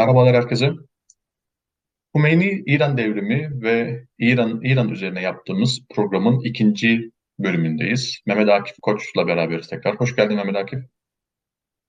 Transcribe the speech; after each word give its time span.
Merhabalar 0.00 0.36
herkese. 0.36 0.72
Hümeyni 2.16 2.62
İran 2.66 2.98
devrimi 2.98 3.62
ve 3.62 4.04
İran 4.18 4.60
İran 4.62 4.88
üzerine 4.88 5.22
yaptığımız 5.22 5.80
programın 5.94 6.40
ikinci 6.40 7.10
bölümündeyiz. 7.38 8.20
Mehmet 8.26 8.48
Akif 8.48 8.76
Koç'la 8.82 9.26
beraberiz 9.26 9.68
tekrar. 9.68 9.96
Hoş 9.96 10.16
geldin 10.16 10.36
Mehmet 10.36 10.56
Akif. 10.56 10.78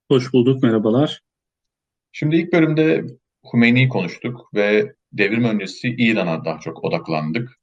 Hoş 0.08 0.34
bulduk, 0.34 0.64
merhabalar. 0.64 1.22
Şimdi 2.12 2.36
ilk 2.36 2.54
bölümde 2.54 3.04
Hümeyni'yi 3.54 3.90
konuştuk 3.90 4.50
ve 4.56 4.94
devrim 5.14 5.44
öncesi 5.44 5.96
İran'a 5.98 6.46
daha 6.46 6.60
çok 6.60 6.84
odaklandık 6.84 7.60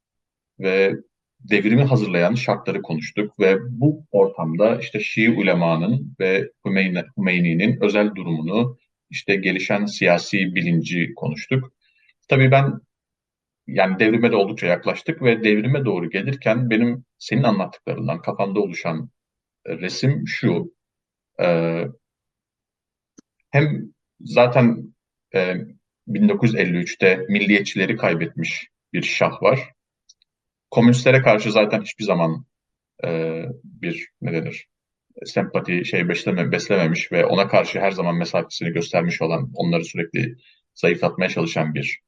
ve 0.59 0.95
devrimi 1.39 1.83
hazırlayan 1.83 2.35
şartları 2.35 2.81
konuştuk 2.81 3.39
ve 3.39 3.57
bu 3.69 4.05
ortamda 4.11 4.79
işte 4.79 4.99
Şii 4.99 5.29
ulemanın 5.29 6.15
ve 6.19 6.51
Hümeyni, 6.65 7.03
Hümeyni'nin 7.17 7.81
özel 7.81 8.15
durumunu, 8.15 8.77
işte 9.09 9.35
gelişen 9.35 9.85
siyasi 9.85 10.55
bilinci 10.55 11.13
konuştuk. 11.15 11.73
Tabii 12.27 12.51
ben 12.51 12.79
yani 13.67 13.99
devrime 13.99 14.31
de 14.31 14.35
oldukça 14.35 14.67
yaklaştık 14.67 15.21
ve 15.21 15.43
devrime 15.43 15.85
doğru 15.85 16.09
gelirken 16.09 16.69
benim 16.69 17.05
senin 17.17 17.43
anlattıklarından 17.43 18.21
kafamda 18.21 18.59
oluşan 18.59 19.09
resim 19.67 20.27
şu. 20.27 20.73
E, 21.41 21.47
hem 23.51 23.93
zaten 24.19 24.93
e, 25.35 25.55
1953'te 26.07 27.25
milliyetçileri 27.29 27.97
kaybetmiş 27.97 28.67
bir 28.93 29.03
şah 29.03 29.41
var. 29.43 29.59
Komünistlere 30.71 31.21
karşı 31.21 31.51
zaten 31.51 31.81
hiçbir 31.81 32.03
zaman 32.03 32.45
e, 33.03 33.43
bir 33.63 34.09
ne 34.21 34.33
denir 34.33 34.67
sempati 35.25 35.85
şey 35.85 36.09
besleme, 36.09 36.51
beslememiş 36.51 37.11
ve 37.11 37.25
ona 37.25 37.47
karşı 37.47 37.79
her 37.79 37.91
zaman 37.91 38.15
mesafesini 38.15 38.73
göstermiş 38.73 39.21
olan, 39.21 39.51
onları 39.55 39.85
sürekli 39.85 40.35
zayıflatmaya 40.75 41.29
çalışan 41.29 41.73
bir 41.73 41.99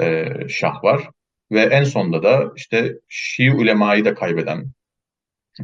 e, 0.00 0.28
şah 0.48 0.84
var. 0.84 1.10
Ve 1.52 1.60
en 1.60 1.84
sonda 1.84 2.22
da 2.22 2.52
işte 2.56 2.98
Şii 3.08 3.52
ulemayı 3.52 4.04
da 4.04 4.14
kaybeden, 4.14 4.72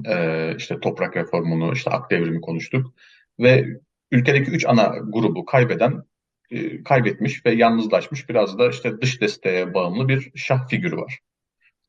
e, 0.07 0.55
işte 0.57 0.81
toprak 0.81 1.17
reformunu, 1.17 1.73
işte 1.73 1.91
ak 1.91 2.11
devrimi 2.11 2.41
konuştuk. 2.41 2.95
Ve 3.41 3.67
ülkedeki 4.11 4.51
üç 4.51 4.67
ana 4.67 4.99
grubu 5.05 5.45
kaybeden, 5.45 6.03
e, 6.51 6.83
kaybetmiş 6.83 7.47
ve 7.47 7.53
yalnızlaşmış 7.53 8.29
biraz 8.29 8.59
da 8.59 8.71
işte 8.71 9.01
dış 9.01 9.21
desteğe 9.21 9.75
bağımlı 9.75 10.09
bir 10.09 10.33
şah 10.35 10.69
figürü 10.69 10.97
var. 10.97 11.19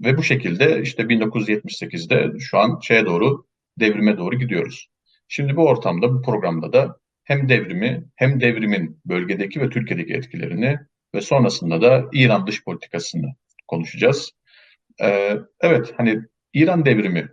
Ve 0.01 0.17
bu 0.17 0.23
şekilde 0.23 0.81
işte 0.81 1.03
1978'de 1.03 2.39
şu 2.39 2.57
an 2.57 2.79
şeye 2.79 3.05
doğru 3.05 3.45
devrime 3.79 4.17
doğru 4.17 4.39
gidiyoruz. 4.39 4.87
Şimdi 5.27 5.55
bu 5.55 5.67
ortamda, 5.67 6.13
bu 6.13 6.21
programda 6.21 6.73
da 6.73 6.97
hem 7.23 7.49
devrimi 7.49 8.03
hem 8.15 8.41
devrimin 8.41 9.01
bölgedeki 9.05 9.61
ve 9.61 9.69
Türkiye'deki 9.69 10.13
etkilerini 10.13 10.79
ve 11.15 11.21
sonrasında 11.21 11.81
da 11.81 12.09
İran 12.13 12.47
dış 12.47 12.63
politikasını 12.63 13.35
konuşacağız. 13.67 14.31
Ee, 15.01 15.37
evet, 15.61 15.93
hani 15.97 16.21
İran 16.53 16.85
devrimi 16.85 17.29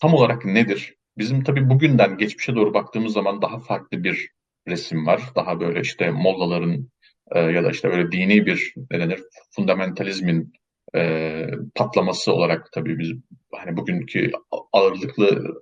tam 0.00 0.14
olarak 0.14 0.44
nedir? 0.44 0.94
Bizim 1.18 1.44
tabii 1.44 1.70
bugünden 1.70 2.18
geçmişe 2.18 2.54
doğru 2.54 2.74
baktığımız 2.74 3.12
zaman 3.12 3.42
daha 3.42 3.58
farklı 3.58 4.04
bir 4.04 4.30
resim 4.68 5.06
var. 5.06 5.22
Daha 5.36 5.60
böyle 5.60 5.80
işte 5.80 6.10
mollaların 6.10 6.90
e, 7.30 7.40
ya 7.40 7.64
da 7.64 7.70
işte 7.70 7.90
böyle 7.90 8.12
dini 8.12 8.46
bir 8.46 8.74
ne 8.90 9.00
denir 9.00 9.20
fundamentalizmin 9.50 10.52
e, 10.96 11.46
patlaması 11.74 12.32
olarak 12.32 12.72
tabii 12.72 12.98
biz 12.98 13.12
hani 13.52 13.76
bugünkü 13.76 14.30
ağırlıklı 14.72 15.54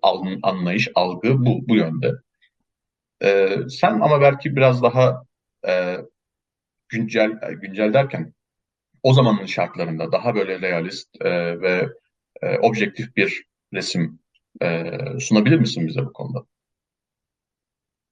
anlayış, 0.42 0.89
algı 0.95 1.39
bu, 1.39 1.69
bu 1.69 1.77
yönde. 1.77 2.12
E, 3.22 3.56
sen 3.69 4.00
ama 4.00 4.20
belki 4.20 4.56
biraz 4.56 4.83
daha 4.83 5.25
e, 5.69 5.97
güncel 6.89 7.31
güncel 7.62 7.95
derken 7.95 8.34
o 9.03 9.14
zamanın 9.14 9.47
şartlarında 9.47 10.12
daha 10.12 10.34
böyle 10.34 10.60
realist 10.60 11.09
e, 11.21 11.60
ve 11.60 11.88
e, 12.43 12.59
objektif 12.59 13.16
bir 13.16 13.44
resim 13.75 14.19
e, 14.62 14.91
sunabilir 15.21 15.59
misin 15.59 15.87
bize 15.87 16.04
bu 16.04 16.12
konuda? 16.12 16.47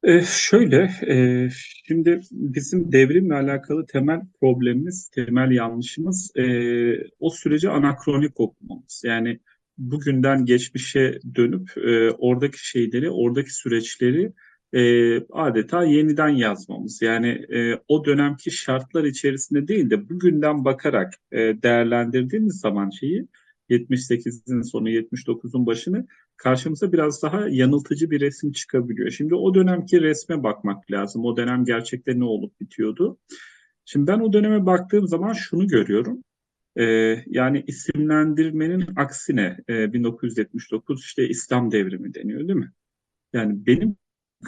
Ee, 0.03 0.23
şöyle, 0.27 0.91
e, 1.09 1.49
şimdi 1.87 2.21
bizim 2.33 2.93
devrimle 2.93 3.35
alakalı 3.35 3.87
temel 3.87 4.21
problemimiz, 4.41 5.09
temel 5.09 5.51
yanlışımız 5.51 6.33
e, 6.37 6.45
o 7.19 7.31
süreci 7.31 7.71
anakronik 7.71 8.41
okumamız. 8.41 9.03
Yani 9.05 9.41
bugünden 9.79 10.45
geçmişe 10.45 11.21
dönüp 11.35 11.71
e, 11.77 12.11
oradaki 12.11 12.69
şeyleri, 12.69 13.11
oradaki 13.11 13.55
süreçleri 13.55 14.33
e, 14.73 14.81
adeta 15.33 15.85
yeniden 15.85 16.29
yazmamız. 16.29 17.03
Yani 17.03 17.29
e, 17.29 17.81
o 17.89 18.05
dönemki 18.05 18.51
şartlar 18.51 19.05
içerisinde 19.05 19.69
değil 19.69 19.91
de 19.91 20.09
bugünden 20.09 20.65
bakarak 20.65 21.15
e, 21.33 21.39
değerlendirdiğimiz 21.39 22.61
zaman 22.61 22.91
şeyi 22.91 23.27
78'in 23.71 24.63
sonu 24.63 24.91
79'un 24.91 25.67
başını 25.67 26.07
karşımıza 26.39 26.93
biraz 26.93 27.23
daha 27.23 27.49
yanıltıcı 27.49 28.11
bir 28.11 28.21
resim 28.21 28.53
çıkabiliyor. 28.53 29.11
Şimdi 29.11 29.35
o 29.35 29.55
dönemki 29.55 30.01
resme 30.01 30.43
bakmak 30.43 30.91
lazım. 30.91 31.25
O 31.25 31.37
dönem 31.37 31.65
gerçekte 31.65 32.19
ne 32.19 32.25
olup 32.25 32.61
bitiyordu. 32.61 33.19
Şimdi 33.85 34.07
ben 34.07 34.21
o 34.21 34.33
döneme 34.33 34.67
baktığım 34.67 35.09
zaman 35.09 35.33
şunu 35.33 35.69
görüyorum. 35.69 36.25
Ee, 36.77 36.85
yani 37.27 37.65
isimlendirmenin 37.67 38.87
aksine 38.97 39.57
e, 39.69 39.93
1979 39.93 41.01
işte 41.05 41.29
İslam 41.29 41.71
devrimi 41.71 42.15
deniyor 42.15 42.41
değil 42.41 42.59
mi? 42.59 42.73
Yani 43.33 43.67
benim 43.67 43.97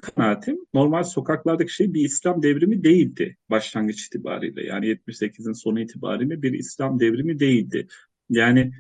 kanaatim 0.02 0.58
normal 0.74 1.02
sokaklardaki 1.02 1.72
şey 1.72 1.94
bir 1.94 2.04
İslam 2.04 2.42
devrimi 2.42 2.84
değildi 2.84 3.36
başlangıç 3.50 4.06
itibariyle. 4.06 4.66
Yani 4.66 4.86
78'in 4.86 5.52
sonu 5.52 5.80
itibariyle 5.80 6.42
bir 6.42 6.52
İslam 6.52 7.00
devrimi 7.00 7.38
değildi. 7.38 7.86
Yani 8.30 8.72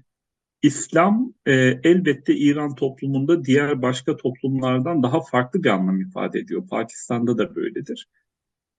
İslam 0.62 1.34
e, 1.46 1.52
elbette 1.84 2.36
İran 2.36 2.74
toplumunda 2.74 3.44
diğer 3.44 3.82
başka 3.82 4.16
toplumlardan 4.16 5.02
daha 5.02 5.20
farklı 5.20 5.64
bir 5.64 5.68
anlam 5.68 6.00
ifade 6.00 6.38
ediyor. 6.38 6.68
Pakistan'da 6.68 7.38
da 7.38 7.54
böyledir. 7.54 8.08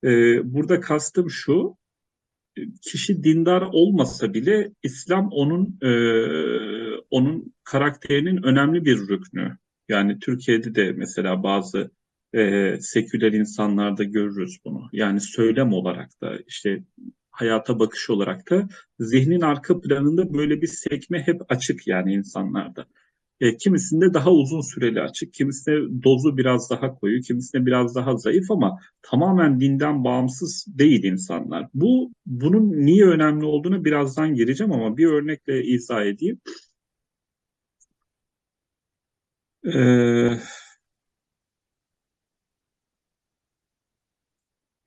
E, 0.03 0.09
burada 0.53 0.79
kastım 0.79 1.29
şu, 1.29 1.77
kişi 2.81 3.23
dindar 3.23 3.61
olmasa 3.61 4.33
bile 4.33 4.71
İslam 4.83 5.29
onun 5.31 5.77
e, 5.81 5.91
onun 7.09 7.53
karakterinin 7.63 8.43
önemli 8.43 8.85
bir 8.85 8.97
rüknü. 8.97 9.57
Yani 9.89 10.19
Türkiye'de 10.19 10.75
de 10.75 10.91
mesela 10.91 11.43
bazı 11.43 11.91
e, 12.33 12.75
seküler 12.81 13.31
insanlarda 13.31 14.03
görürüz 14.03 14.57
bunu. 14.65 14.89
Yani 14.93 15.21
söylem 15.21 15.73
olarak 15.73 16.21
da 16.21 16.37
işte 16.47 16.83
hayata 17.31 17.79
bakış 17.79 18.09
olarak 18.09 18.51
da 18.51 18.67
zihnin 18.99 19.41
arka 19.41 19.81
planında 19.81 20.33
böyle 20.33 20.61
bir 20.61 20.67
sekme 20.67 21.19
hep 21.27 21.41
açık 21.49 21.87
yani 21.87 22.13
insanlarda. 22.13 22.85
E, 23.41 23.57
kimisinde 23.57 24.13
daha 24.13 24.31
uzun 24.31 24.61
süreli 24.61 25.01
açık, 25.01 25.33
kimisinde 25.33 26.03
dozu 26.03 26.37
biraz 26.37 26.69
daha 26.69 26.95
koyu, 26.95 27.21
kimisinde 27.21 27.65
biraz 27.65 27.95
daha 27.95 28.17
zayıf 28.17 28.51
ama 28.51 28.79
tamamen 29.01 29.59
dinden 29.59 30.03
bağımsız 30.03 30.65
değil 30.67 31.03
insanlar. 31.03 31.67
Bu 31.73 32.11
bunun 32.25 32.71
niye 32.85 33.05
önemli 33.05 33.45
olduğunu 33.45 33.85
birazdan 33.85 34.33
gireceğim 34.35 34.73
ama 34.73 34.97
bir 34.97 35.05
örnekle 35.05 35.63
izah 35.63 36.05
edeyim. 36.05 36.39
Ee, 39.65 40.39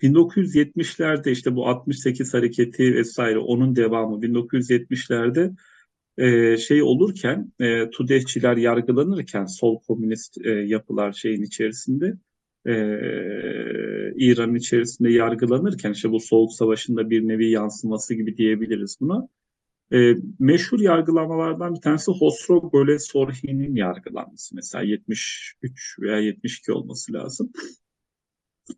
1970'lerde 0.04 1.30
işte 1.30 1.56
bu 1.56 1.68
68 1.68 2.34
hareketi 2.34 2.94
vesaire 2.94 3.38
onun 3.38 3.76
devamı 3.76 4.16
1970'lerde 4.16 5.54
e, 6.18 6.56
şey 6.56 6.82
olurken 6.82 7.52
e, 7.60 7.90
TUDEH'çiler 7.90 8.56
yargılanırken 8.56 9.44
sol 9.44 9.80
komünist 9.80 10.46
e, 10.46 10.50
yapılar 10.50 11.12
şeyin 11.12 11.42
içerisinde 11.42 12.14
e, 12.66 12.74
İran 14.16 14.54
içerisinde 14.54 15.12
yargılanırken 15.12 15.92
işte 15.92 16.10
bu 16.10 16.20
Soğuk 16.20 16.52
Savaşı'nda 16.52 17.10
bir 17.10 17.28
nevi 17.28 17.50
yansıması 17.50 18.14
gibi 18.14 18.36
diyebiliriz 18.36 18.96
buna. 19.00 19.28
E, 19.92 20.14
meşhur 20.38 20.80
yargılamalardan 20.80 21.74
bir 21.74 21.80
tanesi 21.80 22.12
Hosro 22.12 22.70
Gole 22.70 22.98
Sorhi'nin 22.98 23.74
yargılanması 23.74 24.54
mesela 24.56 24.84
73 24.84 25.98
veya 26.00 26.18
72 26.18 26.72
olması 26.72 27.12
lazım. 27.12 27.52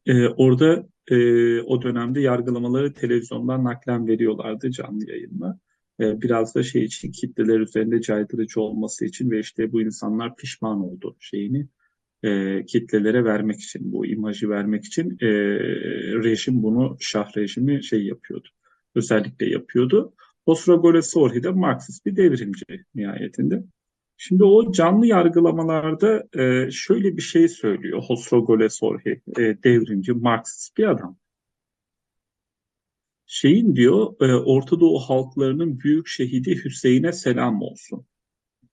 E, 0.06 0.28
orada 0.28 0.88
e, 1.08 1.16
o 1.60 1.82
dönemde 1.82 2.20
yargılamaları 2.20 2.94
televizyondan 2.94 3.64
naklen 3.64 4.06
veriyorlardı 4.06 4.70
canlı 4.70 5.10
yayınla. 5.10 5.58
E, 6.00 6.22
biraz 6.22 6.54
da 6.54 6.62
şey 6.62 6.84
için 6.84 7.12
kitleler 7.12 7.60
üzerinde 7.60 8.00
caydırıcı 8.00 8.60
olması 8.60 9.04
için 9.04 9.30
ve 9.30 9.40
işte 9.40 9.72
bu 9.72 9.82
insanlar 9.82 10.36
pişman 10.36 10.80
oldu 10.80 11.16
şeyini 11.20 11.68
e, 12.22 12.64
kitlelere 12.66 13.24
vermek 13.24 13.60
için, 13.60 13.92
bu 13.92 14.06
imajı 14.06 14.48
vermek 14.48 14.84
için 14.84 15.10
e, 15.20 15.28
rejim 16.24 16.62
bunu, 16.62 16.96
şah 17.00 17.36
rejimi 17.36 17.84
şey 17.84 18.06
yapıyordu. 18.06 18.48
Özellikle 18.94 19.50
yapıyordu. 19.50 20.12
Osro 20.46 20.82
Gole 20.82 21.02
Sorhi 21.02 21.42
de 21.42 21.50
Marksist 21.50 22.06
bir 22.06 22.16
devrimci 22.16 22.64
nihayetinde. 22.94 23.64
Şimdi 24.16 24.44
o 24.44 24.72
canlı 24.72 25.06
yargılamalarda 25.06 26.24
e, 26.38 26.70
şöyle 26.70 27.16
bir 27.16 27.22
şey 27.22 27.48
söylüyor 27.48 28.02
Hosro 28.02 28.44
Gole 28.44 28.68
Sorhi, 28.68 29.22
e, 29.38 29.42
devrimci, 29.64 30.12
Marksist 30.12 30.78
bir 30.78 30.88
adam. 30.88 31.18
Şeyin 33.26 33.76
diyor 33.76 34.14
e, 34.20 34.34
Orta 34.34 34.80
Doğu 34.80 34.98
halklarının 34.98 35.80
büyük 35.80 36.08
şehidi 36.08 36.64
Hüseyin'e 36.64 37.12
selam 37.12 37.62
olsun 37.62 38.06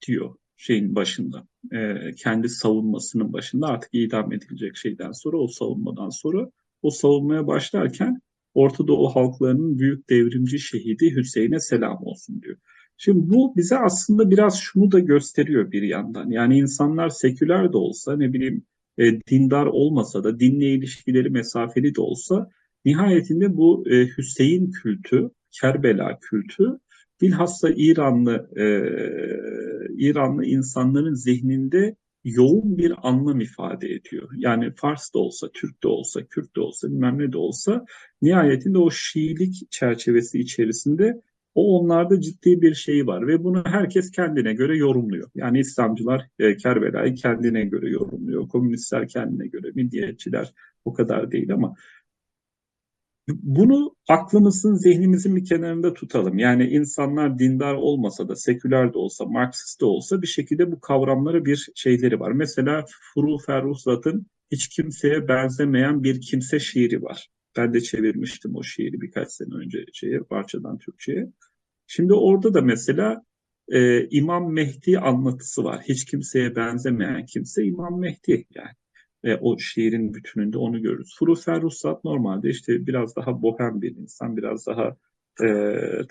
diyor 0.07 0.35
şeyin 0.57 0.95
başında. 0.95 1.47
E, 1.71 2.11
kendi 2.17 2.49
savunmasının 2.49 3.33
başında 3.33 3.67
artık 3.67 3.89
idam 3.93 4.33
edilecek 4.33 4.77
şeyden 4.77 5.11
sonra 5.11 5.37
o 5.37 5.47
savunmadan 5.47 6.09
sonra 6.09 6.51
o 6.81 6.89
savunmaya 6.89 7.47
başlarken 7.47 8.21
Orta 8.53 8.87
Doğu 8.87 9.15
halklarının 9.15 9.79
büyük 9.79 10.09
devrimci 10.09 10.59
şehidi 10.59 11.15
Hüseyin'e 11.15 11.59
selam 11.59 12.03
olsun 12.03 12.41
diyor. 12.41 12.57
Şimdi 12.97 13.29
bu 13.29 13.55
bize 13.55 13.77
aslında 13.77 14.29
biraz 14.29 14.59
şunu 14.59 14.91
da 14.91 14.99
gösteriyor 14.99 15.71
bir 15.71 15.81
yandan. 15.81 16.29
Yani 16.29 16.57
insanlar 16.57 17.09
seküler 17.09 17.73
de 17.73 17.77
olsa 17.77 18.17
ne 18.17 18.33
bileyim 18.33 18.65
e, 18.97 19.21
dindar 19.21 19.65
olmasa 19.65 20.23
da 20.23 20.39
dinle 20.39 20.65
ilişkileri 20.65 21.29
mesafeli 21.29 21.95
de 21.95 22.01
olsa 22.01 22.49
nihayetinde 22.85 23.57
bu 23.57 23.83
e, 23.89 24.07
Hüseyin 24.17 24.71
kültü, 24.71 25.29
Kerbela 25.51 26.19
kültü 26.19 26.79
bilhassa 27.21 27.69
İranlı 27.75 28.49
e, 28.55 28.65
İranlı 29.97 30.45
insanların 30.45 31.13
zihninde 31.13 31.95
yoğun 32.23 32.77
bir 32.77 32.93
anlam 33.03 33.41
ifade 33.41 33.87
ediyor. 33.87 34.29
Yani 34.37 34.71
Fars 34.75 35.13
da 35.13 35.19
olsa, 35.19 35.49
Türk 35.53 35.83
de 35.83 35.87
olsa, 35.87 36.25
Kürt 36.25 36.55
de 36.55 36.61
olsa, 36.61 36.87
bilmem 36.87 37.19
ne 37.19 37.31
de 37.31 37.37
olsa 37.37 37.85
nihayetinde 38.21 38.77
o 38.77 38.91
Şiilik 38.91 39.71
çerçevesi 39.71 40.39
içerisinde 40.39 41.21
o 41.55 41.79
onlarda 41.79 42.21
ciddi 42.21 42.61
bir 42.61 42.73
şey 42.73 43.07
var 43.07 43.27
ve 43.27 43.44
bunu 43.44 43.63
herkes 43.65 44.11
kendine 44.11 44.53
göre 44.53 44.77
yorumluyor. 44.77 45.29
Yani 45.35 45.59
İslamcılar 45.59 46.27
e, 46.39 46.57
Kerbela'yı 46.57 47.15
kendine 47.15 47.65
göre 47.65 47.89
yorumluyor, 47.89 48.47
komünistler 48.47 49.07
kendine 49.07 49.47
göre, 49.47 49.71
milliyetçiler 49.75 50.53
o 50.85 50.94
kadar 50.94 51.31
değil 51.31 51.53
ama 51.53 51.75
bunu 53.29 53.95
aklımızın, 54.09 54.75
zihnimizin 54.75 55.35
bir 55.35 55.45
kenarında 55.45 55.94
tutalım. 55.94 56.39
Yani 56.39 56.67
insanlar 56.67 57.39
dindar 57.39 57.73
olmasa 57.73 58.27
da, 58.27 58.35
seküler 58.35 58.94
de 58.94 58.97
olsa, 58.97 59.25
Marksist 59.25 59.81
de 59.81 59.85
olsa 59.85 60.21
bir 60.21 60.27
şekilde 60.27 60.71
bu 60.71 60.79
kavramlara 60.79 61.45
bir 61.45 61.69
şeyleri 61.75 62.19
var. 62.19 62.31
Mesela 62.31 62.85
Furu 63.13 63.38
Ferruhzat'ın 63.38 64.27
hiç 64.51 64.67
kimseye 64.67 65.27
benzemeyen 65.27 66.03
bir 66.03 66.21
kimse 66.21 66.59
şiiri 66.59 67.03
var. 67.03 67.29
Ben 67.57 67.73
de 67.73 67.81
çevirmiştim 67.81 68.55
o 68.55 68.63
şiiri 68.63 69.01
birkaç 69.01 69.31
sene 69.31 69.55
önce 69.55 69.85
şeye, 69.94 70.19
parçadan 70.19 70.77
Türkçe'ye. 70.77 71.31
Şimdi 71.88 72.13
orada 72.13 72.53
da 72.53 72.61
mesela 72.61 73.23
e, 73.71 74.09
İmam 74.09 74.53
Mehdi 74.53 75.00
anlatısı 75.00 75.63
var. 75.63 75.81
Hiç 75.89 76.05
kimseye 76.05 76.55
benzemeyen 76.55 77.25
kimse 77.25 77.63
İmam 77.63 78.00
Mehdi 78.00 78.45
yani. 78.55 78.75
E, 79.23 79.35
o 79.35 79.59
şiirin 79.59 80.13
bütününde 80.13 80.57
onu 80.57 80.81
görürüz. 80.81 81.15
Fruser 81.19 81.61
Russat 81.61 82.03
normalde 82.03 82.50
işte 82.50 82.88
biraz 82.88 83.15
daha 83.15 83.41
bohem 83.41 83.81
bir 83.81 83.95
insan, 83.95 84.38
biraz 84.38 84.67
daha 84.67 84.97
e, 85.44 85.47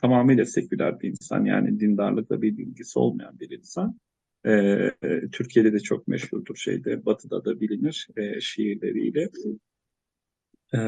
tamamıyla 0.00 0.44
seküler 0.44 1.00
bir 1.00 1.08
insan. 1.08 1.44
Yani 1.44 1.80
dindarlıkla 1.80 2.42
bir 2.42 2.58
ilgisi 2.58 2.98
olmayan 2.98 3.40
bir 3.40 3.50
insan. 3.50 3.98
E, 4.46 4.90
Türkiye'de 5.32 5.72
de 5.72 5.80
çok 5.80 6.08
meşhurdur 6.08 6.56
şeyde, 6.56 7.06
Batı'da 7.06 7.44
da 7.44 7.60
bilinir 7.60 8.08
e, 8.16 8.40
şiirleriyle. 8.40 9.30
Ee, 10.74 10.78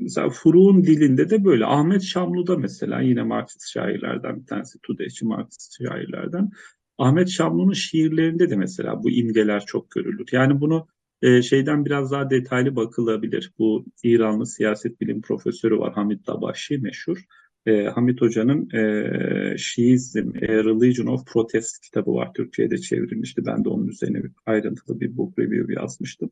mesela 0.00 0.30
Furu'nun 0.30 0.84
dilinde 0.84 1.30
de 1.30 1.44
böyle. 1.44 1.66
Ahmet 1.66 2.02
Şamlu'da 2.02 2.56
mesela 2.56 3.00
yine 3.00 3.22
Marksist 3.22 3.68
şairlerden 3.68 4.40
bir 4.40 4.46
tanesi, 4.46 4.78
Tudehçi 4.82 5.26
Marksist 5.26 5.82
şairlerden. 5.82 6.50
Ahmet 6.98 7.28
Şamlu'nun 7.28 7.72
şiirlerinde 7.72 8.50
de 8.50 8.56
mesela 8.56 9.02
bu 9.02 9.10
imgeler 9.10 9.64
çok 9.66 9.90
görülür. 9.90 10.26
Yani 10.32 10.60
bunu 10.60 10.86
e, 11.22 11.42
şeyden 11.42 11.84
biraz 11.84 12.10
daha 12.10 12.30
detaylı 12.30 12.76
bakılabilir. 12.76 13.52
Bu 13.58 13.84
İranlı 14.02 14.46
siyaset 14.46 15.00
bilim 15.00 15.22
profesörü 15.22 15.78
var 15.78 15.92
Hamid 15.92 16.26
Dabashi 16.26 16.78
meşhur. 16.78 17.18
E, 17.66 17.84
Hamid 17.84 18.20
Hoca'nın 18.20 18.70
e, 18.74 19.58
Şiizm, 19.58 20.28
A 20.28 20.46
Religion 20.46 21.06
of 21.06 21.26
Protest 21.26 21.80
kitabı 21.80 22.14
var. 22.14 22.34
Türkçe'ye 22.34 22.70
de 22.70 22.78
çevrilmişti. 22.78 23.46
Ben 23.46 23.64
de 23.64 23.68
onun 23.68 23.88
üzerine 23.88 24.22
ayrıntılı 24.46 25.00
bir 25.00 25.16
book 25.16 25.38
review 25.38 25.74
yazmıştım. 25.74 26.30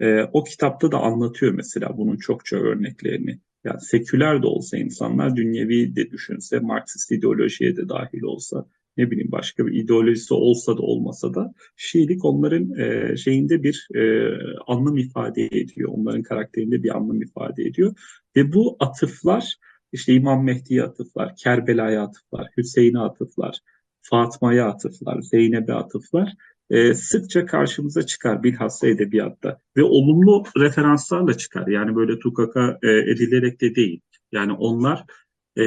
E, 0.00 0.22
o 0.32 0.44
kitapta 0.44 0.92
da 0.92 0.98
anlatıyor 0.98 1.52
mesela 1.52 1.96
bunun 1.98 2.16
çokça 2.16 2.56
örneklerini. 2.56 3.40
Yani 3.64 3.80
seküler 3.80 4.42
de 4.42 4.46
olsa 4.46 4.76
insanlar 4.76 5.36
dünyevi 5.36 5.96
de 5.96 6.10
düşünse, 6.10 6.58
Marksist 6.58 7.12
ideolojiye 7.12 7.76
de 7.76 7.88
dahil 7.88 8.22
olsa, 8.22 8.66
ne 8.96 9.10
bileyim 9.10 9.32
başka 9.32 9.66
bir 9.66 9.72
ideolojisi 9.72 10.34
olsa 10.34 10.76
da 10.76 10.82
olmasa 10.82 11.34
da 11.34 11.52
Şiilik 11.76 12.24
onların 12.24 12.78
e, 12.78 13.16
şeyinde 13.16 13.62
bir 13.62 13.88
e, 13.94 14.32
anlam 14.66 14.96
ifade 14.96 15.46
ediyor. 15.46 15.90
Onların 15.92 16.22
karakterinde 16.22 16.82
bir 16.82 16.96
anlam 16.96 17.22
ifade 17.22 17.62
ediyor. 17.62 17.94
Ve 18.36 18.52
bu 18.52 18.76
atıflar 18.80 19.56
işte 19.92 20.14
İmam 20.14 20.44
Mehdi'ye 20.44 20.82
atıflar, 20.82 21.36
Kerbela'ya 21.36 22.02
atıflar, 22.02 22.48
Hüseyin'e 22.56 22.98
atıflar, 22.98 23.58
Fatma'ya 24.00 24.68
atıflar, 24.68 25.20
Zeynep'e 25.20 25.72
atıflar 25.72 26.32
e, 26.70 26.94
sıkça 26.94 27.46
karşımıza 27.46 28.06
çıkar 28.06 28.42
bilhassa 28.42 28.88
edebiyatta 28.88 29.60
ve 29.76 29.82
olumlu 29.82 30.44
referanslarla 30.56 31.34
çıkar. 31.34 31.66
Yani 31.66 31.96
böyle 31.96 32.18
tukaka 32.18 32.78
e, 32.82 32.88
edilerek 32.88 33.60
de 33.60 33.74
değil. 33.74 34.00
Yani 34.32 34.52
onlar 34.52 35.04
e, 35.58 35.64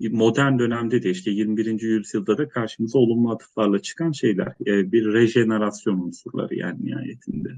modern 0.00 0.58
dönemde 0.58 1.02
de 1.02 1.10
işte 1.10 1.30
21. 1.30 1.80
yüzyılda 1.80 2.38
da 2.38 2.48
karşımıza 2.48 2.98
olumlu 2.98 3.32
atıflarla 3.32 3.82
çıkan 3.82 4.12
şeyler. 4.12 4.54
E, 4.66 4.92
bir 4.92 5.12
rejenerasyon 5.12 5.98
unsurları 5.98 6.54
yani 6.54 6.84
nihayetinde 6.84 7.48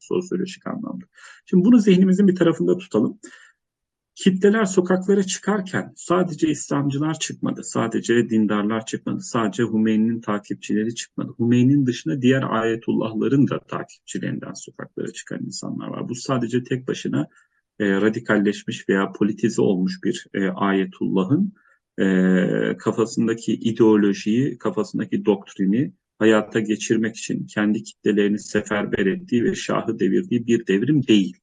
sosyolojik 0.00 0.66
anlamda. 0.66 1.04
Şimdi 1.46 1.64
bunu 1.64 1.78
zihnimizin 1.78 2.28
bir 2.28 2.36
tarafında 2.36 2.78
tutalım. 2.78 3.18
Kitleler 4.14 4.64
sokaklara 4.64 5.22
çıkarken 5.22 5.92
sadece 5.96 6.48
İslamcılar 6.48 7.18
çıkmadı, 7.18 7.64
sadece 7.64 8.30
dindarlar 8.30 8.86
çıkmadı, 8.86 9.20
sadece 9.20 9.62
Hümeyni'nin 9.62 10.20
takipçileri 10.20 10.94
çıkmadı. 10.94 11.34
Hümeyni'nin 11.38 11.86
dışında 11.86 12.22
diğer 12.22 12.42
ayetullahların 12.42 13.48
da 13.48 13.58
takipçilerinden 13.58 14.52
sokaklara 14.52 15.12
çıkan 15.12 15.44
insanlar 15.44 15.88
var. 15.88 16.08
Bu 16.08 16.14
sadece 16.14 16.64
tek 16.64 16.88
başına 16.88 17.26
e, 17.78 18.00
radikalleşmiş 18.00 18.88
veya 18.88 19.12
politize 19.12 19.62
olmuş 19.62 20.04
bir 20.04 20.26
e, 20.34 20.48
ayetullahın 20.48 21.52
e, 21.98 22.06
kafasındaki 22.78 23.52
ideolojiyi, 23.52 24.58
kafasındaki 24.58 25.24
doktrini 25.24 25.92
hayata 26.18 26.60
geçirmek 26.60 27.16
için 27.16 27.46
kendi 27.46 27.82
kitlelerini 27.82 28.38
seferber 28.38 29.06
ettiği 29.06 29.44
ve 29.44 29.54
şahı 29.54 29.98
devirdiği 29.98 30.46
bir 30.46 30.66
devrim 30.66 31.06
değil. 31.06 31.41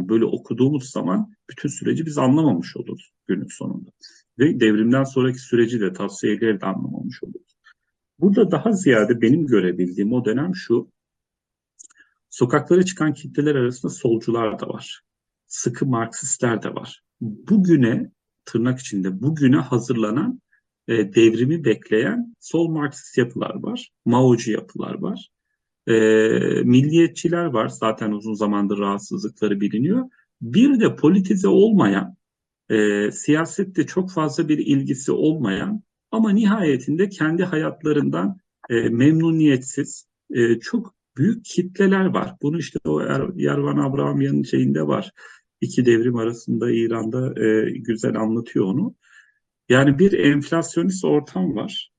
Yani 0.00 0.08
böyle 0.08 0.24
okuduğumuz 0.24 0.90
zaman 0.90 1.34
bütün 1.50 1.68
süreci 1.68 2.06
biz 2.06 2.18
anlamamış 2.18 2.76
oluruz 2.76 3.12
günün 3.26 3.48
sonunda. 3.50 3.90
Ve 4.38 4.60
devrimden 4.60 5.04
sonraki 5.04 5.38
süreci 5.38 5.80
de 5.80 5.92
tavsiyeleri 5.92 6.60
de 6.60 6.66
anlamamış 6.66 7.22
oluruz. 7.22 7.56
Burada 8.18 8.50
daha 8.50 8.72
ziyade 8.72 9.20
benim 9.20 9.46
görebildiğim 9.46 10.12
o 10.12 10.24
dönem 10.24 10.54
şu. 10.54 10.90
Sokaklara 12.30 12.82
çıkan 12.82 13.14
kitleler 13.14 13.54
arasında 13.54 13.92
solcular 13.92 14.60
da 14.60 14.68
var. 14.68 15.00
Sıkı 15.46 15.86
Marksistler 15.86 16.62
de 16.62 16.74
var. 16.74 17.02
Bugüne 17.20 18.10
tırnak 18.44 18.78
içinde 18.80 19.22
bugüne 19.22 19.56
hazırlanan 19.56 20.40
e, 20.88 21.14
devrimi 21.14 21.64
bekleyen 21.64 22.36
sol 22.40 22.68
Marksist 22.68 23.18
yapılar 23.18 23.54
var. 23.54 23.90
Mao'cu 24.04 24.52
yapılar 24.52 24.94
var. 24.94 25.28
E, 25.90 26.62
milliyetçiler 26.64 27.44
var. 27.44 27.68
Zaten 27.68 28.12
uzun 28.12 28.34
zamandır 28.34 28.78
rahatsızlıkları 28.78 29.60
biliniyor. 29.60 30.08
Bir 30.40 30.80
de 30.80 30.96
politize 30.96 31.48
olmayan, 31.48 32.16
e, 32.70 33.10
siyasette 33.10 33.86
çok 33.86 34.12
fazla 34.12 34.48
bir 34.48 34.58
ilgisi 34.58 35.12
olmayan 35.12 35.82
ama 36.10 36.30
nihayetinde 36.30 37.08
kendi 37.08 37.44
hayatlarından 37.44 38.36
e, 38.70 38.74
memnuniyetsiz 38.88 40.06
e, 40.30 40.58
çok 40.60 40.94
büyük 41.16 41.44
kitleler 41.44 42.04
var. 42.04 42.34
Bunu 42.42 42.58
işte 42.58 42.78
o 42.84 43.00
er, 43.00 43.22
Yervan 43.34 43.76
Abrahamyan'ın 43.76 44.42
şeyinde 44.42 44.86
var. 44.86 45.10
İki 45.60 45.86
devrim 45.86 46.16
arasında 46.16 46.70
İran'da 46.70 47.44
e, 47.44 47.70
güzel 47.70 48.16
anlatıyor 48.16 48.66
onu. 48.66 48.94
Yani 49.68 49.98
bir 49.98 50.12
enflasyonist 50.12 51.04
ortam 51.04 51.54
var 51.56 51.90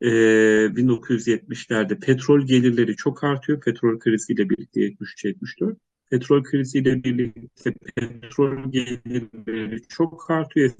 e, 0.00 0.08
1970'lerde 0.08 2.00
petrol 2.00 2.40
gelirleri 2.46 2.96
çok 2.96 3.24
artıyor. 3.24 3.60
Petrol 3.60 3.98
kriziyle 3.98 4.50
birlikte 4.50 4.80
73-74. 4.80 5.76
Petrol 6.10 6.42
kriziyle 6.42 7.04
birlikte 7.04 7.72
petrol 7.96 8.72
gelirleri 8.72 9.82
çok 9.88 10.30
artıyor. 10.30 10.70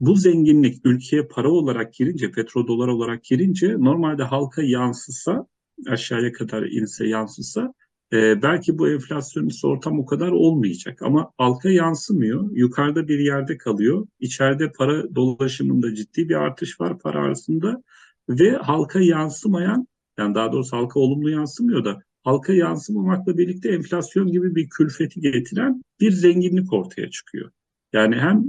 Bu 0.00 0.16
zenginlik 0.16 0.80
ülkeye 0.84 1.26
para 1.26 1.50
olarak 1.50 1.94
girince, 1.94 2.30
petrol 2.30 2.66
dolar 2.66 2.88
olarak 2.88 3.24
girince 3.24 3.74
normalde 3.78 4.22
halka 4.22 4.62
yansısa, 4.62 5.46
aşağıya 5.86 6.32
kadar 6.32 6.62
inse 6.62 7.06
yansısa 7.06 7.74
e, 8.12 8.42
belki 8.42 8.78
bu 8.78 8.90
enflasyonist 8.90 9.64
ortam 9.64 10.00
o 10.00 10.06
kadar 10.06 10.28
olmayacak. 10.28 11.02
Ama 11.02 11.30
halka 11.38 11.70
yansımıyor, 11.70 12.50
yukarıda 12.52 13.08
bir 13.08 13.18
yerde 13.18 13.58
kalıyor. 13.58 14.06
İçeride 14.20 14.72
para 14.72 15.14
dolaşımında 15.14 15.94
ciddi 15.94 16.28
bir 16.28 16.34
artış 16.34 16.80
var 16.80 16.98
para 16.98 17.18
arasında 17.18 17.82
ve 18.28 18.50
halka 18.50 19.00
yansımayan 19.00 19.86
yani 20.18 20.34
daha 20.34 20.52
doğrusu 20.52 20.76
halka 20.76 21.00
olumlu 21.00 21.30
yansımıyor 21.30 21.84
da 21.84 22.02
halka 22.24 22.52
yansımamakla 22.52 23.38
birlikte 23.38 23.68
enflasyon 23.68 24.32
gibi 24.32 24.54
bir 24.54 24.68
külfeti 24.68 25.20
getiren 25.20 25.82
bir 26.00 26.10
zenginlik 26.12 26.72
ortaya 26.72 27.10
çıkıyor. 27.10 27.50
Yani 27.92 28.16
hem 28.16 28.44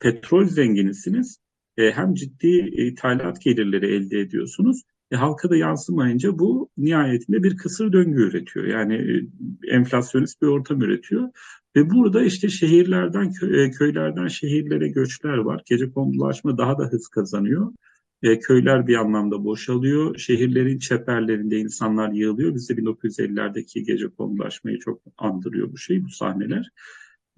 petrol 0.00 0.44
zenginisiniz 0.44 1.38
e, 1.76 1.90
hem 1.90 2.14
ciddi 2.14 2.48
ithalat 2.76 3.42
gelirleri 3.42 3.94
elde 3.94 4.20
ediyorsunuz. 4.20 4.82
E, 5.10 5.16
halka 5.16 5.50
da 5.50 5.56
yansımayınca 5.56 6.38
bu 6.38 6.70
nihayetinde 6.76 7.42
bir 7.42 7.56
kısır 7.56 7.92
döngü 7.92 8.22
üretiyor. 8.22 8.66
Yani 8.66 8.94
e, 8.94 9.28
enflasyonist 9.74 10.42
bir 10.42 10.46
ortam 10.46 10.82
üretiyor. 10.82 11.28
Ve 11.76 11.90
burada 11.90 12.22
işte 12.22 12.48
şehirlerden, 12.48 13.28
kö- 13.30 13.70
köylerden 13.70 14.28
şehirlere 14.28 14.88
göçler 14.88 15.36
var. 15.36 15.62
Gece 15.66 15.90
kondulaşma 15.90 16.58
daha 16.58 16.78
da 16.78 16.84
hız 16.84 17.08
kazanıyor. 17.08 17.72
E, 18.22 18.38
köyler 18.38 18.86
bir 18.86 18.94
anlamda 18.96 19.44
boşalıyor. 19.44 20.18
Şehirlerin 20.18 20.78
çeperlerinde 20.78 21.58
insanlar 21.58 22.12
yığılıyor. 22.12 22.54
Bizde 22.54 22.74
1950'lerdeki 22.74 23.84
gece 23.84 24.08
konulaşmayı 24.08 24.78
çok 24.78 25.02
andırıyor 25.18 25.72
bu 25.72 25.78
şey, 25.78 26.04
bu 26.04 26.08
sahneler. 26.08 26.70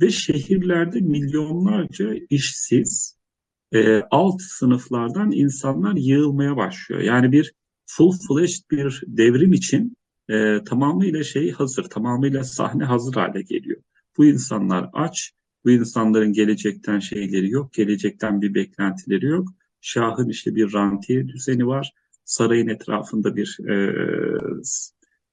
Ve 0.00 0.10
şehirlerde 0.10 1.00
milyonlarca 1.00 2.14
işsiz, 2.30 3.18
e, 3.72 4.02
alt 4.10 4.42
sınıflardan 4.42 5.32
insanlar 5.32 5.96
yığılmaya 5.96 6.56
başlıyor. 6.56 7.00
Yani 7.00 7.32
bir 7.32 7.54
full-fledged 7.86 8.70
bir 8.70 9.02
devrim 9.06 9.52
için 9.52 9.96
e, 10.28 10.64
tamamıyla 10.64 11.24
şey 11.24 11.50
hazır, 11.50 11.84
tamamıyla 11.84 12.44
sahne 12.44 12.84
hazır 12.84 13.14
hale 13.14 13.42
geliyor. 13.42 13.82
Bu 14.16 14.24
insanlar 14.24 14.90
aç, 14.92 15.32
bu 15.64 15.70
insanların 15.70 16.32
gelecekten 16.32 16.98
şeyleri 16.98 17.50
yok, 17.50 17.72
gelecekten 17.72 18.42
bir 18.42 18.54
beklentileri 18.54 19.26
yok. 19.26 19.48
Şah'ın 19.80 20.28
işte 20.28 20.54
bir 20.54 20.72
rantiye 20.72 21.28
düzeni 21.28 21.66
var. 21.66 21.92
Sarayın 22.24 22.68
etrafında 22.68 23.36
bir 23.36 23.58
e, 23.68 23.94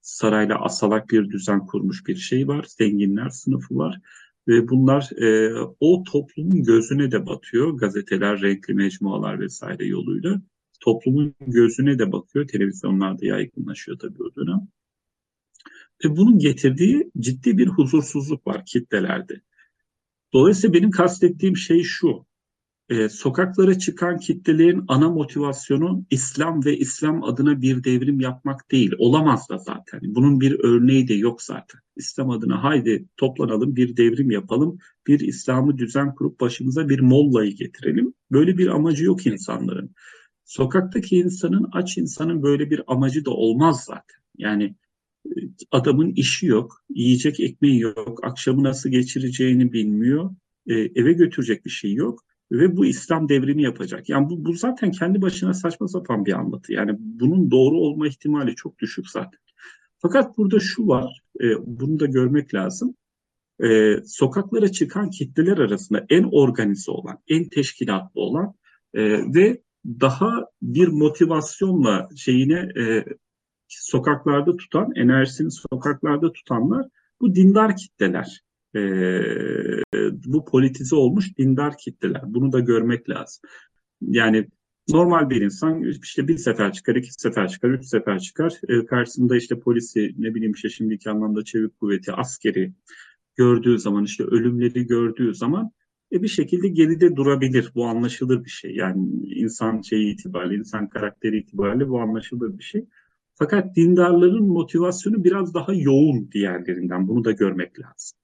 sarayla 0.02 0.62
asalak 0.62 1.10
bir 1.10 1.30
düzen 1.30 1.66
kurmuş 1.66 2.08
bir 2.08 2.16
şey 2.16 2.48
var. 2.48 2.66
Zenginler 2.68 3.30
sınıfı 3.30 3.76
var. 3.76 4.02
Ve 4.48 4.70
bunlar 4.70 5.10
e, 5.22 5.54
o 5.80 6.04
toplumun 6.04 6.64
gözüne 6.64 7.12
de 7.12 7.26
batıyor. 7.26 7.78
Gazeteler, 7.78 8.42
renkli 8.42 8.74
mecmualar 8.74 9.40
vesaire 9.40 9.86
yoluyla. 9.86 10.42
Toplumun 10.80 11.36
gözüne 11.48 12.00
de 12.00 12.12
bakıyor. 12.12 12.48
Televizyonlarda 12.48 13.26
yaygınlaşıyor 13.26 14.00
tabii 14.00 14.24
o 14.24 14.36
dönem. 14.36 14.68
Ve 16.06 16.18
bunun 16.18 16.40
getirdiği 16.40 17.12
ciddi 17.20 17.58
bir 17.58 17.68
huzursuzluk 17.68 18.48
var 18.48 18.66
kitlelerde. 18.66 19.42
Dolayısıyla 20.34 20.74
benim 20.74 20.92
kastettiğim 20.92 21.58
şey 21.58 21.84
şu 21.84 22.27
e, 22.90 23.10
sokaklara 23.10 23.80
çıkan 23.80 24.18
kitlelerin 24.18 24.84
ana 24.88 25.10
motivasyonu 25.10 26.06
İslam 26.10 26.66
ve 26.66 26.78
İslam 26.78 27.24
adına 27.24 27.62
bir 27.62 27.84
devrim 27.84 28.20
yapmak 28.20 28.72
değil. 28.72 28.92
Olamaz 28.98 29.50
da 29.50 29.58
zaten. 29.58 30.00
Bunun 30.04 30.42
bir 30.42 30.60
örneği 30.60 31.08
de 31.08 31.14
yok 31.14 31.42
zaten. 31.42 31.82
İslam 31.96 32.30
adına 32.30 32.64
haydi 32.64 33.06
toplanalım 33.18 33.76
bir 33.76 33.98
devrim 33.98 34.32
yapalım. 34.32 34.78
Bir 35.08 35.20
İslam'ı 35.20 35.78
düzen 35.78 36.16
kurup 36.16 36.40
başımıza 36.40 36.90
bir 36.90 37.00
mollayı 37.00 37.56
getirelim. 37.56 38.14
Böyle 38.32 38.58
bir 38.58 38.68
amacı 38.68 39.06
yok 39.06 39.26
insanların. 39.26 39.96
Sokaktaki 40.46 41.18
insanın, 41.18 41.70
aç 41.72 41.98
insanın 41.98 42.44
böyle 42.44 42.70
bir 42.70 42.82
amacı 42.88 43.26
da 43.26 43.32
olmaz 43.32 43.84
zaten. 43.84 44.18
Yani 44.38 44.76
e, 45.26 45.32
adamın 45.72 46.12
işi 46.12 46.46
yok, 46.46 46.84
yiyecek 46.90 47.40
ekmeği 47.40 47.80
yok, 47.80 48.20
akşamı 48.24 48.64
nasıl 48.64 48.90
geçireceğini 48.90 49.74
bilmiyor, 49.74 50.36
e, 50.68 50.74
eve 50.74 51.14
götürecek 51.14 51.66
bir 51.66 51.70
şey 51.70 51.94
yok 51.94 52.28
ve 52.52 52.78
bu 52.78 52.86
İslam 52.86 53.30
devrimi 53.30 53.64
yapacak. 53.64 54.10
Yani 54.10 54.30
bu, 54.30 54.46
bu 54.46 54.54
zaten 54.54 54.92
kendi 54.92 55.22
başına 55.22 55.54
saçma 55.54 55.88
sapan 55.88 56.26
bir 56.26 56.34
anlatı. 56.34 56.74
Yani 56.74 56.96
bunun 57.00 57.52
doğru 57.52 57.76
olma 57.76 58.08
ihtimali 58.08 58.56
çok 58.56 58.80
düşük 58.80 59.10
zaten. 59.10 59.40
Fakat 59.98 60.38
burada 60.38 60.60
şu 60.60 60.88
var, 60.88 61.22
e, 61.42 61.46
bunu 61.66 62.00
da 62.00 62.06
görmek 62.06 62.54
lazım. 62.54 62.96
E, 63.64 63.98
sokaklara 64.06 64.72
çıkan 64.72 65.10
kitleler 65.10 65.58
arasında 65.58 66.06
en 66.10 66.24
organize 66.24 66.92
olan, 66.92 67.20
en 67.28 67.50
teşkilatlı 67.50 68.22
olan 68.22 68.54
e, 68.94 69.04
ve 69.34 69.62
daha 69.86 70.46
bir 70.62 70.88
motivasyonla 70.88 72.10
şeyine 72.16 72.70
e, 72.80 73.06
sokaklarda 73.68 74.58
tutan, 74.58 74.92
enerjisini 74.96 75.52
sokaklarda 75.52 76.32
tutanlar 76.32 76.88
bu 77.22 77.36
dindar 77.36 77.76
kitleler 77.76 78.42
e, 78.78 80.12
bu 80.26 80.46
politize 80.46 80.96
olmuş 80.96 81.38
dindar 81.38 81.78
kitleler. 81.78 82.22
Bunu 82.26 82.52
da 82.52 82.60
görmek 82.60 83.10
lazım. 83.10 83.42
Yani 84.02 84.48
normal 84.90 85.30
bir 85.30 85.42
insan 85.42 85.84
işte 85.84 86.28
bir 86.28 86.38
sefer 86.38 86.74
çıkar, 86.74 86.96
iki 86.96 87.14
sefer 87.14 87.48
çıkar, 87.48 87.70
üç 87.70 87.86
sefer 87.86 88.20
çıkar. 88.20 88.54
E, 88.70 88.86
karşısında 88.86 89.38
işte 89.38 89.60
polisi, 89.60 90.14
ne 90.18 90.36
bileyim 90.36 90.54
işte 90.54 90.70
şimdiki 90.70 91.10
anlamda 91.10 91.44
çevik 91.44 91.80
kuvveti, 91.80 92.14
askeri 92.14 92.74
gördüğü 93.36 93.80
zaman, 93.80 94.04
işte 94.04 94.24
ölümleri 94.24 94.88
gördüğü 94.88 95.36
zaman 95.36 95.72
e, 96.12 96.24
bir 96.24 96.28
şekilde 96.28 96.68
geride 96.68 97.16
durabilir. 97.16 97.72
Bu 97.76 97.86
anlaşılır 97.86 98.46
bir 98.46 98.50
şey. 98.50 98.76
Yani 98.76 99.10
insan 99.24 99.82
şeyi 99.82 100.14
itibariyle, 100.14 100.56
insan 100.56 100.90
karakteri 100.90 101.38
itibariyle 101.38 101.90
bu 101.90 102.02
anlaşılır 102.02 102.58
bir 102.58 102.64
şey. 102.64 102.86
Fakat 103.36 103.76
dindarların 103.76 104.48
motivasyonu 104.48 105.24
biraz 105.24 105.54
daha 105.54 105.74
yoğun 105.74 106.32
diğerlerinden. 106.32 107.08
Bunu 107.08 107.24
da 107.26 107.32
görmek 107.32 107.80
lazım. 107.80 108.18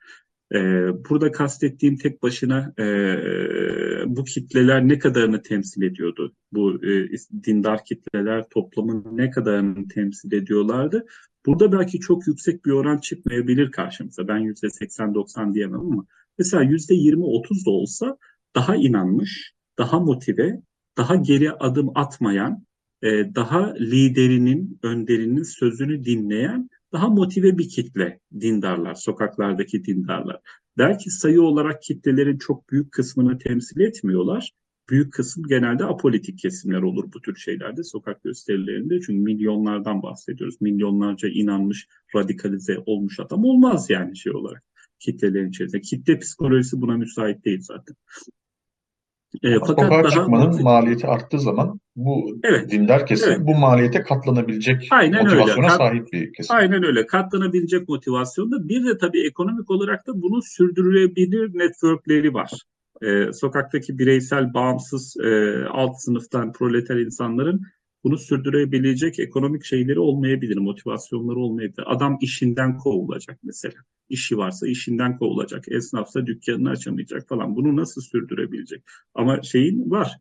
Ee, 0.53 0.87
burada 1.09 1.31
kastettiğim 1.31 1.97
tek 1.97 2.23
başına 2.23 2.73
e, 2.79 2.85
bu 4.05 4.23
kitleler 4.23 4.87
ne 4.87 4.99
kadarını 4.99 5.41
temsil 5.41 5.81
ediyordu? 5.81 6.35
Bu 6.51 6.85
e, 6.85 7.09
dindar 7.43 7.85
kitleler 7.85 8.49
toplumun 8.49 9.05
ne 9.11 9.29
kadarını 9.29 9.87
temsil 9.87 10.31
ediyorlardı? 10.31 11.05
Burada 11.45 11.71
belki 11.71 11.99
çok 11.99 12.27
yüksek 12.27 12.65
bir 12.65 12.71
oran 12.71 12.97
çıkmayabilir 12.97 13.71
karşımıza. 13.71 14.27
Ben 14.27 14.37
yüzde 14.37 14.67
80-90 14.67 15.53
diyemem 15.53 15.79
ama 15.79 16.05
mesela 16.37 16.63
yüzde 16.63 16.93
20-30 16.93 17.65
da 17.65 17.71
olsa 17.71 18.17
daha 18.55 18.75
inanmış, 18.75 19.53
daha 19.77 19.99
motive, 19.99 20.61
daha 20.97 21.15
geri 21.15 21.51
adım 21.51 21.91
atmayan, 21.95 22.65
e, 23.01 23.35
daha 23.35 23.73
liderinin, 23.73 24.79
önderinin 24.83 25.43
sözünü 25.43 26.05
dinleyen 26.05 26.69
daha 26.93 27.09
motive 27.09 27.57
bir 27.57 27.69
kitle 27.69 28.19
dindarlar, 28.39 28.93
sokaklardaki 28.93 29.85
dindarlar. 29.85 30.39
Belki 30.77 31.09
sayı 31.09 31.41
olarak 31.41 31.81
kitlelerin 31.81 32.37
çok 32.37 32.69
büyük 32.69 32.91
kısmını 32.91 33.37
temsil 33.37 33.79
etmiyorlar. 33.79 34.51
Büyük 34.89 35.13
kısım 35.13 35.43
genelde 35.47 35.85
apolitik 35.85 36.39
kesimler 36.39 36.81
olur 36.81 37.13
bu 37.13 37.21
tür 37.21 37.35
şeylerde, 37.35 37.83
sokak 37.83 38.23
gösterilerinde. 38.23 38.99
Çünkü 38.99 39.19
milyonlardan 39.19 40.03
bahsediyoruz. 40.03 40.61
Milyonlarca 40.61 41.29
inanmış, 41.29 41.87
radikalize 42.15 42.77
olmuş 42.85 43.19
adam 43.19 43.45
olmaz 43.45 43.89
yani 43.89 44.17
şey 44.17 44.33
olarak 44.35 44.63
kitlelerin 44.99 45.49
içerisinde. 45.49 45.81
Kitle 45.81 46.19
psikolojisi 46.19 46.81
buna 46.81 46.97
müsait 46.97 47.45
değil 47.45 47.61
zaten. 47.61 47.95
E, 49.43 49.53
fakat 49.53 49.67
sokağa 49.67 49.89
daha 49.89 50.09
çıkmanın 50.09 50.63
maliyeti 50.63 51.07
arttığı 51.07 51.39
zaman 51.39 51.79
bu 51.95 52.39
evet, 52.43 52.71
dindar 52.71 53.07
kesim 53.07 53.31
evet. 53.31 53.39
bu 53.41 53.55
maliyete 53.55 54.01
katlanabilecek 54.01 54.87
Aynen 54.91 55.23
motivasyona 55.23 55.65
öyle. 55.65 55.77
sahip 55.77 56.13
bir 56.13 56.33
kesim. 56.33 56.55
Aynen 56.55 56.83
öyle. 56.83 57.05
Katlanabilecek 57.05 57.89
motivasyonda 57.89 58.69
bir 58.69 58.85
de 58.85 58.97
tabii 58.97 59.27
ekonomik 59.27 59.71
olarak 59.71 60.07
da 60.07 60.21
bunu 60.21 60.41
sürdürülebilir 60.41 61.59
networkleri 61.59 62.33
var. 62.33 62.51
Ee, 63.01 63.33
sokaktaki 63.33 63.99
bireysel, 63.99 64.53
bağımsız 64.53 65.17
e, 65.17 65.55
alt 65.65 66.01
sınıftan 66.01 66.51
proleter 66.51 66.95
insanların 66.95 67.61
bunu 68.03 68.17
sürdürebilecek 68.17 69.19
ekonomik 69.19 69.63
şeyleri 69.63 69.99
olmayabilir, 69.99 70.57
motivasyonları 70.57 71.39
olmayabilir. 71.39 71.83
Adam 71.85 72.17
işinden 72.21 72.77
kovulacak 72.77 73.39
mesela. 73.43 73.75
İşi 74.09 74.37
varsa 74.37 74.67
işinden 74.67 75.17
kovulacak. 75.17 75.71
Esnafsa 75.71 76.25
dükkanını 76.25 76.69
açamayacak 76.69 77.27
falan. 77.27 77.55
Bunu 77.55 77.75
nasıl 77.75 78.01
sürdürebilecek? 78.01 78.83
Ama 79.13 79.41
şeyin 79.41 79.91
var. 79.91 80.11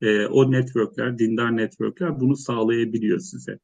E, 0.00 0.26
o 0.26 0.52
networkler, 0.52 1.18
dindar 1.18 1.56
networkler 1.56 2.20
bunu 2.20 2.36
sağlayabiliyor 2.36 3.18
size. 3.18 3.58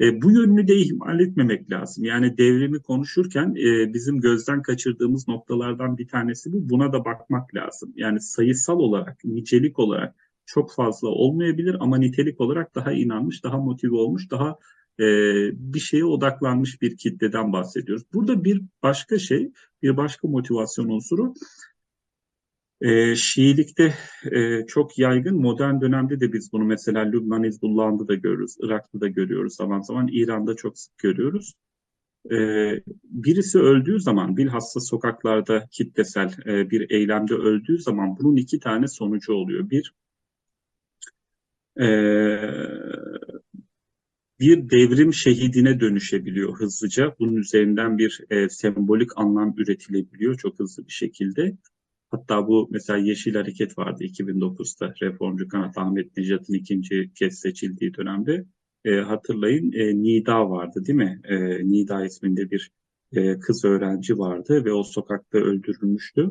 E, 0.00 0.22
bu 0.22 0.30
yönünü 0.30 0.68
de 0.68 0.76
ihmal 0.76 1.20
etmemek 1.20 1.70
lazım. 1.70 2.04
Yani 2.04 2.38
devrimi 2.38 2.82
konuşurken 2.82 3.54
e, 3.54 3.94
bizim 3.94 4.20
gözden 4.20 4.62
kaçırdığımız 4.62 5.28
noktalardan 5.28 5.98
bir 5.98 6.08
tanesi 6.08 6.52
bu. 6.52 6.68
Buna 6.68 6.92
da 6.92 7.04
bakmak 7.04 7.54
lazım. 7.54 7.92
Yani 7.96 8.20
sayısal 8.20 8.78
olarak, 8.78 9.24
nicelik 9.24 9.78
olarak 9.78 10.14
çok 10.46 10.74
fazla 10.74 11.08
olmayabilir 11.08 11.76
ama 11.80 11.98
nitelik 11.98 12.40
olarak 12.40 12.74
daha 12.74 12.92
inanmış, 12.92 13.44
daha 13.44 13.58
motive 13.58 13.96
olmuş, 13.96 14.30
daha 14.30 14.58
e, 15.00 15.04
bir 15.52 15.80
şeye 15.80 16.04
odaklanmış 16.04 16.82
bir 16.82 16.96
kitleden 16.96 17.52
bahsediyoruz. 17.52 18.04
Burada 18.12 18.44
bir 18.44 18.62
başka 18.82 19.18
şey, 19.18 19.52
bir 19.82 19.96
başka 19.96 20.28
motivasyon 20.28 20.88
unsuru 20.88 21.34
e, 22.80 23.16
Şiilikte 23.16 23.94
e, 24.32 24.66
çok 24.66 24.98
yaygın, 24.98 25.36
modern 25.40 25.80
dönemde 25.80 26.20
de 26.20 26.32
biz 26.32 26.52
bunu 26.52 26.64
mesela 26.64 27.00
Lübnan 27.00 27.44
Hizbullah'ında 27.44 28.08
da 28.08 28.14
görüyoruz, 28.14 28.56
Irak'ta 28.62 29.00
da 29.00 29.08
görüyoruz 29.08 29.54
zaman 29.54 29.80
zaman, 29.80 30.08
İran'da 30.12 30.56
çok 30.56 30.78
sık 30.78 30.98
görüyoruz. 30.98 31.54
E, 32.30 32.36
birisi 33.04 33.58
öldüğü 33.58 34.00
zaman, 34.00 34.36
bilhassa 34.36 34.80
sokaklarda 34.80 35.66
kitlesel 35.70 36.32
e, 36.46 36.70
bir 36.70 36.90
eylemde 36.90 37.34
öldüğü 37.34 37.78
zaman 37.78 38.16
bunun 38.18 38.36
iki 38.36 38.60
tane 38.60 38.88
sonucu 38.88 39.32
oluyor. 39.32 39.70
Bir, 39.70 39.94
e, 41.80 41.86
bir 44.40 44.70
devrim 44.70 45.14
şehidine 45.14 45.80
dönüşebiliyor 45.80 46.58
hızlıca. 46.58 47.14
Bunun 47.18 47.36
üzerinden 47.36 47.98
bir 47.98 48.20
e, 48.30 48.48
sembolik 48.48 49.10
anlam 49.16 49.54
üretilebiliyor 49.56 50.38
çok 50.38 50.58
hızlı 50.58 50.86
bir 50.86 50.92
şekilde. 50.92 51.56
Hatta 52.10 52.46
bu 52.46 52.68
mesela 52.70 52.98
Yeşil 52.98 53.34
Hareket 53.34 53.78
vardı 53.78 54.04
2009'da 54.04 54.94
reformcu 55.02 55.48
kanat 55.48 55.78
Ahmet 55.78 56.16
Necat'ın 56.16 56.54
ikinci 56.54 57.10
kez 57.14 57.38
seçildiği 57.38 57.94
dönemde. 57.94 58.44
E, 58.84 58.94
hatırlayın 58.94 59.72
e, 59.72 60.02
Nida 60.02 60.50
vardı 60.50 60.86
değil 60.86 60.98
mi? 60.98 61.20
E, 61.24 61.36
Nida 61.68 62.04
isminde 62.04 62.50
bir 62.50 62.70
e, 63.12 63.38
kız 63.38 63.64
öğrenci 63.64 64.18
vardı 64.18 64.64
ve 64.64 64.72
o 64.72 64.82
sokakta 64.82 65.38
öldürülmüştü 65.38 66.30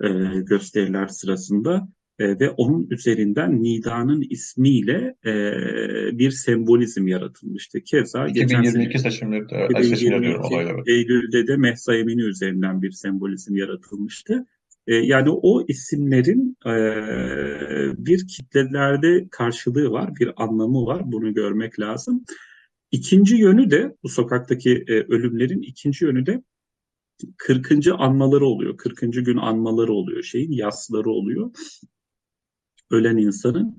e, 0.00 0.08
gösteriler 0.40 1.06
sırasında. 1.06 1.88
E, 2.18 2.40
ve 2.40 2.50
onun 2.50 2.86
üzerinden 2.90 3.62
Nida'nın 3.62 4.22
ismiyle 4.30 5.14
e, 5.24 5.32
bir 6.18 6.30
sembolizm 6.30 7.06
yaratılmıştı. 7.06 7.80
Keza 7.80 8.28
2022 8.28 8.88
geçen 8.88 8.98
sene 8.98 9.10
seçimleri, 9.10 9.44
e, 9.44 9.82
seçimleri 9.84 10.22
diyorum 10.22 10.22
2022 10.22 10.40
olaylar. 10.40 10.74
evet. 10.74 10.88
Eylül'de 10.88 11.46
de 11.46 11.56
Mehsa 11.56 11.94
Emini 11.94 12.22
üzerinden 12.22 12.82
bir 12.82 12.90
sembolizm 12.90 13.56
yaratılmıştı. 13.56 14.46
E, 14.86 14.94
yani 14.94 15.30
o 15.30 15.66
isimlerin 15.68 16.56
e, 16.66 16.74
bir 18.06 18.28
kitlelerde 18.28 19.28
karşılığı 19.30 19.90
var, 19.90 20.16
bir 20.20 20.32
anlamı 20.36 20.86
var. 20.86 21.12
Bunu 21.12 21.34
görmek 21.34 21.80
lazım. 21.80 22.24
İkinci 22.90 23.36
yönü 23.36 23.70
de 23.70 23.96
bu 24.02 24.08
sokaktaki 24.08 24.84
e, 24.88 24.92
ölümlerin 24.92 25.62
ikinci 25.62 26.04
yönü 26.04 26.26
de 26.26 26.42
40. 27.36 27.86
anmaları 27.98 28.46
oluyor. 28.46 28.76
40. 28.76 29.00
gün 29.00 29.36
anmaları 29.36 29.92
oluyor 29.92 30.22
şeyin, 30.22 30.52
yasları 30.52 31.10
oluyor. 31.10 31.50
Ölen 32.90 33.16
insanın. 33.16 33.78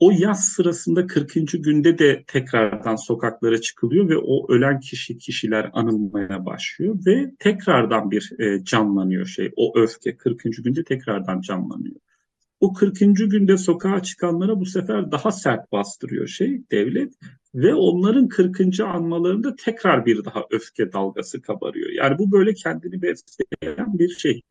O 0.00 0.10
yaz 0.10 0.44
sırasında 0.48 1.06
40. 1.06 1.34
günde 1.52 1.98
de 1.98 2.24
tekrardan 2.26 2.96
sokaklara 2.96 3.60
çıkılıyor 3.60 4.08
ve 4.08 4.16
o 4.16 4.52
ölen 4.52 4.80
kişi 4.80 5.18
kişiler 5.18 5.70
anılmaya 5.72 6.46
başlıyor 6.46 6.98
ve 7.06 7.32
tekrardan 7.38 8.10
bir 8.10 8.32
e, 8.38 8.64
canlanıyor 8.64 9.26
şey. 9.26 9.52
O 9.56 9.78
öfke 9.78 10.16
40. 10.16 10.42
günde 10.64 10.84
tekrardan 10.84 11.40
canlanıyor. 11.40 11.96
O 12.60 12.72
40. 12.72 12.98
günde 13.30 13.56
sokağa 13.56 14.02
çıkanlara 14.02 14.60
bu 14.60 14.66
sefer 14.66 15.12
daha 15.12 15.32
sert 15.32 15.72
bastırıyor 15.72 16.26
şey 16.26 16.62
devlet 16.70 17.14
ve 17.54 17.74
onların 17.74 18.28
40. 18.28 18.80
anmalarında 18.80 19.56
tekrar 19.56 20.06
bir 20.06 20.24
daha 20.24 20.44
öfke 20.50 20.92
dalgası 20.92 21.42
kabarıyor. 21.42 21.90
Yani 21.90 22.18
bu 22.18 22.32
böyle 22.32 22.54
kendini 22.54 23.02
besleyen 23.02 23.98
bir 23.98 24.08
şey. 24.08 24.42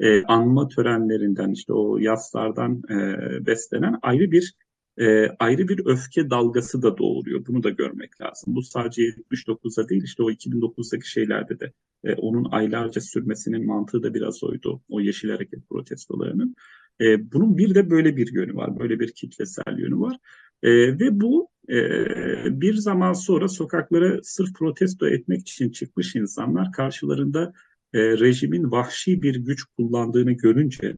E, 0.00 0.24
anma 0.24 0.68
törenlerinden 0.68 1.50
işte 1.50 1.72
o 1.72 1.98
yaslardan 1.98 2.82
e, 2.90 3.46
beslenen 3.46 3.98
ayrı 4.02 4.30
bir 4.30 4.54
e, 4.98 5.28
ayrı 5.28 5.68
bir 5.68 5.86
öfke 5.86 6.30
dalgası 6.30 6.82
da 6.82 6.98
doğuruyor. 6.98 7.46
Bunu 7.46 7.62
da 7.62 7.70
görmek 7.70 8.20
lazım. 8.20 8.54
Bu 8.54 8.62
sadece 8.62 9.02
79'da 9.02 9.88
değil 9.88 10.02
işte 10.04 10.22
o 10.22 10.30
2009'daki 10.30 11.10
şeylerde 11.10 11.60
de 11.60 11.72
e, 12.04 12.14
onun 12.14 12.50
aylarca 12.50 13.00
sürmesinin 13.00 13.66
mantığı 13.66 14.02
da 14.02 14.14
biraz 14.14 14.44
oydu. 14.44 14.82
O 14.88 15.00
Yeşil 15.00 15.30
Hareket 15.30 15.68
protestolarının. 15.68 16.54
E, 17.00 17.32
bunun 17.32 17.58
bir 17.58 17.74
de 17.74 17.90
böyle 17.90 18.16
bir 18.16 18.32
yönü 18.32 18.54
var. 18.54 18.78
Böyle 18.78 19.00
bir 19.00 19.12
kitlesel 19.12 19.78
yönü 19.78 20.00
var. 20.00 20.16
E, 20.62 20.70
ve 20.98 21.20
bu 21.20 21.48
e, 21.68 21.80
bir 22.60 22.74
zaman 22.74 23.12
sonra 23.12 23.48
sokaklara 23.48 24.22
sırf 24.22 24.54
protesto 24.54 25.08
etmek 25.08 25.40
için 25.40 25.70
çıkmış 25.70 26.16
insanlar 26.16 26.72
karşılarında 26.72 27.52
e, 27.94 27.98
rejimin 27.98 28.70
vahşi 28.70 29.22
bir 29.22 29.34
güç 29.34 29.64
kullandığını 29.64 30.32
görünce 30.32 30.96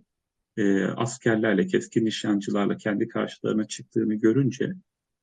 e, 0.57 0.85
askerlerle, 0.85 1.67
keskin 1.67 2.05
nişancılarla 2.05 2.77
kendi 2.77 3.09
karşılarına 3.09 3.65
çıktığını 3.65 4.15
görünce 4.15 4.73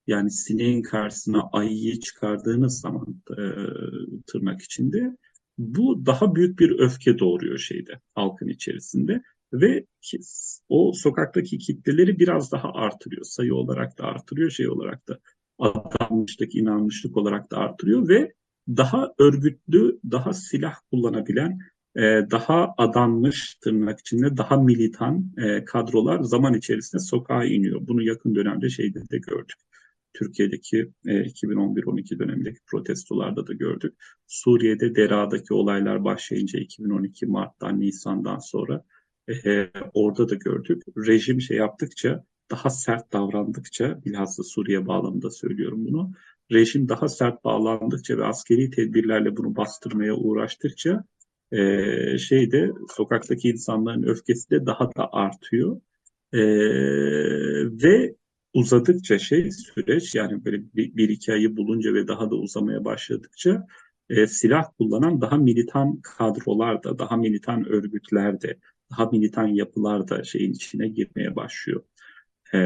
yani 0.08 0.32
sineğin 0.32 0.82
karşısına 0.82 1.50
ayıyı 1.52 2.00
çıkardığınız 2.00 2.82
zaman 2.82 3.22
e, 3.32 3.44
tırnak 4.28 4.62
içinde 4.62 5.18
bu 5.58 6.06
daha 6.06 6.36
büyük 6.36 6.60
bir 6.60 6.80
öfke 6.80 7.20
doğuruyor 7.20 7.58
şeyde 7.58 8.00
halkın 8.16 8.48
içerisinde 8.48 9.22
ve 9.53 9.86
o 10.70 10.94
sokaktaki 10.94 11.58
kitleleri 11.58 12.20
biraz 12.20 12.51
daha 12.51 12.74
artırıyor. 12.74 13.24
Sayı 13.24 13.55
olarak 13.55 13.98
da 13.98 14.03
artırıyor, 14.03 14.50
şey 14.50 14.70
olarak 14.70 15.08
da 15.08 15.20
adanmışlık, 15.60 16.55
inanmışlık 16.55 17.18
olarak 17.18 17.51
da 17.51 17.58
artırıyor 17.58 18.08
ve 18.08 18.34
daha 18.77 19.14
örgütlü, 19.20 20.00
daha 20.12 20.34
silah 20.34 20.75
kullanabilen 20.92 21.60
e, 21.96 22.01
daha 22.32 22.74
adanmış 22.77 23.55
tırnak 23.55 24.00
içinde 24.00 24.38
daha 24.38 24.58
militan 24.58 25.32
e, 25.38 25.66
kadrolar 25.66 26.22
zaman 26.22 26.53
içerisinde 26.53 27.01
sokağa 27.01 27.44
iniyor. 27.46 27.88
Bunu 27.88 28.03
yakın 28.03 28.36
dönemde 28.36 28.70
şeyde 28.70 29.10
de 29.10 29.18
gördük. 29.18 29.58
Türkiye'deki 30.14 30.92
e, 31.05 31.12
2011-12 31.12 32.20
dönemindeki 32.20 32.60
protestolarda 32.68 33.48
da 33.48 33.53
gördük. 33.53 33.94
Suriye'de 34.27 34.96
Dera'daki 34.96 35.53
olaylar 35.53 36.03
başlayınca 36.03 36.60
2012 36.60 37.25
Mart'tan 37.25 37.79
Nisan'dan 37.79 38.40
sonra 38.40 38.84
e, 39.46 39.70
orada 39.94 40.29
da 40.29 40.36
gördük. 40.36 40.84
Rejim 40.98 41.42
şey 41.42 41.58
yaptıkça 41.58 42.24
daha 42.51 42.70
sert 42.70 43.14
davrandıkça 43.14 44.05
bilhassa 44.05 44.44
Suriye 44.44 44.88
bağlamında 44.88 45.29
söylüyorum 45.29 45.86
bunu. 45.86 46.12
Rejim 46.51 46.90
daha 46.90 47.07
sert 47.07 47.44
bağlandıkça 47.44 48.18
ve 48.18 48.25
askeri 48.25 48.70
tedbirlerle 48.70 49.38
bunu 49.38 49.55
bastırmaya 49.55 50.16
uğraştıkça 50.16 51.03
e, 51.51 52.18
şeyde 52.18 52.72
sokaktaki 52.96 53.50
insanların 53.50 54.03
öfkesi 54.03 54.50
de 54.50 54.66
daha 54.66 54.85
da 54.96 55.09
artıyor. 55.12 55.81
E, 56.33 56.42
ve 57.83 58.16
uzadıkça 58.53 59.20
şey 59.20 59.51
süreç 59.51 60.16
yani 60.16 60.46
böyle 60.46 60.57
bir, 60.75 60.96
bir 60.96 61.09
iki 61.09 61.33
ayı 61.33 61.57
bulunca 61.57 61.94
ve 61.94 62.07
daha 62.07 62.31
da 62.31 62.35
uzamaya 62.35 62.85
başladıkça 62.85 63.68
e, 64.09 64.27
silah 64.27 64.64
kullanan 64.77 65.22
daha 65.22 65.38
militan 65.38 66.01
kadrolar 66.01 66.83
da, 66.83 67.00
daha 67.00 67.18
militan 67.18 67.66
örgütler 67.66 68.42
de, 68.42 68.59
daha 68.92 69.05
militan 69.05 69.48
yapılar 69.48 70.07
da 70.07 70.24
şeyin 70.24 70.51
içine 70.53 70.88
girmeye 70.88 71.35
başlıyor. 71.35 71.83
E, 72.53 72.59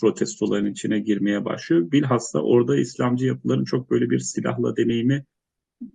protestoların 0.00 0.66
içine 0.66 0.98
girmeye 1.00 1.44
başlıyor. 1.44 1.92
Bilhassa 1.92 2.40
orada 2.40 2.76
İslamcı 2.76 3.26
yapıların 3.26 3.64
çok 3.64 3.90
böyle 3.90 4.10
bir 4.10 4.18
silahla 4.18 4.76
deneyimi 4.76 5.24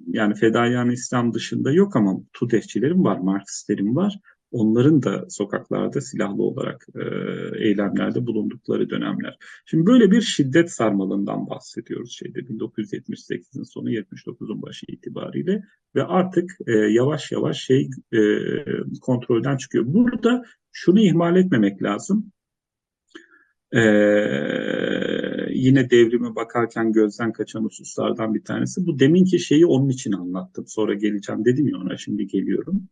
yani 0.08 0.36
fedayan 0.36 0.90
İslam 0.90 1.34
dışında 1.34 1.72
yok 1.72 1.96
ama 1.96 2.18
Tudehçilerin 2.34 3.04
var, 3.04 3.18
Marksistlerin 3.18 3.96
var. 3.96 4.20
Onların 4.52 5.04
da 5.04 5.26
sokaklarda 5.30 6.02
silahlı 6.02 6.44
olarak 6.44 6.88
e, 6.96 7.02
eylemlerde 7.68 8.26
bulundukları 8.28 8.90
dönemler. 8.90 9.38
Şimdi 9.66 9.86
böyle 9.86 10.12
bir 10.12 10.22
şiddet 10.22 10.72
sarmalından 10.72 11.50
bahsediyoruz 11.50 12.18
şeyde 12.18 12.40
1978'in 12.40 13.64
sonu 13.64 13.92
79'un 13.92 14.62
başı 14.62 14.86
itibariyle 14.90 15.64
ve 15.96 16.04
artık 16.04 16.52
e, 16.68 16.72
yavaş 16.72 17.32
yavaş 17.32 17.62
şey 17.62 17.90
e, 18.14 18.20
kontrolden 19.02 19.58
çıkıyor. 19.58 19.84
Burada 19.88 20.44
şunu 20.72 21.00
ihmal 21.00 21.36
etmemek 21.36 21.84
lazım. 21.84 22.32
Ee, 23.76 23.80
yine 25.54 25.90
devrime 25.90 26.36
bakarken 26.36 26.92
gözden 26.92 27.34
kaçan 27.34 27.64
hususlardan 27.64 28.34
bir 28.34 28.44
tanesi. 28.44 28.86
Bu 28.86 29.00
deminki 29.00 29.40
şeyi 29.40 29.66
onun 29.66 29.90
için 29.90 30.12
anlattım. 30.12 30.68
Sonra 30.68 30.94
geleceğim 30.94 31.46
dedim 31.46 31.68
ya 31.68 31.78
ona 31.78 31.98
şimdi 31.98 32.28
geliyorum. 32.28 32.90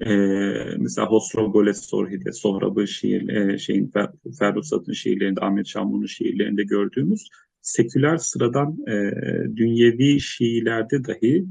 Ee, 0.00 0.76
mesela 0.78 1.06
Hosro 1.06 1.52
Goles 1.52 1.80
Sorhi'de, 1.80 2.32
Sohrab'ın 2.32 2.84
şiir, 2.84 3.28
e, 3.28 3.58
şeyin 3.58 3.92
Ferruh 4.38 4.94
şiirlerinde, 4.94 5.40
Ahmet 5.40 5.66
Şamlu'nun 5.66 6.06
şiirlerinde 6.06 6.62
gördüğümüz 6.62 7.28
seküler 7.62 8.16
sıradan 8.16 8.78
e, 8.88 9.12
dünyevi 9.56 10.20
Şiilerde 10.20 11.04
dahi, 11.04 11.46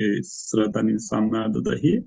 e, 0.00 0.22
sıradan 0.22 0.88
insanlarda 0.88 1.64
dahi 1.64 2.04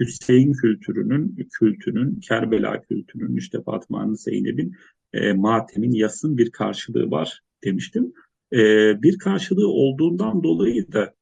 Hüseyin 0.00 0.52
kültürünün, 0.52 1.48
kültünün, 1.58 2.20
Kerbela 2.20 2.82
kültürünün, 2.82 3.36
işte 3.36 3.62
Fatma'nın, 3.62 4.14
Zeynep'in 4.14 4.74
e, 5.14 5.32
matemin, 5.32 5.92
yasın 5.92 6.38
bir 6.38 6.50
karşılığı 6.50 7.10
var 7.10 7.40
demiştim. 7.64 8.12
E, 8.52 8.58
bir 9.02 9.18
karşılığı 9.18 9.68
olduğundan 9.68 10.42
dolayı 10.42 10.92
da 10.92 11.14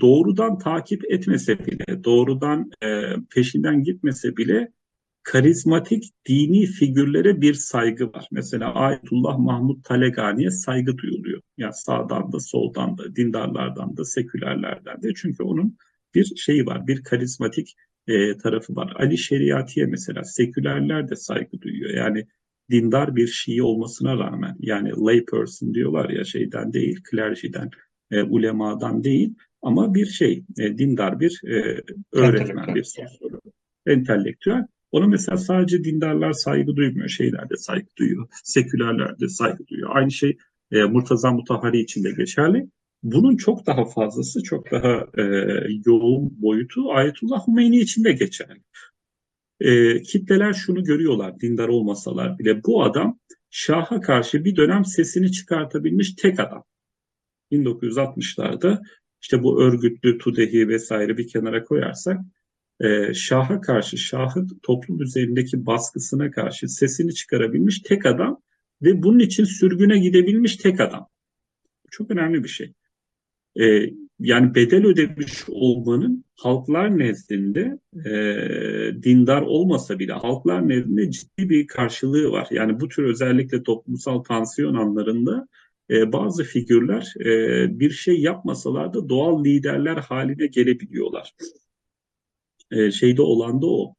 doğrudan 0.00 0.58
takip 0.58 1.04
etmese 1.12 1.66
bile, 1.66 2.04
doğrudan 2.04 2.70
e, 2.82 3.02
peşinden 3.34 3.82
gitmese 3.82 4.36
bile 4.36 4.72
karizmatik 5.22 6.04
dini 6.28 6.66
figürlere 6.66 7.40
bir 7.40 7.54
saygı 7.54 8.12
var. 8.12 8.28
Mesela 8.30 8.74
Ayetullah 8.74 9.38
Mahmud 9.38 9.82
Talegani'ye 9.84 10.50
saygı 10.50 10.98
duyuluyor. 10.98 11.36
Ya 11.36 11.42
yani 11.58 11.74
sağdan 11.74 12.32
da 12.32 12.40
soldan 12.40 12.98
da, 12.98 13.16
dindarlardan 13.16 13.96
da, 13.96 14.04
sekülerlerden 14.04 15.02
de. 15.02 15.14
Çünkü 15.14 15.42
onun 15.42 15.76
bir 16.14 16.24
şeyi 16.36 16.66
var, 16.66 16.86
bir 16.86 17.02
karizmatik 17.02 17.74
e, 18.06 18.36
tarafı 18.36 18.76
var. 18.76 18.92
Ali 18.98 19.18
Şeriati'ye 19.18 19.86
mesela 19.86 20.24
sekülerler 20.24 21.08
de 21.08 21.16
saygı 21.16 21.60
duyuyor. 21.60 21.90
Yani 21.90 22.26
dindar 22.70 23.16
bir 23.16 23.26
Şii 23.26 23.62
olmasına 23.62 24.18
rağmen 24.18 24.56
yani 24.60 24.90
lay 24.90 25.24
person 25.24 25.74
diyorlar 25.74 26.10
ya 26.10 26.24
şeyden 26.24 26.72
değil, 26.72 27.00
klerjiden, 27.04 27.70
e, 28.10 28.22
ulemadan 28.22 29.04
değil 29.04 29.34
ama 29.62 29.94
bir 29.94 30.06
şey, 30.06 30.44
e, 30.58 30.78
dindar 30.78 31.20
bir 31.20 31.40
e, 31.48 31.82
öğretmen, 32.12 32.74
bir 32.74 32.84
sosyolog, 32.84 33.42
entelektüel. 33.86 34.66
Ona 34.92 35.06
mesela 35.06 35.38
sadece 35.38 35.84
dindarlar 35.84 36.32
saygı 36.32 36.76
duymuyor, 36.76 37.08
şeyler 37.08 37.50
de 37.50 37.56
saygı 37.56 37.86
duyuyor, 37.98 38.28
sekülerler 38.44 39.20
de 39.20 39.28
saygı 39.28 39.66
duyuyor. 39.66 39.90
Aynı 39.92 40.10
şey 40.10 40.36
e, 40.72 40.82
Murtaza 40.84 41.32
Mutahari 41.32 41.80
için 41.80 42.04
de 42.04 42.10
geçerli. 42.10 42.68
Bunun 43.02 43.36
çok 43.36 43.66
daha 43.66 43.84
fazlası, 43.84 44.42
çok 44.42 44.70
daha 44.70 45.06
e, 45.18 45.22
yoğun 45.86 46.42
boyutu 46.42 46.92
Ayetullah 46.92 47.48
Hümeyni 47.48 47.80
için 47.80 48.04
de 48.04 48.12
geçerli. 48.12 48.60
E, 49.60 50.02
kitleler 50.02 50.52
şunu 50.52 50.84
görüyorlar 50.84 51.40
dindar 51.40 51.68
olmasalar 51.68 52.38
bile 52.38 52.64
bu 52.64 52.84
adam 52.84 53.18
Şah'a 53.50 54.00
karşı 54.00 54.44
bir 54.44 54.56
dönem 54.56 54.84
sesini 54.84 55.32
çıkartabilmiş 55.32 56.14
tek 56.14 56.40
adam. 56.40 56.64
1960'larda 57.52 58.82
işte 59.22 59.42
bu 59.42 59.62
örgütlü 59.62 60.18
Tudehi 60.18 60.68
vesaire 60.68 61.18
bir 61.18 61.28
kenara 61.28 61.64
koyarsak 61.64 62.20
e, 62.80 63.14
Şah'a 63.14 63.60
karşı, 63.60 63.98
Şah'ın 63.98 64.60
toplum 64.62 65.02
üzerindeki 65.02 65.66
baskısına 65.66 66.30
karşı 66.30 66.68
sesini 66.68 67.14
çıkarabilmiş 67.14 67.78
tek 67.78 68.06
adam 68.06 68.42
ve 68.82 69.02
bunun 69.02 69.18
için 69.18 69.44
sürgüne 69.44 69.98
gidebilmiş 69.98 70.56
tek 70.56 70.80
adam. 70.80 71.08
Çok 71.90 72.10
önemli 72.10 72.44
bir 72.44 72.48
şey. 72.48 72.72
E, 73.60 73.90
yani 74.24 74.54
bedel 74.54 74.86
ödemiş 74.86 75.44
olmanın 75.48 76.24
halklar 76.36 76.98
nezdinde 76.98 77.78
e, 78.04 78.12
dindar 79.02 79.42
olmasa 79.42 79.98
bile 79.98 80.12
halklar 80.12 80.68
nezdinde 80.68 81.10
ciddi 81.10 81.50
bir 81.50 81.66
karşılığı 81.66 82.30
var. 82.30 82.48
Yani 82.50 82.80
bu 82.80 82.88
tür 82.88 83.04
özellikle 83.04 83.62
toplumsal 83.62 84.18
tansiyon 84.18 84.74
anlarında 84.74 85.48
e, 85.90 86.12
bazı 86.12 86.44
figürler 86.44 87.14
e, 87.20 87.80
bir 87.80 87.90
şey 87.90 88.20
yapmasalar 88.20 88.94
da 88.94 89.08
doğal 89.08 89.44
liderler 89.44 89.96
haline 89.96 90.46
gelebiliyorlar. 90.46 91.34
E, 92.70 92.90
şeyde 92.90 93.22
olan 93.22 93.62
da 93.62 93.66
o. 93.66 93.94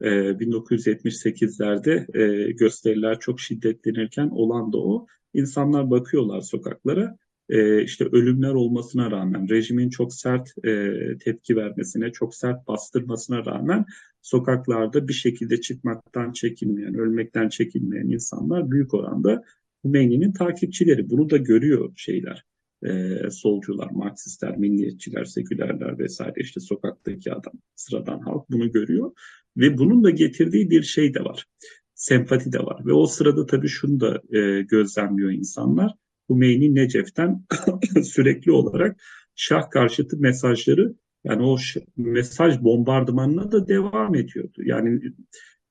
E, 0.00 0.08
1978'lerde 0.08 2.18
e, 2.18 2.52
gösteriler 2.52 3.20
çok 3.20 3.40
şiddetlenirken 3.40 4.28
olan 4.28 4.72
da 4.72 4.78
o. 4.78 5.06
İnsanlar 5.34 5.90
bakıyorlar 5.90 6.40
sokaklara 6.40 7.16
e, 7.52 7.82
işte 7.82 8.04
ölümler 8.12 8.50
olmasına 8.50 9.10
rağmen, 9.10 9.48
rejimin 9.48 9.90
çok 9.90 10.14
sert 10.14 10.64
e, 10.64 10.92
tepki 11.24 11.56
vermesine, 11.56 12.12
çok 12.12 12.34
sert 12.34 12.68
bastırmasına 12.68 13.44
rağmen 13.44 13.84
sokaklarda 14.22 15.08
bir 15.08 15.12
şekilde 15.12 15.60
çıkmaktan 15.60 16.32
çekinmeyen, 16.32 16.94
ölmekten 16.94 17.48
çekinmeyen 17.48 18.08
insanlar 18.08 18.70
büyük 18.70 18.94
oranda 18.94 19.42
Hümeyni'nin 19.84 20.32
takipçileri. 20.32 21.10
Bunu 21.10 21.30
da 21.30 21.36
görüyor 21.36 21.92
şeyler, 21.96 22.44
e, 22.84 23.18
solcular, 23.30 23.90
Marksistler, 23.90 24.58
milliyetçiler, 24.58 25.24
sekülerler 25.24 25.98
vesaire 25.98 26.40
işte 26.40 26.60
sokaktaki 26.60 27.32
adam, 27.32 27.54
sıradan 27.74 28.20
halk 28.20 28.50
bunu 28.50 28.72
görüyor. 28.72 29.12
Ve 29.56 29.78
bunun 29.78 30.04
da 30.04 30.10
getirdiği 30.10 30.70
bir 30.70 30.82
şey 30.82 31.14
de 31.14 31.24
var, 31.24 31.46
sempati 31.94 32.52
de 32.52 32.58
var. 32.58 32.86
Ve 32.86 32.92
o 32.92 33.06
sırada 33.06 33.46
tabii 33.46 33.68
şunu 33.68 34.00
da 34.00 34.22
e, 34.38 34.62
gözlemliyor 34.62 35.30
insanlar 35.30 35.94
Hümeyni 36.34 36.74
Necef'ten 36.74 37.42
sürekli 38.04 38.52
olarak 38.52 39.00
Şah 39.34 39.70
karşıtı 39.70 40.16
mesajları 40.16 40.94
yani 41.24 41.42
o 41.42 41.56
mesaj 41.96 42.62
bombardımanına 42.62 43.52
da 43.52 43.68
devam 43.68 44.14
ediyordu. 44.14 44.62
Yani 44.64 45.00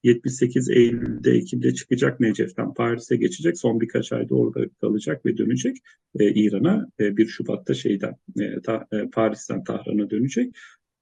78 0.03 0.69
Eylül'de, 0.69 1.31
Ekim'de 1.31 1.73
çıkacak 1.73 2.19
Necef'ten 2.19 2.73
Paris'e 2.73 3.15
geçecek. 3.15 3.57
Son 3.57 3.81
birkaç 3.81 4.11
ayda 4.11 4.35
orada 4.35 4.69
kalacak 4.81 5.25
ve 5.25 5.37
dönecek 5.37 5.77
e, 6.19 6.33
İran'a. 6.33 6.87
E, 6.99 7.17
1 7.17 7.27
Şubat'ta 7.27 7.73
şeyden 7.73 8.15
e, 8.39 8.61
ta, 8.61 8.87
e, 8.91 9.09
Paris'ten 9.09 9.63
Tahran'a 9.63 10.09
dönecek. 10.09 10.55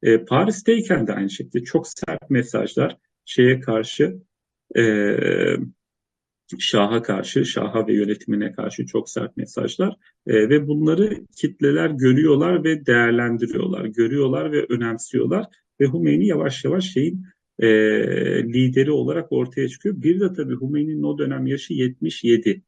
E, 0.03 0.25
Paris'teyken 0.25 1.07
de 1.07 1.13
aynı 1.13 1.29
şekilde 1.29 1.63
çok 1.63 1.87
sert 1.87 2.29
mesajlar 2.29 2.97
şeye 3.25 3.59
karşı 3.59 4.17
e, 4.77 4.83
Şah'a 6.59 7.01
karşı, 7.01 7.45
Şah'a 7.45 7.87
ve 7.87 7.93
yönetimine 7.93 8.51
karşı 8.51 8.85
çok 8.85 9.09
sert 9.09 9.37
mesajlar 9.37 9.95
e, 10.27 10.49
ve 10.49 10.67
bunları 10.67 11.25
kitleler 11.35 11.89
görüyorlar 11.89 12.63
ve 12.63 12.85
değerlendiriyorlar, 12.85 13.85
görüyorlar 13.85 14.51
ve 14.51 14.65
önemsiyorlar 14.69 15.45
ve 15.81 15.87
Hümeyni 15.87 16.27
yavaş 16.27 16.65
yavaş 16.65 16.93
şeyin 16.93 17.23
e, 17.59 17.67
lideri 18.43 18.91
olarak 18.91 19.31
ortaya 19.31 19.67
çıkıyor. 19.67 20.01
Bir 20.01 20.19
de 20.19 20.33
tabii 20.33 20.61
Hümeyni'nin 20.61 21.03
o 21.03 21.17
dönem 21.17 21.47
yaşı 21.47 21.73
77. 21.73 22.61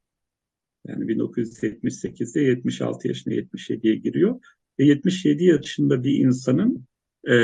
Yani 0.88 1.04
1978'de 1.04 2.40
76 2.40 3.08
yaşına 3.08 3.34
77'ye 3.34 3.94
giriyor. 3.94 4.40
Ve 4.78 4.84
77 4.84 5.44
yaşında 5.44 6.04
bir 6.04 6.18
insanın 6.18 6.86
e, 7.28 7.34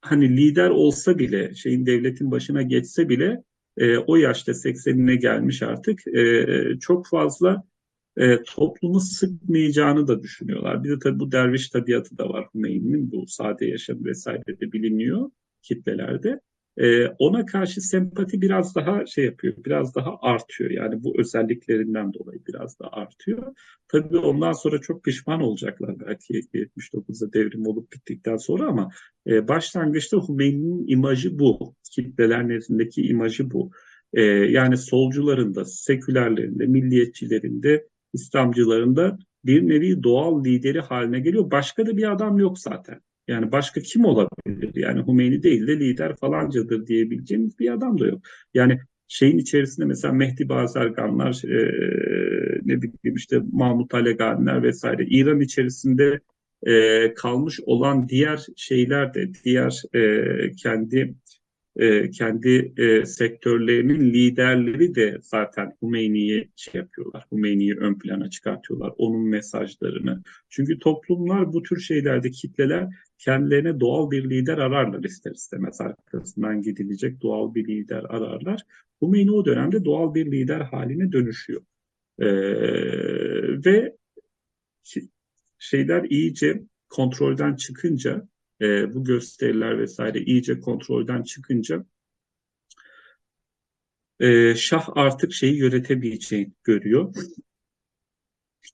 hani 0.00 0.36
lider 0.36 0.70
olsa 0.70 1.18
bile, 1.18 1.54
şeyin 1.54 1.86
devletin 1.86 2.30
başına 2.30 2.62
geçse 2.62 3.08
bile 3.08 3.42
e, 3.76 3.98
o 3.98 4.16
yaşta 4.16 4.52
80'ine 4.52 5.14
gelmiş 5.14 5.62
artık 5.62 6.06
e, 6.06 6.46
çok 6.80 7.06
fazla 7.06 7.64
e, 8.16 8.42
toplumu 8.42 9.00
sıkmayacağını 9.00 10.08
da 10.08 10.22
düşünüyorlar. 10.22 10.84
Bir 10.84 10.90
de 10.90 10.98
tabii 10.98 11.20
bu 11.20 11.32
derviş 11.32 11.68
tabiatı 11.68 12.18
da 12.18 12.28
var 12.28 12.48
Hümeyni'nin 12.54 13.12
bu 13.12 13.26
sade 13.26 13.66
yaşam 13.66 14.04
vesaire 14.04 14.60
de 14.60 14.72
biliniyor 14.72 15.30
kitlelerde. 15.62 16.40
E, 16.76 17.06
ona 17.06 17.46
karşı 17.46 17.80
sempati 17.80 18.42
biraz 18.42 18.74
daha 18.74 19.06
şey 19.06 19.24
yapıyor, 19.24 19.54
biraz 19.64 19.94
daha 19.94 20.18
artıyor. 20.22 20.70
Yani 20.70 21.04
bu 21.04 21.20
özelliklerinden 21.20 22.12
dolayı 22.14 22.40
biraz 22.48 22.78
daha 22.80 22.90
artıyor. 22.90 23.54
Tabii 23.88 24.18
ondan 24.18 24.52
sonra 24.52 24.80
çok 24.80 25.04
pişman 25.04 25.40
olacaklar 25.40 26.00
belki 26.00 26.34
79'da 26.34 27.32
devrim 27.32 27.66
olup 27.66 27.92
bittikten 27.92 28.36
sonra 28.36 28.66
ama 28.66 28.90
e, 29.26 29.48
başlangıçta 29.48 30.28
Hümeyni'nin 30.28 30.86
imajı 30.86 31.38
bu. 31.38 31.74
Kitleler 31.92 32.48
nezdindeki 32.48 33.02
imajı 33.02 33.50
bu. 33.50 33.70
E, 34.12 34.22
yani 34.22 34.76
solcularında, 34.76 35.64
sekülerlerinde, 35.64 36.66
milliyetçilerinde, 36.66 37.86
İslamcılarında 38.12 39.18
bir 39.44 39.68
nevi 39.68 40.02
doğal 40.02 40.44
lideri 40.44 40.80
haline 40.80 41.20
geliyor. 41.20 41.50
Başka 41.50 41.86
da 41.86 41.96
bir 41.96 42.12
adam 42.12 42.38
yok 42.38 42.58
zaten. 42.58 43.00
Yani 43.28 43.52
başka 43.52 43.80
kim 43.80 44.04
olabilir? 44.04 44.70
Yani 44.74 45.06
Hümeyni 45.06 45.42
değil 45.42 45.66
de 45.66 45.80
lider 45.80 46.16
falancadır 46.16 46.86
diyebileceğimiz 46.86 47.58
bir 47.58 47.72
adam 47.72 48.00
da 48.00 48.06
yok. 48.06 48.22
Yani 48.54 48.78
şeyin 49.08 49.38
içerisinde 49.38 49.86
mesela 49.86 50.14
Mehdi 50.14 50.48
Bazarganlar, 50.48 51.42
e, 51.44 51.56
ne 52.64 52.82
bileyim 52.82 53.16
işte 53.16 53.40
Mahmut 53.52 53.94
Aleganiler 53.94 54.62
vesaire 54.62 55.06
İran 55.06 55.40
içerisinde 55.40 56.20
e, 56.66 57.14
kalmış 57.14 57.60
olan 57.66 58.08
diğer 58.08 58.46
şeyler 58.56 59.14
de 59.14 59.32
diğer 59.44 59.82
e, 59.94 60.52
kendi 60.52 61.14
e, 61.76 62.10
kendi 62.10 62.72
e, 62.76 63.06
sektörlerinin 63.06 64.00
liderleri 64.14 64.94
de 64.94 65.18
zaten 65.22 65.76
Hümeyni'yi 65.82 66.48
şey 66.56 66.80
yapıyorlar. 66.80 67.26
Hümeyni'yi 67.32 67.76
ön 67.76 67.98
plana 67.98 68.30
çıkartıyorlar. 68.30 68.92
Onun 68.98 69.28
mesajlarını. 69.28 70.22
Çünkü 70.48 70.78
toplumlar 70.78 71.52
bu 71.52 71.62
tür 71.62 71.80
şeylerde 71.80 72.30
kitleler 72.30 72.88
kendilerine 73.24 73.80
doğal 73.80 74.10
bir 74.10 74.30
lider 74.30 74.58
ararlar 74.58 75.04
ister 75.04 75.30
istemez. 75.30 75.80
Arkasından 75.80 76.62
gidilecek 76.62 77.22
doğal 77.22 77.54
bir 77.54 77.68
lider 77.68 78.04
ararlar. 78.04 78.62
Hümeyni 79.02 79.32
o 79.32 79.44
dönemde 79.44 79.84
doğal 79.84 80.14
bir 80.14 80.32
lider 80.32 80.60
haline 80.60 81.12
dönüşüyor. 81.12 81.62
E, 82.18 82.26
ve 83.64 83.96
şeyler 85.58 86.04
iyice 86.04 86.62
kontrolden 86.88 87.56
çıkınca 87.56 88.28
e, 88.60 88.94
bu 88.94 89.04
gösteriler 89.04 89.78
vesaire 89.78 90.20
iyice 90.20 90.60
kontrolden 90.60 91.22
çıkınca 91.22 91.84
e, 94.20 94.54
Şah 94.54 94.88
artık 94.94 95.32
şeyi 95.32 95.56
yönetemeyeceğini 95.56 96.52
görüyor. 96.64 97.14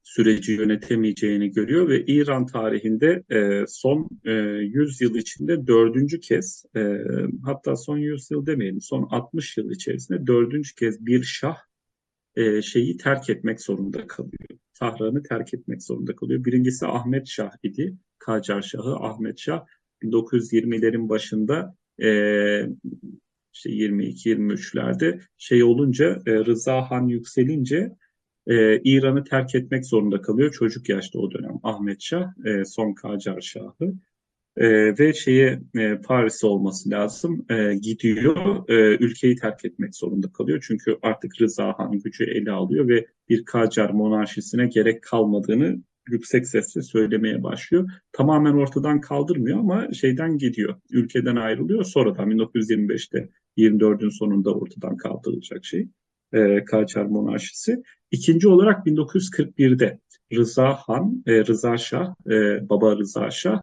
Süreci 0.02 0.52
yönetemeyeceğini 0.52 1.52
görüyor 1.52 1.88
ve 1.88 2.04
İran 2.04 2.46
tarihinde 2.46 3.24
e, 3.30 3.64
son 3.68 4.08
e, 4.24 4.32
100 4.32 5.00
yıl 5.00 5.14
içinde 5.14 5.66
dördüncü 5.66 6.20
kez 6.20 6.64
e, 6.76 6.98
hatta 7.44 7.76
son 7.76 7.98
100 7.98 8.30
yıl 8.30 8.46
demeyelim 8.46 8.80
son 8.80 9.08
60 9.10 9.56
yıl 9.56 9.70
içerisinde 9.70 10.26
dördüncü 10.26 10.74
kez 10.74 11.06
bir 11.06 11.22
şah 11.22 11.56
e, 12.36 12.62
şeyi 12.62 12.96
terk 12.96 13.30
etmek 13.30 13.60
zorunda 13.60 14.06
kalıyor. 14.06 14.48
Tahran'ı 14.74 15.22
terk 15.22 15.54
etmek 15.54 15.82
zorunda 15.82 16.16
kalıyor. 16.16 16.44
Birincisi 16.44 16.86
Ahmet 16.86 17.28
Şah 17.28 17.50
idi. 17.62 17.96
Kacar 18.18 18.62
Şahı 18.62 18.96
Ahmet 18.96 19.38
Şah 19.38 19.64
1920'lerin 20.02 21.08
başında 21.08 21.74
e, 22.02 22.10
işte 23.52 23.70
22-23'lerde 23.70 25.20
şey 25.38 25.62
olunca 25.64 26.22
e, 26.26 26.32
Rıza 26.32 26.90
Han 26.90 27.08
yükselince 27.08 27.92
e, 28.48 28.80
İran'ı 28.84 29.24
terk 29.24 29.54
etmek 29.54 29.86
zorunda 29.86 30.22
kalıyor. 30.22 30.52
Çocuk 30.52 30.88
yaşta 30.88 31.18
o 31.18 31.30
dönem 31.30 31.60
Ahmet 31.62 32.02
Şah, 32.02 32.28
e, 32.44 32.64
son 32.64 32.94
Kacar 32.94 33.40
Şahı. 33.40 33.94
E, 34.56 34.98
ve 34.98 35.12
şeye 35.12 35.60
e, 35.76 35.96
Paris 35.96 36.44
olması 36.44 36.90
lazım. 36.90 37.46
E, 37.50 37.74
gidiyor, 37.74 38.68
e, 38.68 39.04
ülkeyi 39.04 39.36
terk 39.36 39.64
etmek 39.64 39.96
zorunda 39.96 40.32
kalıyor. 40.32 40.64
Çünkü 40.66 40.98
artık 41.02 41.40
Rıza 41.40 41.74
Han 41.78 41.98
gücü 41.98 42.24
ele 42.24 42.50
alıyor 42.50 42.88
ve 42.88 43.06
bir 43.28 43.44
Kacar 43.44 43.90
monarşisine 43.90 44.66
gerek 44.66 45.02
kalmadığını 45.02 45.78
yüksek 46.08 46.46
sesle 46.46 46.82
söylemeye 46.82 47.42
başlıyor. 47.42 47.90
Tamamen 48.12 48.52
ortadan 48.52 49.00
kaldırmıyor 49.00 49.58
ama 49.58 49.92
şeyden 49.92 50.38
gidiyor. 50.38 50.80
Ülkeden 50.90 51.36
ayrılıyor. 51.36 51.84
Sonradan 51.84 52.30
1925'te 52.30 53.28
24'ün 53.56 54.08
sonunda 54.08 54.54
ortadan 54.54 54.96
kaldırılacak 54.96 55.64
şey. 55.64 55.88
E, 56.32 56.64
Kaçar 56.64 57.04
monarşisi. 57.04 57.82
İkinci 58.10 58.48
olarak 58.48 58.86
1941'de 58.86 59.98
Rıza 60.32 60.74
Han, 60.74 61.22
e, 61.26 61.44
Rıza 61.44 61.76
Şah, 61.76 62.14
e, 62.30 62.68
baba 62.68 62.96
Rıza 62.96 63.30
Şah 63.30 63.60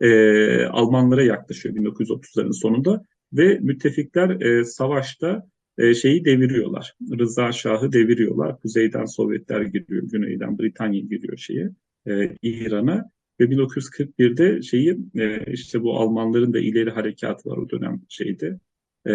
e, 0.00 0.64
Almanlara 0.64 1.22
yaklaşıyor 1.22 1.74
1930'ların 1.74 2.52
sonunda 2.52 3.02
ve 3.32 3.58
müttefikler 3.62 4.40
e, 4.40 4.64
savaşta 4.64 5.46
e, 5.78 5.94
şeyi 5.94 6.24
deviriyorlar. 6.24 6.94
Rıza 7.18 7.52
Şah'ı 7.52 7.92
deviriyorlar. 7.92 8.60
Kuzeyden 8.60 9.04
Sovyetler 9.04 9.62
giriyor, 9.62 10.02
güneyden 10.02 10.58
Britanya 10.58 11.00
giriyor 11.00 11.36
şeye, 11.36 11.70
e, 12.06 12.36
İran'a. 12.42 13.14
Ve 13.40 13.44
1941'de 13.44 14.62
şeyi 14.62 14.98
e, 15.14 15.52
işte 15.52 15.82
bu 15.82 15.98
Almanların 15.98 16.52
da 16.52 16.58
ileri 16.58 16.90
harekatı 16.90 17.50
var 17.50 17.56
o 17.56 17.70
dönem 17.70 18.02
şeyde 18.08 18.58
e, 19.06 19.12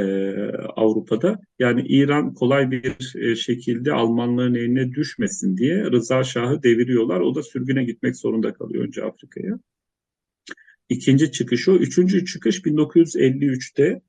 Avrupa'da. 0.76 1.40
Yani 1.60 1.86
İran 1.88 2.34
kolay 2.34 2.72
bir 2.72 3.16
e, 3.16 3.36
şekilde 3.36 3.94
Almanların 3.94 4.56
eline 4.56 4.92
düşmesin 4.92 5.58
diye 5.58 5.84
Rıza 5.84 6.24
Şah'ı 6.24 6.64
deviriyorlar. 6.64 7.20
O 7.20 7.36
da 7.36 7.44
sürgüne 7.44 7.84
gitmek 7.84 8.16
zorunda 8.16 8.54
kalıyor 8.54 8.84
önce 8.84 9.04
Afrika'ya. 9.04 9.60
İkinci 10.90 11.32
çıkış 11.32 11.68
o. 11.68 11.76
Üçüncü 11.76 12.26
çıkış 12.26 12.60
1953'te 12.60 14.02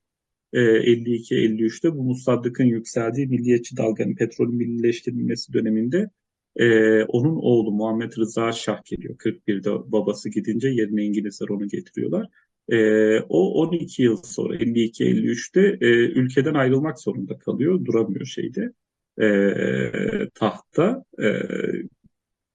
52-53'te 0.53 1.87
e, 1.87 1.91
bu 1.91 2.03
Musaddık'ın 2.03 2.65
yükseldiği 2.65 3.27
milliyetçi 3.27 3.77
dalganın 3.77 4.15
petrolün 4.15 4.55
millileştirilmesi 4.55 5.53
döneminde 5.53 6.09
e, 6.55 7.03
onun 7.03 7.35
oğlu 7.35 7.71
Muhammed 7.71 8.17
Rıza 8.17 8.51
Şah 8.51 8.83
geliyor. 8.85 9.15
41'de 9.17 9.91
babası 9.91 10.29
gidince 10.29 10.69
yerine 10.69 11.03
İngilizler 11.03 11.49
onu 11.49 11.67
getiriyorlar. 11.67 12.27
E, 12.69 13.19
o 13.19 13.61
12 13.61 14.03
yıl 14.03 14.23
sonra 14.23 14.55
52-53'te 14.55 15.77
e, 15.81 15.89
ülkeden 15.95 16.53
ayrılmak 16.53 16.99
zorunda 16.99 17.37
kalıyor. 17.37 17.85
Duramıyor 17.85 18.25
şeyde 18.25 18.73
e, 19.21 20.29
tahta. 20.33 21.03
E, 21.23 21.27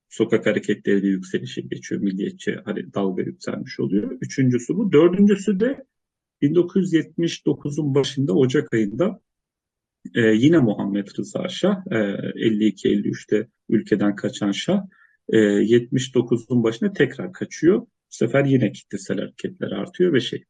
sokak 0.09 0.47
hareketleri 0.47 1.07
yükselişe 1.07 1.61
geçiyor. 1.61 2.01
Milliyetçi 2.01 2.59
hani 2.65 2.95
dalga 2.95 3.23
yükselmiş 3.23 3.81
oluyor. 3.81 4.19
Üçüncüsü 4.21 4.77
bu. 4.77 4.93
Dördüncüsü 4.93 5.61
de 5.61 5.85
1979'un 6.43 7.95
başında 7.95 8.33
Ocak 8.33 8.75
ayında 8.75 9.21
e, 10.15 10.21
yine 10.21 10.59
Muhammed 10.59 11.09
Rıza 11.19 11.49
Şah 11.49 11.77
e, 11.91 11.95
52-53'te 11.95 13.49
ülkeden 13.69 14.17
kaçan 14.17 14.53
Şah 14.53 14.83
e, 15.29 15.37
79'un 15.37 16.63
başına 16.63 16.93
tekrar 16.93 17.33
kaçıyor. 17.33 17.87
Bu 18.11 18.17
sefer 18.17 18.45
yine 18.45 18.73
kitlesel 18.73 19.19
hareketler 19.19 19.71
artıyor 19.71 20.13
ve 20.13 20.21
şey 20.21 20.45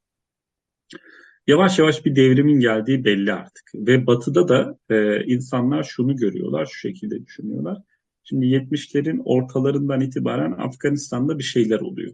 yavaş 1.46 1.78
yavaş 1.78 2.04
bir 2.04 2.16
devrimin 2.16 2.60
geldiği 2.60 3.04
belli 3.04 3.32
artık. 3.32 3.70
Ve 3.74 4.06
batıda 4.06 4.48
da 4.48 4.78
e, 4.90 5.24
insanlar 5.24 5.82
şunu 5.82 6.16
görüyorlar, 6.16 6.66
şu 6.66 6.78
şekilde 6.78 7.26
düşünüyorlar. 7.26 7.78
Şimdi 8.24 8.46
70'lerin 8.46 9.22
ortalarından 9.24 10.00
itibaren 10.00 10.52
Afganistan'da 10.52 11.38
bir 11.38 11.44
şeyler 11.44 11.80
oluyor. 11.80 12.12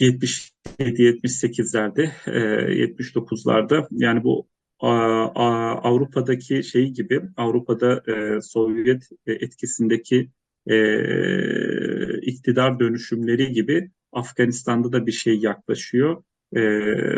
77-78'lerde, 0.00 2.10
79'larda 2.26 3.86
yani 3.90 4.24
bu 4.24 4.48
Avrupa'daki 4.78 6.64
şey 6.64 6.90
gibi, 6.90 7.22
Avrupa'da 7.36 8.02
e, 8.12 8.40
Sovyet 8.40 9.08
etkisindeki 9.26 10.30
e, 10.66 12.20
iktidar 12.20 12.80
dönüşümleri 12.80 13.52
gibi 13.52 13.90
Afganistan'da 14.12 14.92
da 14.92 15.06
bir 15.06 15.12
şey 15.12 15.38
yaklaşıyor. 15.38 16.22
E, 16.56 16.62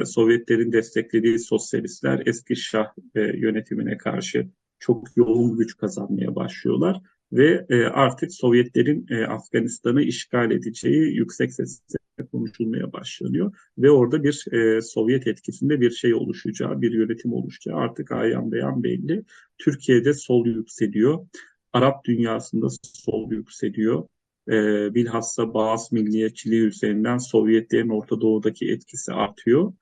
Sovyetlerin 0.04 0.72
desteklediği 0.72 1.38
sosyalistler 1.38 2.22
eski 2.26 2.56
Şah 2.56 2.86
yönetimine 3.14 3.96
karşı 3.96 4.48
çok 4.78 5.16
yoğun 5.16 5.58
güç 5.58 5.76
kazanmaya 5.76 6.34
başlıyorlar 6.34 7.00
ve 7.32 7.66
artık 7.92 8.32
Sovyetlerin 8.32 9.06
Afganistan'ı 9.28 10.02
işgal 10.02 10.50
edeceği 10.50 11.16
yüksek 11.16 11.52
sesle 11.52 11.98
konuşulmaya 12.32 12.92
başlanıyor 12.92 13.56
ve 13.78 13.90
orada 13.90 14.24
bir 14.24 14.52
e, 14.52 14.82
Sovyet 14.82 15.26
etkisinde 15.26 15.80
bir 15.80 15.90
şey 15.90 16.14
oluşacağı, 16.14 16.80
bir 16.80 16.92
yönetim 16.92 17.32
oluşacağı 17.32 17.76
artık 17.76 18.12
ayan 18.12 18.52
beyan 18.52 18.82
belli. 18.82 19.24
Türkiye'de 19.58 20.14
sol 20.14 20.46
yükseliyor, 20.46 21.26
Arap 21.74 22.04
dünyasında 22.04 22.66
sol 22.82 23.30
yükseliyor. 23.30 24.08
E, 24.48 24.54
bilhassa 24.94 25.54
bazı 25.54 25.94
milliyetçiliği 25.94 26.62
üzerinden 26.62 27.18
Sovyetlerin 27.18 27.88
Orta 27.88 28.20
Doğu'daki 28.20 28.70
etkisi 28.70 29.12
artıyor. 29.12 29.72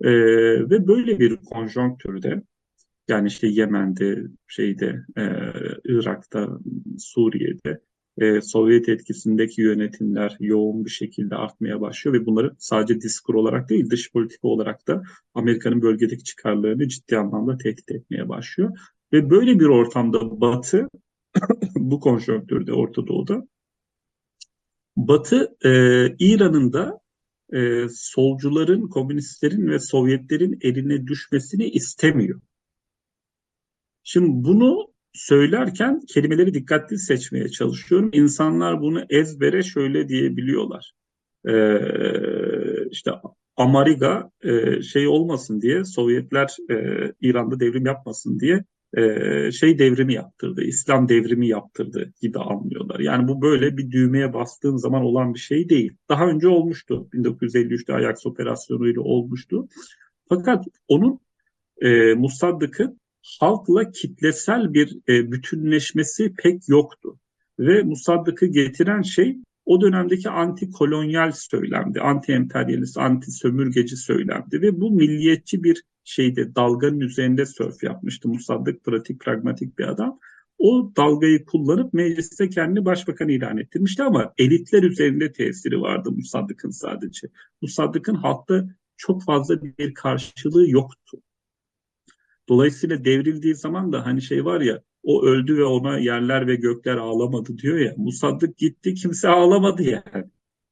E, 0.00 0.10
ve 0.70 0.86
böyle 0.88 1.18
bir 1.18 1.36
konjonktürde 1.36 2.42
yani 3.08 3.28
işte 3.28 3.46
Yemen'de, 3.46 4.22
şeyde, 4.48 5.04
e, 5.18 5.24
Irak'ta, 5.84 6.58
Suriye'de 6.98 7.80
e, 8.18 8.40
Sovyet 8.40 8.88
etkisindeki 8.88 9.62
yönetimler 9.62 10.36
yoğun 10.40 10.84
bir 10.84 10.90
şekilde 10.90 11.36
artmaya 11.36 11.80
başlıyor 11.80 12.20
ve 12.20 12.26
bunları 12.26 12.54
sadece 12.58 13.00
diskur 13.00 13.34
olarak 13.34 13.68
değil 13.68 13.90
dış 13.90 14.12
politika 14.12 14.48
olarak 14.48 14.88
da 14.88 15.02
Amerika'nın 15.34 15.82
bölgedeki 15.82 16.24
çıkarlarını 16.24 16.88
ciddi 16.88 17.18
anlamda 17.18 17.56
tehdit 17.56 17.90
etmeye 17.90 18.28
başlıyor. 18.28 18.78
Ve 19.12 19.30
böyle 19.30 19.60
bir 19.60 19.66
ortamda 19.66 20.40
Batı 20.40 20.88
bu 21.76 22.00
konjonktürde 22.00 22.72
Orta 22.72 23.06
Doğu'da 23.06 23.48
Batı 24.96 25.56
e, 25.64 25.70
İran'ın 26.18 26.72
da 26.72 27.00
e, 27.52 27.86
solcuların, 27.90 28.88
komünistlerin 28.88 29.68
ve 29.68 29.78
Sovyetlerin 29.78 30.58
eline 30.60 31.06
düşmesini 31.06 31.68
istemiyor. 31.68 32.40
Şimdi 34.02 34.28
bunu 34.44 34.94
söylerken 35.12 36.00
kelimeleri 36.00 36.54
dikkatli 36.54 36.98
seçmeye 36.98 37.48
çalışıyorum. 37.48 38.10
İnsanlar 38.12 38.80
bunu 38.80 39.04
ezbere 39.10 39.62
şöyle 39.62 40.08
diyebiliyorlar. 40.08 40.92
Ee, 41.48 42.88
işte 42.90 43.10
Amariga 43.56 44.30
e, 44.42 44.82
şey 44.82 45.08
olmasın 45.08 45.60
diye 45.60 45.84
Sovyetler 45.84 46.56
e, 46.70 46.74
İran'da 47.20 47.60
devrim 47.60 47.86
yapmasın 47.86 48.40
diye 48.40 48.64
e, 48.96 49.52
şey 49.52 49.78
devrimi 49.78 50.14
yaptırdı, 50.14 50.62
İslam 50.62 51.08
devrimi 51.08 51.48
yaptırdı 51.48 52.12
gibi 52.20 52.38
anlıyorlar. 52.38 53.00
Yani 53.00 53.28
bu 53.28 53.42
böyle 53.42 53.76
bir 53.76 53.90
düğmeye 53.90 54.32
bastığın 54.32 54.76
zaman 54.76 55.02
olan 55.02 55.34
bir 55.34 55.38
şey 55.38 55.68
değil. 55.68 55.92
Daha 56.08 56.26
önce 56.26 56.48
olmuştu. 56.48 57.08
1953'te 57.12 57.94
Ajax 57.94 58.26
operasyonuyla 58.26 59.00
olmuştu. 59.00 59.68
Fakat 60.28 60.64
onun 60.88 61.20
e, 61.80 62.14
Musaddık'ın 62.14 63.00
halkla 63.40 63.90
kitlesel 63.90 64.74
bir 64.74 64.98
e, 65.08 65.32
bütünleşmesi 65.32 66.34
pek 66.34 66.68
yoktu. 66.68 67.18
Ve 67.58 67.82
Musaddık'ı 67.82 68.46
getiren 68.46 69.02
şey 69.02 69.36
o 69.64 69.80
dönemdeki 69.80 70.30
anti 70.30 70.70
kolonyal 70.70 71.32
söylemdi, 71.32 72.00
anti 72.00 72.32
emperyalist, 72.32 72.98
anti 72.98 73.30
sömürgeci 73.30 73.96
söylemdi 73.96 74.62
ve 74.62 74.80
bu 74.80 74.90
milliyetçi 74.90 75.64
bir 75.64 75.82
şeyde 76.06 76.54
dalganın 76.54 77.00
üzerinde 77.00 77.46
sörf 77.46 77.82
yapmıştı. 77.82 78.28
Musaddık 78.28 78.84
pratik, 78.84 79.20
pragmatik 79.20 79.78
bir 79.78 79.88
adam. 79.88 80.18
O 80.58 80.92
dalgayı 80.96 81.44
kullanıp 81.44 81.94
mecliste 81.94 82.48
kendini 82.48 82.84
başbakan 82.84 83.28
ilan 83.28 83.58
ettirmişti 83.58 84.02
ama 84.02 84.34
elitler 84.38 84.82
üzerinde 84.82 85.32
tesiri 85.32 85.80
vardı 85.80 86.12
Musaddık'ın 86.12 86.70
sadece. 86.70 87.28
Musaddık'ın 87.62 88.14
halkta 88.14 88.68
çok 88.96 89.24
fazla 89.24 89.62
bir 89.62 89.94
karşılığı 89.94 90.70
yoktu. 90.70 91.22
Dolayısıyla 92.48 93.04
devrildiği 93.04 93.54
zaman 93.54 93.92
da 93.92 94.06
hani 94.06 94.22
şey 94.22 94.44
var 94.44 94.60
ya 94.60 94.82
o 95.02 95.24
öldü 95.24 95.56
ve 95.56 95.64
ona 95.64 95.98
yerler 95.98 96.46
ve 96.46 96.54
gökler 96.56 96.96
ağlamadı 96.96 97.58
diyor 97.58 97.78
ya. 97.78 97.94
Musaddık 97.96 98.58
gitti 98.58 98.94
kimse 98.94 99.28
ağlamadı 99.28 99.82
yani. 99.82 100.24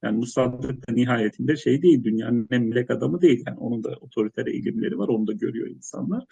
Yani 0.05 0.19
Musaddık 0.19 0.89
da 0.89 0.93
nihayetinde 0.93 1.57
şey 1.57 1.83
değil 1.83 2.05
dünyanın 2.05 2.49
en 2.51 2.63
melek 2.63 2.91
adamı 2.91 3.23
değil. 3.23 3.43
Yani 3.47 3.59
onun 3.59 3.85
da 3.85 3.97
otoriter 4.01 4.47
eğilimleri 4.47 4.99
var 4.99 5.09
onu 5.09 5.27
da 5.27 5.33
görüyor 5.33 5.69
insanlar. 5.69 6.25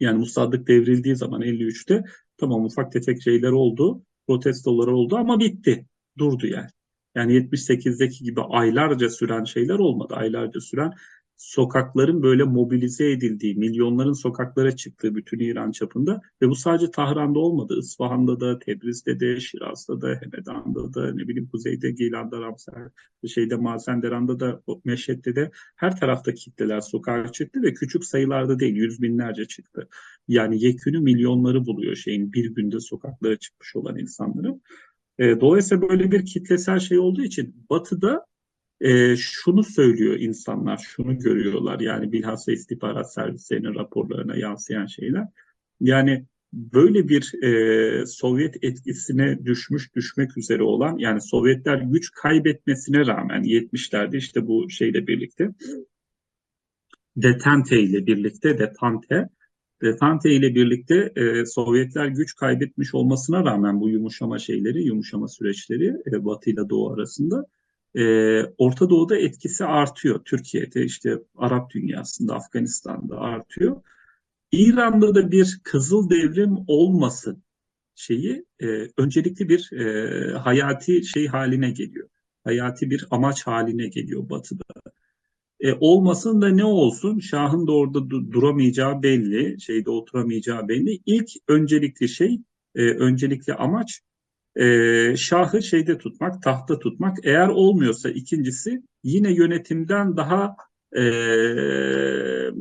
Yani 0.00 0.18
Musaddık 0.18 0.68
devrildiği 0.68 1.16
zaman 1.16 1.42
53'te 1.42 2.04
tamam 2.36 2.64
ufak 2.64 2.92
tefek 2.92 3.22
şeyler 3.22 3.50
oldu, 3.50 4.02
protestolar 4.26 4.86
oldu 4.86 5.16
ama 5.16 5.40
bitti. 5.40 5.86
Durdu 6.18 6.46
yani. 6.46 6.70
Yani 7.14 7.32
78'deki 7.32 8.24
gibi 8.24 8.40
aylarca 8.40 9.10
süren 9.10 9.44
şeyler 9.44 9.78
olmadı. 9.78 10.14
Aylarca 10.14 10.60
süren 10.60 10.92
sokakların 11.36 12.22
böyle 12.22 12.44
mobilize 12.44 13.10
edildiği, 13.10 13.54
milyonların 13.54 14.12
sokaklara 14.12 14.76
çıktığı 14.76 15.14
bütün 15.14 15.38
İran 15.38 15.70
çapında 15.70 16.20
ve 16.42 16.48
bu 16.48 16.54
sadece 16.54 16.90
Tahran'da 16.90 17.38
olmadı. 17.38 17.78
İsfahan'da 17.78 18.40
da, 18.40 18.58
Tebriz'de 18.58 19.20
de, 19.20 19.40
Şiraz'da 19.40 20.00
da, 20.00 20.08
Hemedan'da 20.22 20.94
da, 20.94 21.14
ne 21.14 21.28
bileyim 21.28 21.48
kuzeyde 21.48 21.90
Gilan'da, 21.90 22.40
Ramsar, 22.40 22.88
şeyde 23.26 23.56
Mazenderan'da 23.56 24.40
da, 24.40 24.62
Meşhed'de 24.84 25.36
de 25.36 25.50
her 25.76 26.00
tarafta 26.00 26.34
kitleler 26.34 26.80
sokağa 26.80 27.32
çıktı 27.32 27.62
ve 27.62 27.74
küçük 27.74 28.04
sayılarda 28.04 28.58
değil, 28.58 28.76
yüz 28.76 29.02
binlerce 29.02 29.44
çıktı. 29.44 29.88
Yani 30.28 30.64
yekünü 30.64 31.00
milyonları 31.00 31.66
buluyor 31.66 31.96
şeyin 31.96 32.32
bir 32.32 32.54
günde 32.54 32.80
sokaklara 32.80 33.36
çıkmış 33.36 33.76
olan 33.76 33.98
insanların. 33.98 34.62
E, 35.18 35.40
dolayısıyla 35.40 35.88
böyle 35.88 36.10
bir 36.10 36.26
kitlesel 36.26 36.78
şey 36.78 36.98
olduğu 36.98 37.22
için 37.22 37.66
Batı'da 37.70 38.26
e, 38.80 39.16
şunu 39.16 39.64
söylüyor 39.64 40.16
insanlar, 40.20 40.78
şunu 40.78 41.18
görüyorlar 41.18 41.80
yani 41.80 42.12
bilhassa 42.12 42.52
istihbarat 42.52 43.12
servislerinin 43.12 43.74
raporlarına 43.74 44.36
yansıyan 44.36 44.86
şeyler. 44.86 45.26
Yani 45.80 46.26
böyle 46.52 47.08
bir 47.08 47.42
e, 47.42 48.06
Sovyet 48.06 48.64
etkisine 48.64 49.44
düşmüş 49.44 49.94
düşmek 49.94 50.38
üzere 50.38 50.62
olan 50.62 50.98
yani 50.98 51.20
Sovyetler 51.20 51.78
güç 51.78 52.10
kaybetmesine 52.10 53.06
rağmen 53.06 53.42
70'lerde 53.42 54.16
işte 54.16 54.46
bu 54.46 54.70
şeyle 54.70 55.06
birlikte 55.06 55.50
Detente 57.16 57.80
ile 57.80 58.06
birlikte 58.06 58.58
Detente 58.58 59.28
Detente 59.82 60.30
ile 60.30 60.54
birlikte 60.54 61.12
e, 61.16 61.46
Sovyetler 61.46 62.06
güç 62.06 62.36
kaybetmiş 62.36 62.94
olmasına 62.94 63.44
rağmen 63.44 63.80
bu 63.80 63.88
yumuşama 63.88 64.38
şeyleri, 64.38 64.82
yumuşama 64.82 65.28
süreçleri 65.28 65.96
e, 66.12 66.24
Batı 66.24 66.50
ile 66.50 66.68
Doğu 66.68 66.92
arasında 66.92 67.46
e, 67.94 68.02
Orta 68.44 68.90
Doğu'da 68.90 69.16
etkisi 69.16 69.64
artıyor. 69.64 70.20
Türkiye'de 70.24 70.84
işte 70.84 71.18
Arap 71.36 71.70
dünyasında, 71.70 72.34
Afganistan'da 72.34 73.18
artıyor. 73.18 73.82
İran'da 74.52 75.14
da 75.14 75.30
bir 75.30 75.60
kızıl 75.64 76.10
devrim 76.10 76.56
olması 76.66 77.36
şeyi 77.94 78.44
e, 78.60 78.66
öncelikli 78.96 79.48
bir 79.48 79.72
e, 79.72 80.32
hayati 80.38 81.04
şey 81.04 81.26
haline 81.26 81.70
geliyor. 81.70 82.08
Hayati 82.44 82.90
bir 82.90 83.06
amaç 83.10 83.46
haline 83.46 83.88
geliyor 83.88 84.30
Batı'da. 84.30 84.64
E, 85.60 85.72
olmasın 85.80 86.42
da 86.42 86.48
ne 86.48 86.64
olsun? 86.64 87.18
Şahın 87.18 87.66
da 87.66 87.72
orada 87.72 87.98
du- 87.98 88.32
duramayacağı 88.32 89.02
belli, 89.02 89.60
şeyde 89.60 89.90
oturamayacağı 89.90 90.68
belli. 90.68 90.98
İlk 91.06 91.28
öncelikli 91.48 92.08
şey, 92.08 92.40
e, 92.74 92.82
öncelikli 92.82 93.54
amaç 93.54 94.00
e, 94.56 95.16
şahı 95.16 95.62
şeyde 95.62 95.98
tutmak, 95.98 96.42
tahta 96.42 96.78
tutmak. 96.78 97.18
Eğer 97.22 97.48
olmuyorsa 97.48 98.10
ikincisi 98.10 98.82
yine 99.04 99.32
yönetimden 99.32 100.16
daha 100.16 100.56
e, 100.96 101.02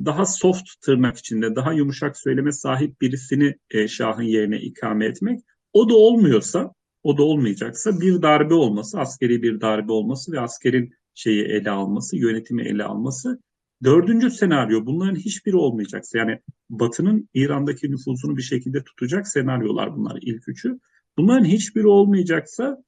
daha 0.05 0.25
soft 0.25 0.81
tırnak 0.81 1.17
içinde, 1.17 1.55
daha 1.55 1.73
yumuşak 1.73 2.17
söyleme 2.17 2.51
sahip 2.51 3.01
birisini 3.01 3.55
e, 3.69 3.87
şahın 3.87 4.23
yerine 4.23 4.59
ikame 4.59 5.05
etmek. 5.05 5.39
O 5.73 5.89
da 5.89 5.95
olmuyorsa, 5.95 6.73
o 7.03 7.17
da 7.17 7.23
olmayacaksa 7.23 7.99
bir 8.01 8.21
darbe 8.21 8.53
olması, 8.53 8.99
askeri 8.99 9.43
bir 9.43 9.61
darbe 9.61 9.91
olması 9.91 10.31
ve 10.31 10.39
askerin 10.39 10.93
şeyi 11.13 11.43
ele 11.43 11.69
alması, 11.69 12.17
yönetimi 12.17 12.63
ele 12.63 12.83
alması. 12.83 13.39
Dördüncü 13.83 14.31
senaryo 14.31 14.85
bunların 14.85 15.15
hiçbiri 15.15 15.55
olmayacaksa 15.55 16.17
yani 16.17 16.39
Batı'nın 16.69 17.29
İran'daki 17.33 17.91
nüfuzunu 17.91 18.37
bir 18.37 18.41
şekilde 18.41 18.83
tutacak 18.83 19.27
senaryolar 19.27 19.95
bunlar 19.95 20.17
ilk 20.21 20.49
üçü. 20.49 20.79
Bunların 21.17 21.45
hiçbiri 21.45 21.87
olmayacaksa 21.87 22.83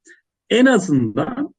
en 0.50 0.66
azından 0.66 1.56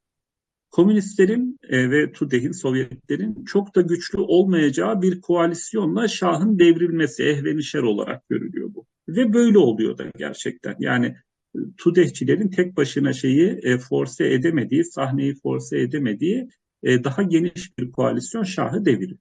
komünistlerin 0.71 1.59
e, 1.69 1.91
ve 1.91 2.13
TUDE'nin, 2.13 2.53
Sovyetlerin 2.53 3.45
çok 3.45 3.75
da 3.75 3.81
güçlü 3.81 4.19
olmayacağı 4.19 5.03
bir 5.03 5.21
koalisyonla 5.21 6.09
Şah'ın 6.09 6.59
devrilmesi 6.59 7.23
ehvenişer 7.23 7.83
olarak 7.83 8.29
görülüyor 8.29 8.75
bu. 8.75 8.87
Ve 9.09 9.33
böyle 9.33 9.59
oluyor 9.59 9.99
da 9.99 10.05
gerçekten. 10.17 10.77
Yani 10.79 11.07
e, 11.55 11.59
TUDE'cilerin 11.77 12.49
tek 12.49 12.77
başına 12.77 13.13
şeyi 13.13 13.61
e, 13.63 13.79
force 13.79 14.25
edemediği, 14.25 14.85
sahneyi 14.85 15.35
force 15.35 15.79
edemediği 15.79 16.49
e, 16.83 17.05
daha 17.05 17.23
geniş 17.23 17.79
bir 17.79 17.93
koalisyon 17.93 18.43
Şah'ı 18.43 18.85
deviriyor. 18.85 19.19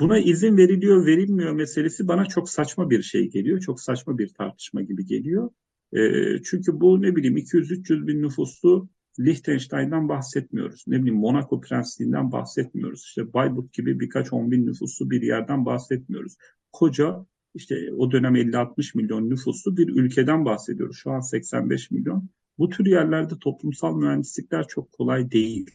Buna 0.00 0.18
izin 0.18 0.56
veriliyor, 0.56 1.06
verilmiyor 1.06 1.52
meselesi 1.52 2.08
bana 2.08 2.26
çok 2.26 2.50
saçma 2.50 2.90
bir 2.90 3.02
şey 3.02 3.30
geliyor. 3.30 3.60
Çok 3.60 3.80
saçma 3.80 4.18
bir 4.18 4.28
tartışma 4.28 4.82
gibi 4.82 5.06
geliyor. 5.06 5.50
E, 5.92 6.00
çünkü 6.42 6.80
bu 6.80 7.02
ne 7.02 7.16
bileyim 7.16 7.36
200-300 7.36 8.06
bin 8.06 8.22
nüfuslu 8.22 8.88
Liechtenstein'dan 9.20 10.08
bahsetmiyoruz. 10.08 10.84
Ne 10.86 10.98
bileyim 10.98 11.18
Monaco 11.18 11.60
Prensliğinden 11.60 12.32
bahsetmiyoruz. 12.32 13.04
İşte 13.04 13.32
Bayburt 13.32 13.72
gibi 13.72 14.00
birkaç 14.00 14.32
on 14.32 14.50
bin 14.50 14.66
nüfuslu 14.66 15.10
bir 15.10 15.22
yerden 15.22 15.66
bahsetmiyoruz. 15.66 16.36
Koca 16.72 17.26
işte 17.54 17.74
o 17.96 18.12
dönem 18.12 18.36
50-60 18.36 18.96
milyon 18.96 19.30
nüfuslu 19.30 19.76
bir 19.76 19.88
ülkeden 19.88 20.44
bahsediyoruz. 20.44 20.96
Şu 20.96 21.10
an 21.10 21.20
85 21.20 21.90
milyon. 21.90 22.28
Bu 22.58 22.68
tür 22.68 22.86
yerlerde 22.86 23.34
toplumsal 23.40 23.96
mühendislikler 23.96 24.66
çok 24.68 24.92
kolay 24.92 25.30
değil. 25.30 25.70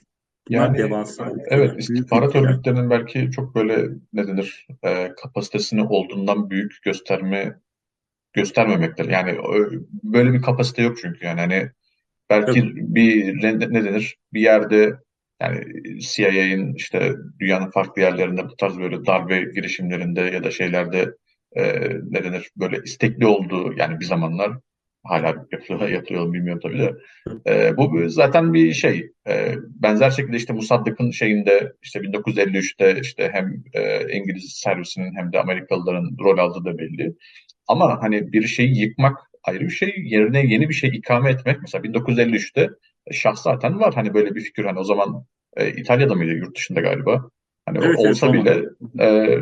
Bunlar 0.50 0.68
Yani 0.68 0.78
devasa 0.78 1.34
evet 1.48 1.80
istihbarat 1.80 2.36
örgütlerinin 2.36 2.90
belki 2.90 3.32
çok 3.32 3.56
böyle 3.56 3.90
ne 4.14 4.28
denir 4.28 4.68
e, 4.84 5.12
kapasitesini 5.24 5.84
olduğundan 5.84 6.50
büyük 6.50 6.84
gösterme 6.84 7.60
göstermemektir. 8.36 9.10
Yani 9.10 9.32
ö- 9.32 9.82
böyle 10.04 10.34
bir 10.34 10.42
kapasite 10.42 10.82
yok 10.82 10.98
çünkü 11.02 11.26
yani 11.26 11.40
hani 11.40 11.70
belki 12.30 12.62
Tabii. 12.62 12.96
bir 12.96 13.44
ne, 13.44 13.62
denir 13.62 14.18
bir 14.34 14.42
yerde 14.42 14.94
yani 15.42 15.64
CIA'in 16.00 16.74
işte 16.74 17.14
dünyanın 17.40 17.70
farklı 17.72 18.02
yerlerinde 18.02 18.44
bu 18.44 18.56
tarz 18.56 18.80
böyle 18.80 19.06
darbe 19.06 19.42
girişimlerinde 19.42 20.22
ya 20.22 20.44
da 20.44 20.52
şeylerde 20.52 21.12
e, 21.56 21.64
ne 22.04 22.24
denir 22.24 22.52
böyle 22.58 22.78
istekli 22.84 23.26
olduğu 23.26 23.74
yani 23.78 24.00
bir 24.00 24.06
zamanlar 24.06 24.52
hala 25.04 25.46
yapılıyor 25.90 26.26
mu 26.26 26.34
bilmiyorum 26.34 26.62
tabii 26.64 26.80
de 26.80 26.94
e, 27.48 27.78
bu 27.78 28.10
zaten 28.10 28.54
bir 28.54 28.74
şey 28.74 29.12
E, 29.28 29.56
benzer 29.66 30.10
şekilde 30.10 30.38
işte 30.38 30.54
Musaddık'ın 30.54 31.12
şeyinde 31.12 31.74
işte 31.84 32.00
1953'te 32.00 33.00
işte 33.02 33.30
hem 33.34 33.64
e, 33.74 34.14
İngiliz 34.18 34.54
servisinin 34.64 35.16
hem 35.16 35.34
de 35.34 35.40
Amerikalıların 35.40 36.18
rol 36.20 36.38
aldığı 36.38 36.66
da 36.66 36.78
belli. 36.78 37.16
Ama 37.68 38.02
hani 38.02 38.34
bir 38.34 38.48
şeyi 38.48 38.80
yıkmak 38.80 39.18
ayrı 39.44 39.60
bir 39.60 39.70
şey, 39.70 39.94
yerine 39.98 40.46
yeni 40.46 40.70
bir 40.70 40.74
şey 40.74 40.90
ikame 40.90 41.32
etmek. 41.32 41.62
Mesela 41.62 41.84
1953'te 41.84 42.70
Şah 43.12 43.36
zaten 43.36 43.80
var. 43.80 43.94
Hani 43.94 44.14
böyle 44.14 44.36
bir 44.36 44.42
fikir. 44.42 44.66
Hani 44.66 44.80
o 44.80 44.84
zaman 44.84 45.26
e, 45.58 45.72
İtalya'da 45.72 46.16
mıydı, 46.16 46.32
yurt 46.32 46.58
dışında 46.58 46.82
galiba. 46.82 47.30
Hani 47.66 47.78
Evet 47.78 47.96
evet 48.00 48.10
olsa 48.10 48.28
Roma'da. 48.28 48.56
bile 48.56 48.66
e, 49.06 49.38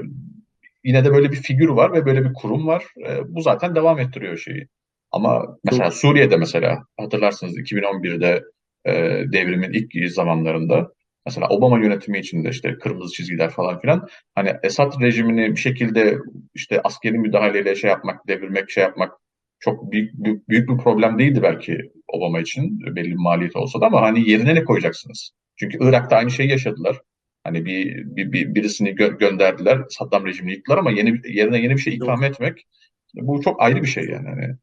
yine 0.84 1.06
de 1.06 1.14
böyle 1.14 1.32
bir 1.32 1.38
figür 1.38 1.70
var 1.70 1.94
ve 1.94 2.06
böyle 2.06 2.24
bir 2.26 2.34
kurum 2.34 2.68
var. 2.68 2.86
E, 3.08 3.36
bu 3.36 3.42
zaten 3.42 3.76
devam 3.76 4.00
ettiriyor 4.00 4.38
şeyi. 4.38 4.68
Ama 5.12 5.58
mesela 5.64 5.92
Suriye'de 5.92 6.38
mesela 6.38 6.84
hatırlarsınız 7.00 7.58
2011'de 7.58 8.44
e, 8.86 8.92
devrimin 9.32 9.74
ilk 9.74 10.12
zamanlarında 10.12 10.92
mesela 11.26 11.48
Obama 11.50 11.80
yönetimi 11.80 12.20
içinde 12.20 12.50
işte 12.50 12.78
kırmızı 12.78 13.14
çizgiler 13.14 13.50
falan 13.50 13.80
filan 13.80 14.08
hani 14.36 14.54
Esad 14.64 15.02
rejimini 15.02 15.52
bir 15.52 15.60
şekilde 15.60 16.18
işte 16.54 16.82
askeri 16.84 17.20
müdahaleyle 17.20 17.76
şey 17.76 17.90
yapmak, 17.90 18.28
devirmek, 18.28 18.70
şey 18.70 18.84
yapmak 18.84 19.12
çok 19.60 19.92
büyük, 19.92 20.14
büyük, 20.14 20.50
büyük 20.50 20.70
bir 20.70 20.78
problem 20.78 21.20
değildi 21.20 21.40
belki 21.44 21.78
Obama 22.08 22.40
için 22.40 22.80
belli 22.96 23.12
bir 23.12 23.16
maliyeti 23.16 23.58
olsa 23.58 23.82
da 23.82 23.86
ama 23.86 24.02
hani 24.02 24.30
yerine 24.30 24.56
ne 24.56 24.64
koyacaksınız? 24.64 25.32
Çünkü 25.56 25.78
Irak'ta 25.82 26.16
aynı 26.16 26.32
şeyi 26.32 26.50
yaşadılar. 26.50 26.98
Hani 27.44 27.66
bir, 27.66 27.96
bir, 27.96 28.32
bir 28.32 28.56
birisini 28.56 28.90
gö- 28.90 29.18
gönderdiler, 29.20 29.82
Saddam 29.90 30.26
rejimini 30.26 30.54
yıktılar 30.54 30.78
ama 30.78 30.92
yeni 30.92 31.22
yerine 31.26 31.58
yeni 31.58 31.74
bir 31.76 31.82
şey 31.82 31.96
ikame 31.96 32.28
etmek 32.28 32.66
bu 33.14 33.42
çok 33.42 33.62
ayrı 33.62 33.82
bir 33.82 33.88
şey 33.88 34.06
yani. 34.06 34.28
Hani, 34.28 34.58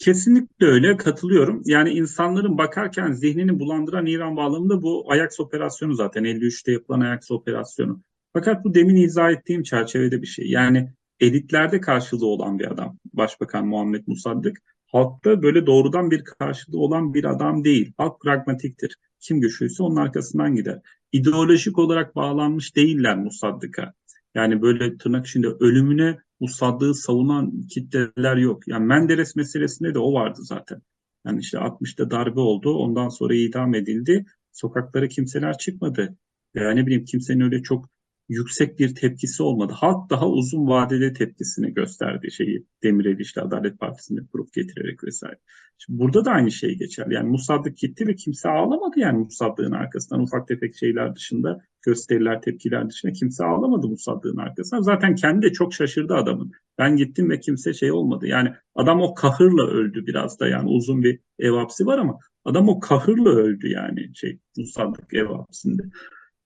Kesinlikle 0.00 0.66
öyle 0.66 0.96
katılıyorum. 0.96 1.62
Yani 1.64 1.90
insanların 1.90 2.58
bakarken 2.58 3.12
zihnini 3.12 3.58
bulandıran 3.58 4.06
İran 4.06 4.36
bağlamında 4.36 4.82
bu 4.82 5.12
Ajax 5.12 5.40
operasyonu 5.40 5.94
zaten 5.94 6.24
53'te 6.24 6.72
yapılan 6.72 7.00
Ajax 7.00 7.30
operasyonu. 7.30 8.02
Fakat 8.32 8.64
bu 8.64 8.74
demin 8.74 8.96
izah 8.96 9.30
ettiğim 9.30 9.62
çerçevede 9.62 10.22
bir 10.22 10.26
şey. 10.26 10.46
Yani 10.46 10.92
elitlerde 11.20 11.80
karşılığı 11.80 12.26
olan 12.26 12.58
bir 12.58 12.70
adam. 12.72 12.98
Başbakan 13.12 13.66
Muhammed 13.66 14.02
Musaddık. 14.06 14.58
Halkta 14.86 15.42
böyle 15.42 15.66
doğrudan 15.66 16.10
bir 16.10 16.24
karşılığı 16.24 16.78
olan 16.78 17.14
bir 17.14 17.24
adam 17.24 17.64
değil. 17.64 17.92
Halk 17.96 18.20
pragmatiktir. 18.20 18.96
Kim 19.20 19.40
güçlüyse 19.40 19.82
onun 19.82 19.96
arkasından 19.96 20.54
gider. 20.54 20.80
İdeolojik 21.12 21.78
olarak 21.78 22.16
bağlanmış 22.16 22.76
değiller 22.76 23.16
Musaddık'a. 23.16 23.92
Yani 24.34 24.62
böyle 24.62 24.96
tırnak 24.96 25.26
içinde 25.26 25.48
ölümüne 25.48 26.18
Musaddık'ı 26.40 26.94
savunan 26.94 27.66
kitleler 27.66 28.36
yok. 28.36 28.68
Yani 28.68 28.86
Menderes 28.86 29.36
meselesinde 29.36 29.94
de 29.94 29.98
o 29.98 30.12
vardı 30.12 30.40
zaten. 30.42 30.82
Yani 31.26 31.40
işte 31.40 31.58
60'ta 31.58 32.10
darbe 32.10 32.40
oldu. 32.40 32.74
Ondan 32.74 33.08
sonra 33.08 33.34
idam 33.34 33.74
edildi. 33.74 34.26
Sokaklara 34.52 35.08
kimseler 35.08 35.58
çıkmadı. 35.58 36.16
Yani 36.54 36.80
ne 36.80 36.86
bileyim 36.86 37.04
kimsenin 37.04 37.40
öyle 37.40 37.62
çok 37.62 37.88
yüksek 38.30 38.78
bir 38.78 38.94
tepkisi 38.94 39.42
olmadı. 39.42 39.72
Halk 39.76 40.10
daha 40.10 40.28
uzun 40.28 40.66
vadede 40.66 41.12
tepkisini 41.12 41.74
gösterdi 41.74 42.30
şeyi 42.30 42.66
Demirel 42.82 43.18
işte 43.18 43.40
Adalet 43.40 43.78
Partisi'ni 43.78 44.26
kurup 44.26 44.52
getirerek 44.52 45.04
vesaire. 45.04 45.38
Şimdi 45.78 45.98
burada 45.98 46.24
da 46.24 46.30
aynı 46.30 46.50
şey 46.50 46.78
geçer. 46.78 47.06
Yani 47.10 47.28
Musaddık 47.28 47.78
gitti 47.78 48.06
ve 48.06 48.14
kimse 48.14 48.48
ağlamadı 48.48 49.00
yani 49.00 49.18
Musaddık'ın 49.18 49.72
arkasından 49.72 50.22
ufak 50.22 50.48
tefek 50.48 50.76
şeyler 50.76 51.16
dışında 51.16 51.60
gösteriler, 51.82 52.40
tepkiler 52.42 52.88
dışında 52.90 53.12
kimse 53.12 53.44
ağlamadı 53.44 53.88
Musaddık'ın 53.88 54.38
arkasından. 54.38 54.82
Zaten 54.82 55.14
kendi 55.14 55.46
de 55.46 55.52
çok 55.52 55.74
şaşırdı 55.74 56.14
adamın. 56.14 56.52
Ben 56.78 56.96
gittim 56.96 57.30
ve 57.30 57.40
kimse 57.40 57.74
şey 57.74 57.92
olmadı. 57.92 58.26
Yani 58.26 58.48
adam 58.74 59.00
o 59.00 59.14
kahırla 59.14 59.66
öldü 59.66 60.06
biraz 60.06 60.40
da 60.40 60.48
yani 60.48 60.68
uzun 60.68 61.02
bir 61.02 61.20
ev 61.38 61.52
hapsi 61.52 61.86
var 61.86 61.98
ama 61.98 62.18
adam 62.44 62.68
o 62.68 62.80
kahırla 62.80 63.30
öldü 63.30 63.68
yani 63.68 64.10
şey 64.14 64.38
Musaddık 64.56 65.14
ev 65.14 65.26
hapsinde. 65.26 65.82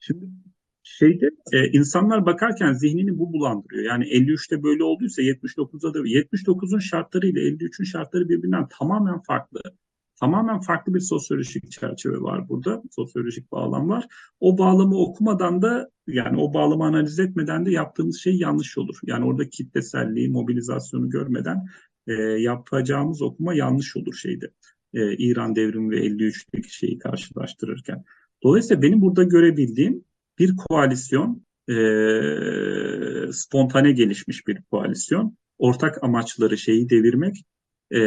Şimdi 0.01 0.25
şeyde 0.85 1.31
e, 1.53 1.69
insanlar 1.69 2.27
bakarken 2.27 2.73
zihnini 2.73 3.19
bu 3.19 3.33
bulandırıyor. 3.33 3.85
Yani 3.85 4.05
53'te 4.05 4.63
böyle 4.63 4.85
olduysa 4.85 5.23
79'da 5.23 5.95
da 5.95 5.99
79'un 5.99 6.79
şartları 6.79 7.27
ile 7.27 7.41
53'ün 7.41 7.85
şartları 7.85 8.29
birbirinden 8.29 8.69
tamamen 8.69 9.23
farklı. 9.23 9.61
Tamamen 10.21 10.61
farklı 10.61 10.95
bir 10.95 11.01
sosyolojik 11.01 11.71
çerçeve 11.71 12.21
var 12.21 12.49
burada. 12.49 12.83
Sosyolojik 12.91 13.53
bağlam 13.53 13.89
var. 13.89 14.07
O 14.41 14.59
bağlamı 14.59 14.97
okumadan 14.97 15.63
da 15.63 15.91
yani 16.07 16.41
o 16.41 16.55
bağlamı 16.55 16.85
analiz 16.85 17.19
etmeden 17.19 17.67
de 17.67 17.71
yaptığımız 17.71 18.21
şey 18.21 18.37
yanlış 18.37 18.79
olur. 18.79 18.99
Yani 19.03 19.25
orada 19.25 19.49
kitleselliği, 19.49 20.29
mobilizasyonu 20.29 21.11
görmeden 21.11 21.67
e, 22.07 22.13
yapacağımız 22.23 23.23
okuma 23.23 23.55
yanlış 23.55 23.97
olur 23.97 24.15
şeyde. 24.15 24.51
E, 24.95 25.17
İran 25.17 25.57
devrimi 25.57 25.91
ve 25.91 26.07
53'teki 26.07 26.75
şeyi 26.75 26.99
karşılaştırırken. 26.99 28.05
Dolayısıyla 28.43 28.83
benim 28.83 29.01
burada 29.01 29.23
görebildiğim 29.23 30.05
bir 30.39 30.57
koalisyon 30.57 31.45
e, 31.69 31.77
spontane 33.33 33.93
gelişmiş 33.93 34.47
bir 34.47 34.63
koalisyon. 34.63 35.37
Ortak 35.59 36.05
amaçları 36.05 36.59
şeyi 36.59 36.91
devirmek, 36.91 37.45
e, 37.91 38.01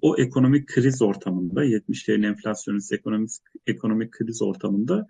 o 0.00 0.16
ekonomik 0.18 0.68
kriz 0.68 1.02
ortamında, 1.02 1.64
70'lerin 1.64 2.26
enflasyonist 2.26 2.92
ekonomik, 2.92 3.30
ekonomik 3.66 4.12
kriz 4.12 4.42
ortamında 4.42 5.06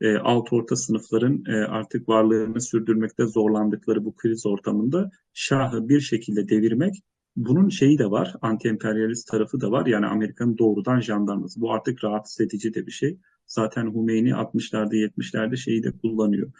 e, 0.00 0.16
alt 0.16 0.52
orta 0.52 0.76
sınıfların 0.76 1.44
e, 1.48 1.52
artık 1.52 2.08
varlığını 2.08 2.60
sürdürmekte 2.60 3.26
zorlandıkları 3.26 4.04
bu 4.04 4.16
kriz 4.16 4.46
ortamında 4.46 5.10
Şah'ı 5.32 5.88
bir 5.88 6.00
şekilde 6.00 6.48
devirmek 6.48 6.94
bunun 7.36 7.68
şeyi 7.68 7.98
de 7.98 8.10
var, 8.10 8.34
anti-emperyalist 8.42 9.30
tarafı 9.30 9.60
da 9.60 9.70
var. 9.70 9.86
Yani 9.86 10.06
Amerika'nın 10.06 10.58
doğrudan 10.58 11.00
jandarması. 11.00 11.60
Bu 11.60 11.72
artık 11.72 12.04
rahatsız 12.04 12.40
edici 12.40 12.74
de 12.74 12.86
bir 12.86 12.92
şey. 12.92 13.18
Zaten 13.46 13.94
Hümeyni 13.94 14.30
60'larda 14.30 14.94
70'lerde 14.94 15.56
şeyi 15.56 15.82
de 15.82 15.92
kullanıyor. 15.92 16.52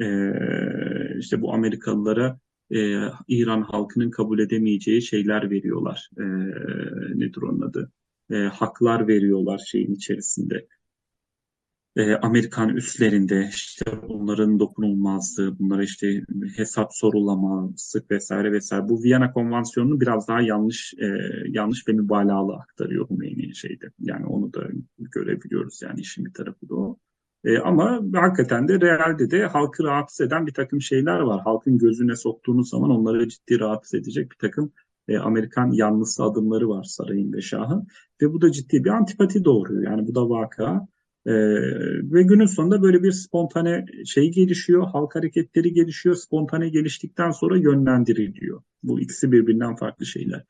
Ee, 0.00 1.18
işte 1.18 1.42
bu 1.42 1.52
Amerikalılara 1.52 2.38
e, 2.70 3.00
İran 3.28 3.62
halkının 3.62 4.10
kabul 4.10 4.38
edemeyeceği 4.38 5.02
şeyler 5.02 5.50
veriyorlar. 5.50 6.10
E, 6.18 6.24
nedir 7.18 7.42
onun 7.42 7.60
adı? 7.60 7.92
E, 8.30 8.36
haklar 8.36 9.08
veriyorlar 9.08 9.58
şeyin 9.58 9.94
içerisinde 9.94 10.66
e, 11.98 12.16
Amerikan 12.16 12.68
üslerinde 12.68 13.48
işte 13.54 13.84
bunların 14.08 14.58
dokunulmazlığı, 14.58 15.58
bunlara 15.58 15.82
işte 15.82 16.22
hesap 16.56 16.94
sorulaması 16.94 18.04
vesaire 18.10 18.52
vesaire. 18.52 18.88
Bu 18.88 19.02
Viyana 19.02 19.32
Konvansiyonu'nu 19.32 20.00
biraz 20.00 20.28
daha 20.28 20.40
yanlış 20.40 20.94
e, 20.98 21.06
yanlış 21.48 21.88
ve 21.88 21.92
mübalağalı 21.92 22.54
aktarıyor 22.54 23.10
Hümeyni 23.10 23.54
şeyde. 23.54 23.86
Yani 24.00 24.26
onu 24.26 24.52
da 24.52 24.60
görebiliyoruz 24.98 25.82
yani 25.82 26.00
işin 26.00 26.24
bir 26.24 26.32
tarafı 26.32 26.68
da 26.68 26.74
o. 26.74 26.98
E, 27.44 27.58
ama 27.58 28.00
hakikaten 28.14 28.68
de 28.68 28.80
realde 28.80 29.30
de 29.30 29.46
halkı 29.46 29.84
rahatsız 29.84 30.26
eden 30.26 30.46
bir 30.46 30.54
takım 30.54 30.80
şeyler 30.80 31.20
var. 31.20 31.40
Halkın 31.44 31.78
gözüne 31.78 32.16
soktuğunuz 32.16 32.70
zaman 32.70 32.90
onları 32.90 33.28
ciddi 33.28 33.60
rahatsız 33.60 33.94
edecek 33.94 34.30
bir 34.30 34.36
takım 34.36 34.72
e, 35.08 35.18
Amerikan 35.18 35.70
yanlısı 35.70 36.24
adımları 36.24 36.68
var 36.68 36.84
sarayın 36.84 37.32
ve 37.32 37.40
şahın. 37.40 37.86
Ve 38.22 38.32
bu 38.32 38.40
da 38.40 38.52
ciddi 38.52 38.84
bir 38.84 38.90
antipati 38.90 39.44
doğuruyor. 39.44 39.82
Yani 39.82 40.06
bu 40.06 40.14
da 40.14 40.28
vaka. 40.28 40.88
Ee, 41.28 41.32
ve 42.12 42.22
günün 42.22 42.46
sonunda 42.46 42.82
böyle 42.82 43.02
bir 43.02 43.12
spontane 43.12 43.84
şey 44.06 44.30
gelişiyor, 44.30 44.86
halk 44.92 45.14
hareketleri 45.14 45.72
gelişiyor, 45.72 46.14
spontane 46.14 46.68
geliştikten 46.68 47.30
sonra 47.30 47.56
yönlendiriliyor. 47.56 48.62
Bu 48.82 49.00
ikisi 49.00 49.32
birbirinden 49.32 49.76
farklı 49.76 50.06
şeyler. 50.06 50.44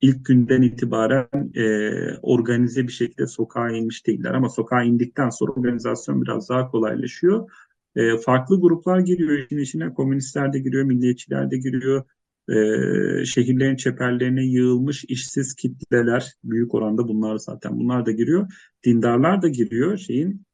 İlk 0.00 0.26
günden 0.26 0.62
itibaren 0.62 1.52
e, 1.54 1.90
organize 2.22 2.82
bir 2.82 2.92
şekilde 2.92 3.26
sokağa 3.26 3.70
inmiş 3.70 4.06
değiller 4.06 4.34
ama 4.34 4.48
sokağa 4.48 4.82
indikten 4.82 5.30
sonra 5.30 5.52
organizasyon 5.52 6.22
biraz 6.22 6.48
daha 6.48 6.70
kolaylaşıyor. 6.70 7.50
E, 7.96 8.18
farklı 8.18 8.60
gruplar 8.60 9.00
giriyor 9.00 9.38
işin 9.38 9.58
içine, 9.58 9.94
komünistler 9.94 10.52
de 10.52 10.58
giriyor, 10.58 10.84
milliyetçiler 10.84 11.50
de 11.50 11.56
giriyor, 11.56 12.04
e, 12.48 13.24
şehirlerin 13.24 13.76
çeperlerine 13.76 14.44
yığılmış 14.44 15.04
işsiz 15.04 15.54
kitleler 15.54 16.34
büyük 16.44 16.74
oranda 16.74 17.08
bunlar 17.08 17.36
zaten 17.36 17.78
bunlar 17.78 18.06
da 18.06 18.10
giriyor. 18.10 18.52
Dindarlar 18.84 19.42
da 19.42 19.48
giriyor 19.48 19.96
şeyin 19.96 20.46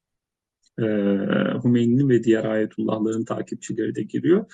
e, 0.78 0.82
Hümeyni'nin 1.64 2.08
ve 2.08 2.24
diğer 2.24 2.44
ayetullahların 2.44 3.24
takipçileri 3.24 3.94
de 3.94 4.02
giriyor. 4.02 4.44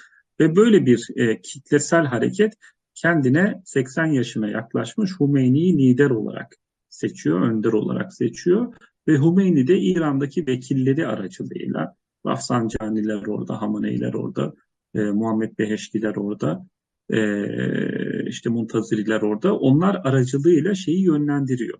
Ve 0.40 0.56
böyle 0.56 0.86
bir 0.86 1.08
e, 1.16 1.40
kitlesel 1.40 2.04
hareket 2.04 2.54
kendine 2.94 3.62
80 3.64 4.06
yaşına 4.06 4.48
yaklaşmış 4.48 5.20
Hümeyni'yi 5.20 5.78
lider 5.78 6.10
olarak 6.10 6.56
seçiyor, 6.88 7.40
önder 7.40 7.72
olarak 7.72 8.14
seçiyor. 8.14 8.74
Ve 9.08 9.18
Hümeyni 9.18 9.66
de 9.66 9.78
İran'daki 9.78 10.46
vekilleri 10.46 11.06
aracılığıyla 11.06 11.96
Rafsanjaniler 12.26 13.26
orada, 13.26 13.62
Hamaneyler 13.62 14.14
orada, 14.14 14.54
e, 14.94 15.00
Muhammed 15.00 15.58
Beheştiler 15.58 16.16
orada, 16.16 16.66
e, 17.10 18.28
işte 18.28 18.50
muntaziriler 18.50 19.22
orada. 19.22 19.56
Onlar 19.56 20.00
aracılığıyla 20.04 20.74
şeyi 20.74 21.04
yönlendiriyor. 21.04 21.78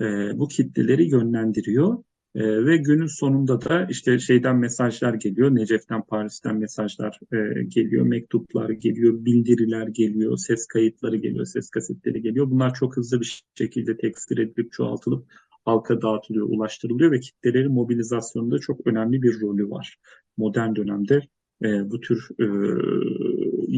E, 0.00 0.04
bu 0.38 0.48
kitleleri 0.48 1.10
yönlendiriyor. 1.10 2.04
E, 2.34 2.66
ve 2.66 2.76
günün 2.76 3.06
sonunda 3.06 3.60
da 3.60 3.86
işte 3.90 4.18
şeyden 4.18 4.56
mesajlar 4.56 5.14
geliyor. 5.14 5.54
Necef'ten, 5.54 6.02
Paris'ten 6.02 6.56
mesajlar 6.56 7.20
e, 7.32 7.64
geliyor. 7.64 8.06
Mektuplar 8.06 8.70
geliyor. 8.70 9.24
Bildiriler 9.24 9.86
geliyor. 9.88 10.36
Ses 10.36 10.66
kayıtları 10.66 11.16
geliyor. 11.16 11.44
Ses 11.44 11.70
kasetleri 11.70 12.22
geliyor. 12.22 12.50
Bunlar 12.50 12.74
çok 12.74 12.96
hızlı 12.96 13.20
bir 13.20 13.42
şekilde 13.58 13.96
tekstil 13.96 14.38
edilip 14.38 14.72
çoğaltılıp 14.72 15.26
halka 15.64 16.02
dağıtılıyor, 16.02 16.48
ulaştırılıyor 16.48 17.12
ve 17.12 17.20
kitlelerin 17.20 17.72
mobilizasyonunda 17.72 18.58
çok 18.58 18.86
önemli 18.86 19.22
bir 19.22 19.40
rolü 19.40 19.70
var. 19.70 19.98
Modern 20.36 20.74
dönemde 20.76 21.20
e, 21.64 21.90
bu 21.90 22.00
tür 22.00 22.28
e, 22.40 22.46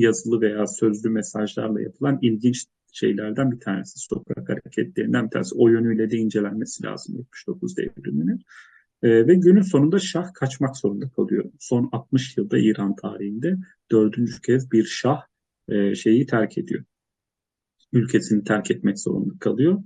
yazılı 0.01 0.41
veya 0.41 0.67
sözlü 0.67 1.11
mesajlarla 1.11 1.81
yapılan 1.81 2.19
ilginç 2.23 2.67
şeylerden 2.93 3.53
bir 3.53 3.61
tanesi. 3.61 3.99
Sokak 3.99 4.49
hareketlerinden 4.49 5.25
bir 5.25 5.31
tanesi. 5.31 5.55
O 5.55 5.69
yönüyle 5.69 6.11
de 6.11 6.17
incelenmesi 6.17 6.85
lazım 6.85 7.17
79 7.17 7.77
devriminin. 7.77 8.41
E, 9.03 9.27
ve 9.27 9.35
günün 9.35 9.63
sonunda 9.63 9.99
şah 9.99 10.35
kaçmak 10.35 10.77
zorunda 10.77 11.09
kalıyor. 11.09 11.45
Son 11.59 11.89
60 11.93 12.37
yılda 12.37 12.59
İran 12.59 12.97
tarihinde 12.97 13.57
dördüncü 13.91 14.41
kez 14.41 14.73
bir 14.73 14.85
şah 14.85 15.23
e, 15.69 15.95
şeyi 15.95 16.27
terk 16.27 16.59
ediyor. 16.59 16.85
Ülkesini 17.93 18.45
terk 18.45 18.71
etmek 18.71 18.99
zorunda 18.99 19.35
kalıyor. 19.41 19.83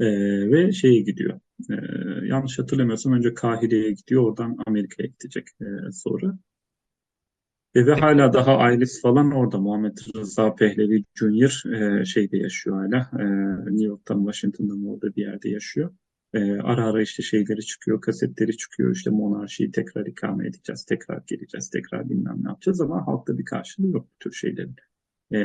E, 0.00 0.06
ve 0.50 0.72
şeye 0.72 1.00
gidiyor. 1.00 1.40
E, 1.70 1.74
yanlış 2.26 2.58
hatırlamıyorsam 2.58 3.12
önce 3.12 3.34
Kahire'ye 3.34 3.92
gidiyor. 3.92 4.22
Oradan 4.22 4.56
Amerika'ya 4.66 5.08
gidecek 5.08 5.46
e, 5.60 5.92
sonra. 5.92 6.38
E, 7.78 7.86
ve 7.86 7.94
hala 7.94 8.32
daha 8.32 8.56
ailesi 8.56 9.00
falan 9.00 9.32
orada. 9.32 9.58
Muhammed 9.58 9.98
Rıza 10.16 10.54
Pehlevi 10.54 11.04
Junior 11.14 11.62
e, 11.72 12.04
şeyde 12.04 12.38
yaşıyor 12.38 12.76
hala. 12.76 13.10
E, 13.22 13.24
New 13.64 13.84
York'tan 13.84 14.18
Washington'dan 14.18 14.86
orada 14.86 15.16
bir 15.16 15.22
yerde 15.22 15.48
yaşıyor. 15.48 15.90
E, 16.34 16.52
ara 16.52 16.86
ara 16.86 17.02
işte 17.02 17.22
şeyleri 17.22 17.60
çıkıyor, 17.60 18.00
kasetleri 18.00 18.56
çıkıyor. 18.56 18.94
İşte 18.94 19.10
monarşiyi 19.10 19.70
tekrar 19.70 20.06
ikame 20.06 20.46
edeceğiz, 20.46 20.84
tekrar 20.84 21.22
geleceğiz, 21.26 21.70
tekrar 21.70 22.10
bilmem 22.10 22.38
ne 22.44 22.48
yapacağız 22.48 22.80
ama 22.80 23.06
halkta 23.06 23.38
bir 23.38 23.44
karşılığı 23.44 23.88
yok 23.88 24.08
bu 24.14 24.18
tür 24.20 24.32
şeylerin. 24.32 24.76
E, 25.34 25.38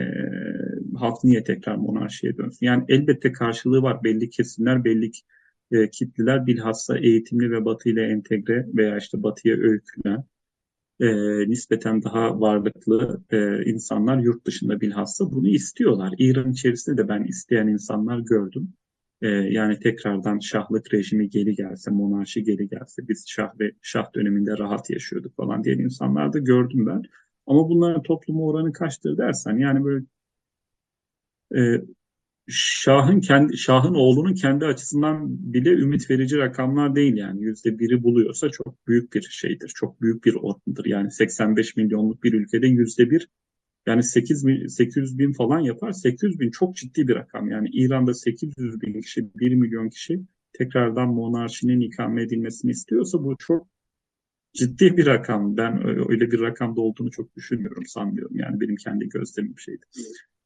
halk 0.97 1.23
niye 1.23 1.43
tekrar 1.43 1.75
monarşiye 1.75 2.37
dönsün? 2.37 2.65
Yani 2.65 2.85
elbette 2.87 3.31
karşılığı 3.31 3.81
var. 3.81 4.03
Belli 4.03 4.29
kesimler, 4.29 4.83
belli 4.83 5.11
e, 5.71 5.89
kitleler 5.89 6.45
bilhassa 6.45 6.97
eğitimli 6.97 7.51
ve 7.51 7.65
batı 7.65 7.89
ile 7.89 8.03
entegre 8.05 8.67
veya 8.73 8.97
işte 8.97 9.23
batıya 9.23 9.55
öykülen 9.55 10.23
e, 10.99 11.07
nispeten 11.49 12.03
daha 12.03 12.39
varlıklı 12.39 13.23
e, 13.31 13.63
insanlar 13.65 14.17
yurt 14.17 14.45
dışında 14.45 14.81
bilhassa 14.81 15.31
bunu 15.31 15.47
istiyorlar. 15.47 16.13
İran 16.17 16.51
içerisinde 16.51 16.97
de 16.97 17.07
ben 17.07 17.23
isteyen 17.23 17.67
insanlar 17.67 18.19
gördüm. 18.19 18.73
E, 19.21 19.27
yani 19.27 19.79
tekrardan 19.79 20.39
şahlık 20.39 20.93
rejimi 20.93 21.29
geri 21.29 21.55
gelse, 21.55 21.91
monarşi 21.91 22.43
geri 22.43 22.69
gelse, 22.69 23.07
biz 23.07 23.25
şah 23.27 23.59
ve 23.59 23.71
şah 23.81 24.15
döneminde 24.15 24.57
rahat 24.57 24.89
yaşıyorduk 24.89 25.35
falan 25.35 25.63
diyen 25.63 25.79
insanlar 25.79 26.33
da 26.33 26.39
gördüm 26.39 26.85
ben. 26.85 27.03
Ama 27.47 27.69
bunların 27.69 28.03
topluma 28.03 28.43
oranı 28.43 28.73
kaçtır 28.73 29.17
dersen 29.17 29.57
yani 29.57 29.83
böyle 29.83 30.05
e, 31.55 31.81
Şah'ın 32.47 33.19
kendi 33.19 33.57
Şah'ın 33.57 33.93
oğlunun 33.93 34.33
kendi 34.33 34.65
açısından 34.65 35.53
bile 35.53 35.69
ümit 35.69 36.09
verici 36.09 36.37
rakamlar 36.37 36.95
değil 36.95 37.17
yani 37.17 37.43
yüzde 37.43 37.79
biri 37.79 38.03
buluyorsa 38.03 38.49
çok 38.49 38.87
büyük 38.87 39.13
bir 39.13 39.21
şeydir. 39.21 39.71
Çok 39.75 40.01
büyük 40.01 40.25
bir 40.25 40.35
orandır. 40.35 40.85
Yani 40.85 41.11
85 41.11 41.75
milyonluk 41.75 42.23
bir 42.23 42.33
ülkede 42.33 42.67
yüzde 42.67 43.09
bir 43.09 43.29
yani 43.85 44.03
8 44.03 44.45
800 44.67 45.19
bin 45.19 45.33
falan 45.33 45.59
yapar. 45.59 45.91
800 45.91 46.39
bin 46.39 46.51
çok 46.51 46.75
ciddi 46.75 47.07
bir 47.07 47.15
rakam. 47.15 47.49
Yani 47.49 47.69
İran'da 47.73 48.13
800 48.13 48.81
bin 48.81 49.01
kişi, 49.01 49.33
1 49.35 49.55
milyon 49.55 49.89
kişi 49.89 50.21
tekrardan 50.53 51.09
monarşinin 51.09 51.79
ikame 51.79 52.23
edilmesini 52.23 52.71
istiyorsa 52.71 53.23
bu 53.23 53.37
çok 53.37 53.67
ciddi 54.53 54.97
bir 54.97 55.05
rakam. 55.05 55.57
Ben 55.57 55.87
öyle 56.11 56.31
bir 56.31 56.39
rakamda 56.39 56.81
olduğunu 56.81 57.11
çok 57.11 57.35
düşünmüyorum, 57.35 57.85
sanmıyorum. 57.85 58.35
Yani 58.35 58.61
benim 58.61 58.75
kendi 58.75 59.09
gözlemim 59.09 59.59
şeydi. 59.59 59.85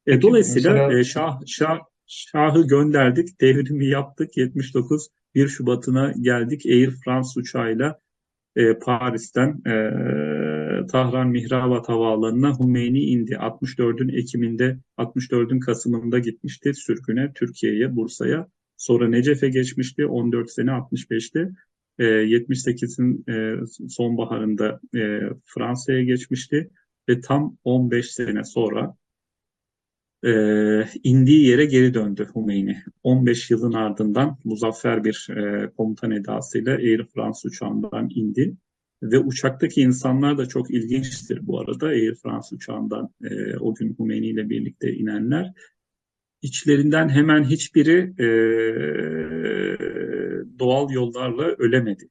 E, 0.08 0.22
dolayısıyla 0.22 0.72
mesela... 0.72 1.00
e, 1.00 1.04
Şah, 1.04 1.40
Şah, 1.46 1.78
Şah'ı 2.06 2.66
gönderdik, 2.66 3.28
devrimi 3.40 3.86
yaptık. 3.86 4.36
79 4.36 5.08
1 5.34 5.48
Şubat'ına 5.48 6.14
geldik 6.20 6.66
Air 6.66 6.90
France 7.04 7.28
uçağıyla 7.36 8.00
e, 8.56 8.78
Paris'ten 8.78 9.48
e, 9.66 9.72
Tahran 10.86 11.28
Mihrabat 11.28 11.88
Havaalanı'na 11.88 12.58
Hümeyni 12.58 13.00
indi. 13.00 13.32
64'ün 13.32 14.08
Ekim'inde, 14.08 14.78
64'ün 14.98 15.60
Kasım'ında 15.60 16.18
gitmişti 16.18 16.74
sürgüne 16.74 17.32
Türkiye'ye, 17.34 17.96
Bursa'ya. 17.96 18.48
Sonra 18.76 19.08
Necef'e 19.08 19.48
geçmişti 19.48 20.06
14 20.06 20.50
sene 20.50 20.70
65'te. 20.70 21.50
E, 21.98 22.04
78'in 22.04 23.24
e, 23.28 23.66
sonbaharında 23.88 24.80
e, 24.94 25.20
Fransa'ya 25.44 26.02
geçmişti 26.02 26.70
ve 27.08 27.20
tam 27.20 27.56
15 27.64 28.10
sene 28.10 28.44
sonra 28.44 28.94
e, 30.24 30.32
indiği 31.04 31.46
yere 31.46 31.64
geri 31.64 31.94
döndü 31.94 32.28
Hümeyni. 32.34 32.76
15 33.02 33.50
yılın 33.50 33.72
ardından 33.72 34.38
muzaffer 34.44 35.04
bir 35.04 35.28
e, 35.36 35.70
komutan 35.70 36.10
edasıyla 36.10 36.74
Air 36.74 37.04
France 37.14 37.48
uçağından 37.48 38.08
indi 38.14 38.56
Ve 39.02 39.18
uçaktaki 39.18 39.80
insanlar 39.80 40.38
da 40.38 40.46
çok 40.46 40.70
ilginçtir 40.70 41.46
bu 41.46 41.60
arada. 41.60 41.86
Air 41.86 42.14
France 42.14 42.56
uçağından 42.56 43.10
e, 43.24 43.56
o 43.56 43.74
gün 43.74 43.96
Hümeyni 43.98 44.26
ile 44.26 44.50
birlikte 44.50 44.92
inenler. 44.92 45.52
İçlerinden 46.42 47.08
hemen 47.08 47.44
hiçbiri 47.44 48.14
e, 48.18 48.28
doğal 50.58 50.90
yollarla 50.90 51.44
ölemedi. 51.44 52.08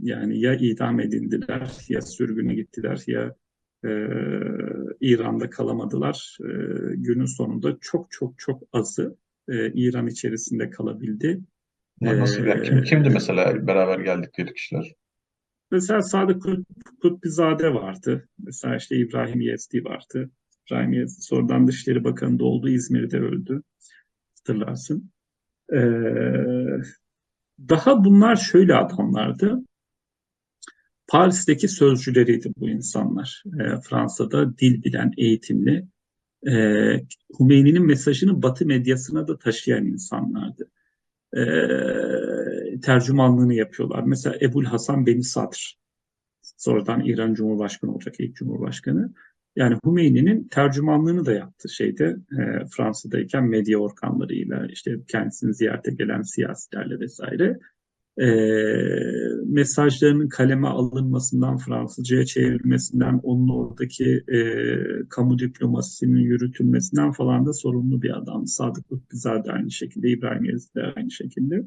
Yani 0.00 0.40
ya 0.40 0.54
idam 0.54 1.00
edildiler, 1.00 1.70
ya 1.88 2.02
sürgüne 2.02 2.54
gittiler, 2.54 3.02
ya 3.06 3.36
e, 3.84 3.90
İran'da 5.00 5.50
kalamadılar. 5.50 6.38
E, 6.40 6.48
günün 6.96 7.36
sonunda 7.36 7.76
çok 7.80 8.10
çok 8.10 8.38
çok 8.38 8.62
azı 8.72 9.16
e, 9.48 9.72
İran 9.72 10.06
içerisinde 10.06 10.70
kalabildi. 10.70 11.40
Bunlar 12.00 12.20
nasıl 12.20 12.44
ya? 12.44 12.62
Kim, 12.62 12.82
kimdi 12.82 13.10
mesela 13.10 13.66
beraber 13.66 13.98
geldikleri 13.98 14.54
kişiler? 14.54 14.94
Mesela 15.70 16.02
Sadık 16.02 16.42
Kut- 16.42 16.66
Kutbizade 17.02 17.74
vardı. 17.74 18.28
Mesela 18.38 18.76
işte 18.76 18.96
İbrahim 18.96 19.40
Yezdi 19.40 19.84
vardı. 19.84 20.30
İbrahim 20.66 20.92
Yezdi 20.92 21.22
sonradan 21.22 21.66
Dışişleri 21.66 22.04
Bakanı 22.04 22.38
da 22.38 22.44
oldu. 22.44 22.68
İzmir'de 22.68 23.18
öldü. 23.18 23.62
Hatırlarsın. 24.38 25.10
Ee, 25.72 25.78
daha 27.58 28.04
bunlar 28.04 28.36
şöyle 28.36 28.74
adamlardı. 28.74 29.64
Paris'teki 31.06 31.68
sözcüleriydi 31.68 32.52
bu 32.56 32.68
insanlar. 32.68 33.42
Ee, 33.46 33.80
Fransa'da 33.88 34.58
dil 34.58 34.82
bilen, 34.82 35.12
eğitimli. 35.16 35.88
Ee, 36.46 37.00
Hümeyni'nin 37.40 37.86
mesajını 37.86 38.42
Batı 38.42 38.66
medyasına 38.66 39.28
da 39.28 39.38
taşıyan 39.38 39.86
insanlardı. 39.86 40.70
Ee, 41.36 42.80
tercümanlığını 42.80 43.54
yapıyorlar. 43.54 44.02
Mesela 44.02 44.36
Ebul 44.40 44.64
Hasan 44.64 45.06
Beni 45.06 45.22
Sadr. 45.22 45.74
Sonradan 46.56 47.04
İran 47.04 47.34
Cumhurbaşkanı 47.34 47.94
olacak 47.94 48.14
ilk 48.18 48.36
Cumhurbaşkanı. 48.36 49.12
Yani 49.56 49.78
Hümeyni'nin 49.86 50.48
tercümanlığını 50.48 51.26
da 51.26 51.32
yaptı 51.32 51.68
şeyde 51.68 52.16
e, 52.32 52.66
Fransa'dayken 52.76 53.44
medya 53.44 53.78
organlarıyla 53.78 54.66
işte 54.66 54.96
kendisini 55.08 55.54
ziyarete 55.54 55.92
gelen 55.92 56.22
siyasilerle 56.22 57.00
vesaire. 57.00 57.58
E, 58.20 58.26
mesajlarının 59.46 60.28
kaleme 60.28 60.68
alınmasından 60.68 61.58
Fransızcaya 61.58 62.26
çevrilmesinden 62.26 63.20
onun 63.22 63.48
oradaki 63.48 64.24
e, 64.28 64.38
kamu 65.08 65.38
diplomasisinin 65.38 66.20
yürütülmesinden 66.20 67.12
falan 67.12 67.46
da 67.46 67.52
sorumlu 67.52 68.02
bir 68.02 68.18
adam. 68.18 68.46
Sadık 68.46 68.92
Lütfizade 68.92 69.52
aynı 69.52 69.70
şekilde, 69.70 70.08
İbrahim 70.10 70.44
Yezid 70.44 70.74
de 70.74 70.82
aynı 70.96 71.10
şekilde. 71.10 71.64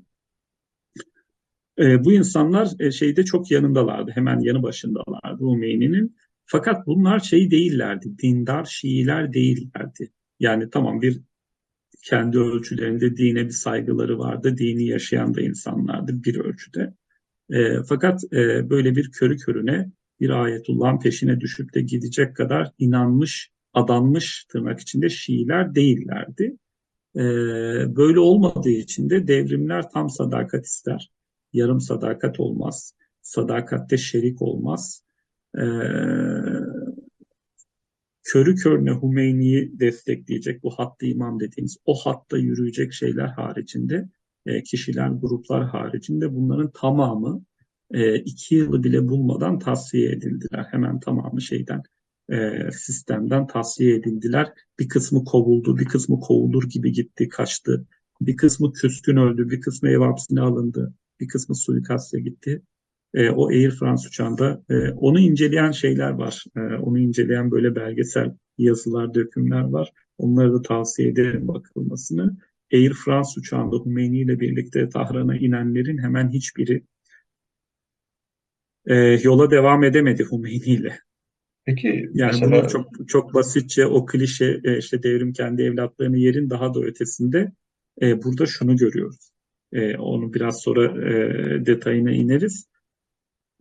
E, 1.79 2.05
bu 2.05 2.13
insanlar 2.13 2.69
e, 2.79 2.91
şeyde 2.91 3.25
çok 3.25 3.51
yanındalardı. 3.51 4.11
Hemen 4.11 4.39
yanı 4.39 4.63
başındalardı 4.63 5.43
Hümeyni'nin. 5.43 6.15
Fakat 6.45 6.87
bunlar 6.87 7.19
şey 7.19 7.51
değillerdi. 7.51 8.17
Dindar 8.23 8.65
Şiiler 8.65 9.33
değillerdi. 9.33 10.11
Yani 10.39 10.69
tamam 10.69 11.01
bir 11.01 11.21
kendi 12.09 12.39
ölçülerinde 12.39 13.17
dine 13.17 13.45
bir 13.45 13.51
saygıları 13.51 14.19
vardı. 14.19 14.57
Dini 14.57 14.85
yaşayan 14.85 15.33
da 15.33 15.41
insanlardı 15.41 16.23
bir 16.23 16.35
ölçüde. 16.39 16.93
E, 17.49 17.83
fakat 17.89 18.23
e, 18.33 18.69
böyle 18.69 18.95
bir 18.95 19.11
körü 19.11 19.37
körüne 19.37 19.91
bir 20.19 20.29
ayetullahın 20.29 20.99
peşine 20.99 21.39
düşüp 21.39 21.73
de 21.73 21.81
gidecek 21.81 22.35
kadar 22.35 22.71
inanmış, 22.77 23.51
adanmış 23.73 24.45
tırnak 24.49 24.79
içinde 24.79 25.09
Şiiler 25.09 25.75
değillerdi. 25.75 26.57
E, 27.15 27.23
böyle 27.95 28.19
olmadığı 28.19 28.69
için 28.69 29.09
de 29.09 29.27
devrimler 29.27 29.89
tam 29.89 30.09
sadakat 30.09 30.65
ister 30.65 31.11
yarım 31.53 31.81
sadakat 31.81 32.39
olmaz. 32.39 32.93
Sadakatte 33.21 33.97
şerik 33.97 34.41
olmaz. 34.41 35.03
Ee, 35.57 35.61
körü 38.31 38.55
körüne 38.55 38.91
Hümeyni'yi 39.01 39.79
destekleyecek 39.79 40.63
bu 40.63 40.69
hattı 40.69 41.05
imam 41.05 41.39
dediğimiz 41.39 41.77
o 41.85 41.95
hatta 41.95 42.37
yürüyecek 42.37 42.93
şeyler 42.93 43.27
haricinde 43.27 44.09
e, 44.45 44.63
kişiler, 44.63 45.09
gruplar 45.09 45.65
haricinde 45.65 46.33
bunların 46.33 46.71
tamamı 46.71 47.43
e, 47.91 48.15
iki 48.15 48.55
yılı 48.55 48.83
bile 48.83 49.07
bulmadan 49.07 49.59
tasfiye 49.59 50.11
edildiler. 50.11 50.67
Hemen 50.71 50.99
tamamı 50.99 51.41
şeyden 51.41 51.81
e, 52.31 52.71
sistemden 52.71 53.47
tasfiye 53.47 53.95
edildiler. 53.95 54.53
Bir 54.79 54.89
kısmı 54.89 55.23
kovuldu, 55.25 55.77
bir 55.77 55.85
kısmı 55.85 56.19
kovulur 56.19 56.69
gibi 56.69 56.91
gitti, 56.91 57.29
kaçtı. 57.29 57.87
Bir 58.21 58.37
kısmı 58.37 58.73
küskün 58.73 59.17
öldü, 59.17 59.49
bir 59.49 59.61
kısmı 59.61 59.89
ev 59.89 59.99
hapsine 59.99 60.41
alındı 60.41 60.93
bir 61.19 61.27
kısmı 61.27 61.55
suikastla 61.55 62.19
gitti. 62.19 62.61
E, 63.13 63.29
o 63.29 63.47
Air 63.47 63.71
France 63.71 64.07
uçağında 64.07 64.63
e, 64.69 64.89
onu 64.89 65.19
inceleyen 65.19 65.71
şeyler 65.71 66.09
var. 66.09 66.43
E, 66.55 66.59
onu 66.59 66.99
inceleyen 66.99 67.51
böyle 67.51 67.75
belgesel 67.75 68.33
yazılar, 68.57 69.13
dökümler 69.13 69.61
var. 69.61 69.91
Onları 70.17 70.53
da 70.53 70.61
tavsiye 70.61 71.09
ederim 71.09 71.47
bakılmasını. 71.47 72.37
Air 72.73 72.93
France 72.93 73.29
uçağında 73.39 73.85
Hümeyni 73.85 74.19
ile 74.19 74.39
birlikte 74.39 74.89
Tahran'a 74.89 75.37
inenlerin 75.37 75.97
hemen 75.97 76.29
hiçbiri 76.29 76.83
e, 78.85 78.95
yola 79.23 79.51
devam 79.51 79.83
edemedi 79.83 80.25
Hümeyni 80.31 80.65
ile. 80.65 80.99
Peki 81.65 82.09
Yani 82.13 82.31
mesela 82.41 82.61
bunu 82.61 82.69
çok 82.69 83.09
çok 83.09 83.33
basitçe 83.33 83.85
o 83.85 84.05
klişe 84.05 84.61
e, 84.63 84.77
işte 84.77 85.03
devrim 85.03 85.33
kendi 85.33 85.61
evlatlarını 85.61 86.17
yerin 86.17 86.49
daha 86.49 86.73
da 86.73 86.79
ötesinde 86.79 87.51
e, 88.01 88.23
burada 88.23 88.45
şunu 88.45 88.77
görüyoruz. 88.77 89.31
E, 89.73 89.97
onu 89.97 90.33
biraz 90.33 90.61
sonra 90.61 91.09
e, 91.09 91.65
detayına 91.65 92.11
ineriz. 92.11 92.67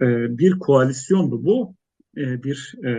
E, 0.01 0.38
bir 0.38 0.59
koalisyondu 0.59 1.44
bu. 1.44 1.74
E, 2.16 2.42
bir 2.42 2.74
e, 2.84 2.92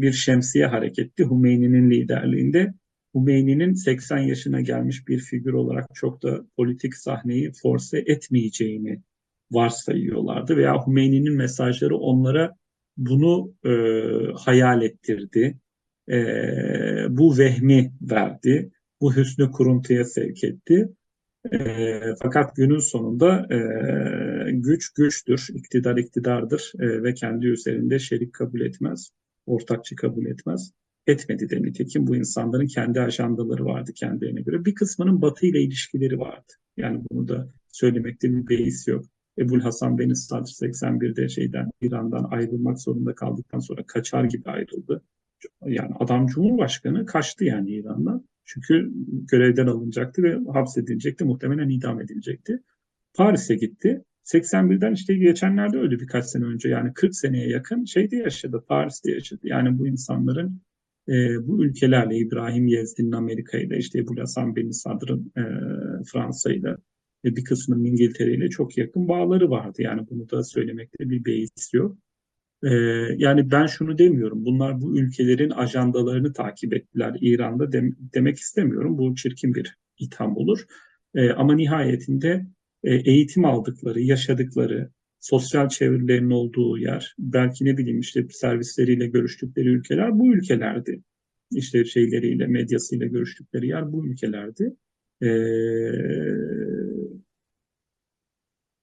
bir 0.00 0.12
şemsiye 0.12 0.66
hareketti 0.66 1.24
Hümeyni'nin 1.30 1.90
liderliğinde. 1.90 2.74
Hümeyni'nin 3.14 3.74
80 3.74 4.18
yaşına 4.18 4.60
gelmiş 4.60 5.08
bir 5.08 5.18
figür 5.18 5.52
olarak 5.52 5.86
çok 5.94 6.22
da 6.22 6.46
politik 6.56 6.96
sahneyi 6.96 7.52
force 7.62 7.98
etmeyeceğini 7.98 9.02
varsayıyorlardı 9.50 10.56
veya 10.56 10.86
Hümeyni'nin 10.86 11.36
mesajları 11.36 11.96
onlara 11.96 12.54
bunu 12.96 13.54
e, 13.64 13.72
hayal 14.36 14.82
ettirdi. 14.82 15.58
E, 16.10 16.16
bu 17.08 17.38
vehmi 17.38 17.92
verdi. 18.02 18.70
Bu 19.00 19.16
hüsnü 19.16 19.50
kuruntuya 19.50 20.04
sevk 20.04 20.44
etti. 20.44 20.88
E, 21.52 22.00
fakat 22.22 22.56
günün 22.56 22.78
sonunda 22.78 23.46
e, 23.54 24.52
güç 24.52 24.92
güçtür, 24.92 25.48
iktidar 25.54 25.96
iktidardır 25.96 26.72
e, 26.78 27.02
ve 27.02 27.14
kendi 27.14 27.46
üzerinde 27.46 27.98
şerik 27.98 28.32
kabul 28.32 28.60
etmez, 28.60 29.10
ortakçı 29.46 29.96
kabul 29.96 30.26
etmez. 30.26 30.72
Etmedi 31.06 31.50
de 31.50 31.62
nitekim 31.62 32.06
bu 32.06 32.16
insanların 32.16 32.66
kendi 32.66 33.00
ajandaları 33.00 33.64
vardı 33.64 33.92
kendilerine 33.92 34.40
göre. 34.40 34.64
Bir 34.64 34.74
kısmının 34.74 35.22
Batı 35.22 35.46
ile 35.46 35.62
ilişkileri 35.62 36.18
vardı. 36.18 36.52
Yani 36.76 37.02
bunu 37.10 37.28
da 37.28 37.48
söylemekte 37.68 38.32
bir 38.32 38.48
beis 38.48 38.88
yok. 38.88 39.04
Ebul 39.38 39.60
Hasan 39.60 39.98
Beni 39.98 40.16
Sadr 40.16 40.48
81'de 40.48 41.28
şeyden 41.28 41.70
İran'dan 41.80 42.28
ayrılmak 42.30 42.80
zorunda 42.80 43.14
kaldıktan 43.14 43.58
sonra 43.58 43.82
kaçar 43.86 44.24
gibi 44.24 44.50
ayrıldı. 44.50 45.02
Yani 45.66 45.90
adam 46.00 46.26
Cumhurbaşkanı 46.26 47.06
kaçtı 47.06 47.44
yani 47.44 47.70
İran'dan. 47.70 48.24
Çünkü 48.48 48.92
görevden 49.30 49.66
alınacaktı 49.66 50.22
ve 50.22 50.38
hapsedilecekti. 50.52 51.24
Muhtemelen 51.24 51.68
idam 51.68 52.00
edilecekti. 52.00 52.62
Paris'e 53.14 53.54
gitti. 53.54 54.04
81'den 54.24 54.92
işte 54.92 55.14
geçenlerde 55.14 55.78
öldü 55.78 56.00
birkaç 56.00 56.24
sene 56.24 56.44
önce. 56.44 56.68
Yani 56.68 56.92
40 56.94 57.16
seneye 57.16 57.48
yakın 57.48 57.84
şeyde 57.84 58.16
yaşadı. 58.16 58.64
Paris'te 58.68 59.12
yaşadı. 59.12 59.40
Yani 59.44 59.78
bu 59.78 59.86
insanların 59.86 60.60
e, 61.08 61.46
bu 61.48 61.64
ülkelerle 61.64 62.16
İbrahim 62.16 62.66
Yezdi'nin 62.66 63.12
Amerika 63.12 63.58
ile 63.58 63.78
işte 63.78 63.98
Ebu 63.98 64.20
Hasan 64.20 64.56
Beni 64.56 64.74
Sadr'ın 64.74 65.32
e, 65.36 65.42
Fransa 66.12 66.52
ile 66.52 66.76
ve 67.24 67.36
bir 67.36 67.44
kısmının 67.44 67.84
İngiltere 67.84 68.48
çok 68.50 68.78
yakın 68.78 69.08
bağları 69.08 69.50
vardı. 69.50 69.82
Yani 69.82 70.06
bunu 70.10 70.30
da 70.30 70.42
söylemekte 70.44 71.10
bir 71.10 71.24
beis 71.24 71.74
yok. 71.74 71.98
Ee, 72.62 72.68
yani 73.16 73.50
ben 73.50 73.66
şunu 73.66 73.98
demiyorum. 73.98 74.44
Bunlar 74.44 74.80
bu 74.80 74.98
ülkelerin 74.98 75.50
ajandalarını 75.50 76.32
takip 76.32 76.74
ettiler 76.74 77.16
İran'da 77.20 77.72
dem 77.72 77.96
demek 78.14 78.38
istemiyorum. 78.38 78.98
Bu 78.98 79.14
çirkin 79.14 79.54
bir 79.54 79.76
itham 79.98 80.36
olur. 80.36 80.64
Ee, 81.14 81.30
ama 81.30 81.54
nihayetinde 81.54 82.46
e, 82.84 82.94
eğitim 82.94 83.44
aldıkları, 83.44 84.00
yaşadıkları, 84.00 84.90
sosyal 85.20 85.68
çevrelerinin 85.68 86.30
olduğu 86.30 86.78
yer, 86.78 87.14
belki 87.18 87.64
ne 87.64 87.76
bileyim 87.76 88.00
işte 88.00 88.26
servisleriyle 88.30 89.06
görüştükleri 89.06 89.68
ülkeler 89.68 90.18
bu 90.18 90.34
ülkelerdi. 90.34 91.02
İşte 91.52 91.84
şeyleriyle, 91.84 92.46
medyasıyla 92.46 93.06
görüştükleri 93.06 93.66
yer 93.66 93.92
bu 93.92 94.06
ülkelerdi. 94.06 94.76
Ee, 95.22 95.28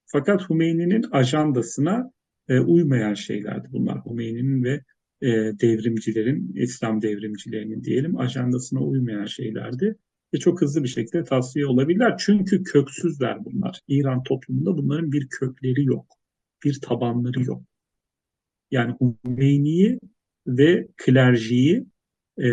fakat 0.06 0.50
Hümeyni'nin 0.50 1.06
ajandasına 1.12 2.12
e, 2.50 2.60
uymayan 2.60 3.14
şeylerdi 3.14 3.68
bunlar. 3.72 4.06
Hümeyni'nin 4.06 4.64
ve 4.64 4.84
e, 5.22 5.28
devrimcilerin, 5.62 6.52
İslam 6.56 7.02
devrimcilerinin 7.02 7.84
diyelim 7.84 8.18
ajandasına 8.18 8.80
uymayan 8.80 9.26
şeylerdi. 9.26 9.96
Ve 10.34 10.40
çok 10.40 10.62
hızlı 10.62 10.84
bir 10.84 10.88
şekilde 10.88 11.24
tavsiye 11.24 11.66
olabilirler. 11.66 12.16
Çünkü 12.20 12.64
köksüzler 12.64 13.46
bunlar. 13.46 13.80
İran 13.88 14.24
toplumunda 14.24 14.78
bunların 14.78 15.12
bir 15.12 15.28
kökleri 15.30 15.86
yok. 15.86 16.06
Bir 16.64 16.82
tabanları 16.82 17.44
yok. 17.44 17.64
Yani 18.72 18.96
Hümeyni'yi 19.26 20.00
ve 20.48 20.88
klerjiyi, 20.98 21.86
e, 22.38 22.50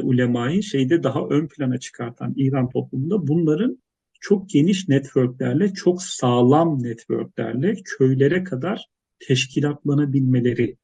ulemayı 0.00 0.62
şeyde 0.62 1.02
daha 1.02 1.26
ön 1.28 1.48
plana 1.48 1.78
çıkartan 1.78 2.34
İran 2.36 2.68
toplumunda 2.70 3.26
bunların 3.26 3.82
çok 4.20 4.50
geniş 4.50 4.88
networklerle, 4.88 5.72
çok 5.72 6.02
sağlam 6.02 6.82
networklerle 6.82 7.74
köylere 7.84 8.44
kadar 8.44 8.86
teşkilatlanabilmeleri, 9.28 10.76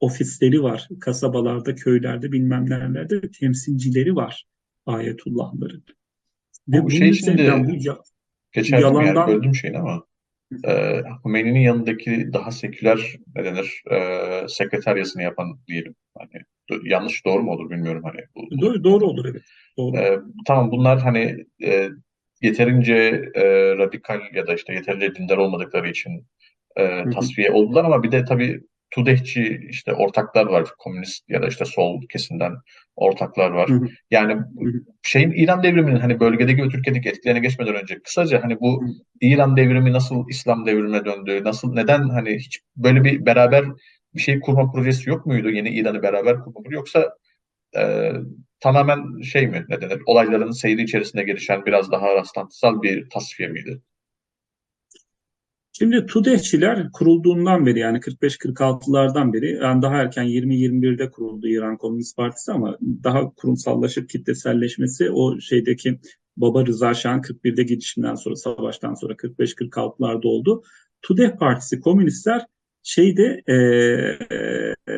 ofisleri 0.00 0.62
var, 0.62 0.88
kasabalarda, 1.00 1.74
köylerde, 1.74 2.32
bilmem 2.32 2.70
nerelerde 2.70 3.30
temsilcileri 3.30 4.16
var 4.16 4.46
ayetullahların. 4.86 5.84
Ve 6.68 6.82
Bu 6.82 6.90
şey 6.90 7.12
şimdi 7.12 7.52
bu 7.66 7.74
ya- 7.80 8.02
geçerli 8.52 8.84
mi 8.84 8.94
yani 8.94 9.06
yalandan 9.06 9.28
böldüm 9.28 9.54
şeyini 9.54 9.78
ama 9.78 10.04
e, 10.64 11.02
Hümeyni'nin 11.24 11.60
yanındaki 11.60 12.30
daha 12.32 12.50
seküler 12.50 13.16
ne 13.36 13.44
denir 13.44 13.82
e, 13.90 13.98
sekreteryasını 14.48 15.22
yapan 15.22 15.60
diyelim. 15.68 15.94
Hani 16.18 16.42
yanlış 16.84 17.24
doğru 17.24 17.42
mu 17.42 17.50
olur 17.50 17.70
bilmiyorum 17.70 18.02
hani 18.04 18.20
bu, 18.36 18.60
doğru, 18.60 18.84
doğru 18.84 19.04
olur 19.04 19.26
evet. 19.30 19.42
Doğru. 19.78 19.96
Ee, 19.96 20.20
tamam 20.46 20.70
bunlar 20.70 21.00
hani 21.00 21.46
e, 21.64 21.88
yeterince 22.42 23.30
e, 23.34 23.44
radikal 23.76 24.20
ya 24.34 24.46
da 24.46 24.54
işte 24.54 24.72
yeterince 24.74 25.14
dindar 25.14 25.36
olmadıkları 25.36 25.90
için 25.90 26.26
e, 26.76 27.10
tasfiye 27.14 27.50
oldular 27.50 27.84
ama 27.84 28.02
bir 28.02 28.12
de 28.12 28.24
tabii 28.24 28.60
Tudehçi 28.90 29.60
işte 29.70 29.92
ortaklar 29.94 30.46
var. 30.46 30.68
Komünist 30.78 31.28
ya 31.28 31.42
da 31.42 31.48
işte 31.48 31.64
sol 31.64 32.00
kesimden 32.12 32.52
ortaklar 32.96 33.50
var. 33.50 33.70
Yani 34.10 34.36
şeyin 35.02 35.30
İran 35.30 35.62
devriminin 35.62 36.00
hani 36.00 36.20
bölgedeki 36.20 36.62
ve 36.62 36.68
Türkiye'deki 36.68 37.08
etkilerine 37.08 37.40
geçmeden 37.40 37.74
önce 37.74 37.98
kısaca 38.02 38.42
hani 38.42 38.60
bu. 38.60 38.84
İran 39.20 39.56
devrimi 39.56 39.92
nasıl 39.92 40.24
İslam 40.28 40.66
devrimine 40.66 41.04
döndü? 41.04 41.44
Nasıl 41.44 41.72
neden 41.72 42.08
hani 42.08 42.34
hiç 42.36 42.60
böyle 42.76 43.04
bir 43.04 43.26
beraber 43.26 43.64
bir 44.14 44.20
şey 44.20 44.40
kurma 44.40 44.72
projesi 44.72 45.10
yok 45.10 45.26
muydu? 45.26 45.50
Yeni 45.50 45.68
İran'ı 45.68 46.02
beraber 46.02 46.40
kurma 46.40 46.70
yoksa 46.70 47.10
e, 47.76 48.12
tamamen 48.60 49.20
şey 49.22 49.48
mi 49.48 49.64
ne 49.68 49.80
denir? 49.80 50.02
Olayların 50.06 50.50
seyri 50.50 50.82
içerisinde 50.82 51.22
gelişen 51.22 51.66
biraz 51.66 51.92
daha 51.92 52.14
rastlantısal 52.14 52.82
bir 52.82 53.10
tasfiye 53.10 53.48
miydi? 53.48 53.80
Şimdi 55.78 56.06
TUDEH'çiler 56.06 56.92
kurulduğundan 56.92 57.66
beri 57.66 57.78
yani 57.78 57.98
45-46'lardan 57.98 59.32
beri 59.32 59.52
yani 59.52 59.82
daha 59.82 59.96
erken 59.96 60.24
20-21'de 60.24 61.10
kuruldu 61.10 61.48
İran 61.48 61.76
Komünist 61.76 62.16
Partisi 62.16 62.52
ama 62.52 62.78
daha 62.80 63.30
kurumsallaşıp 63.34 64.08
kitleselleşmesi 64.08 65.10
o 65.10 65.40
şeydeki 65.40 66.00
Baba 66.36 66.66
Rıza 66.66 66.94
Şah'ın 66.94 67.20
41'de 67.20 67.62
gidişinden 67.62 68.14
sonra 68.14 68.36
savaştan 68.36 68.94
sonra 68.94 69.12
45-46'larda 69.12 70.26
oldu. 70.26 70.62
TUDEH 71.02 71.36
Partisi 71.38 71.80
komünistler 71.80 72.46
şeyde 72.82 73.42
e, 73.46 73.54
e, 74.92 74.96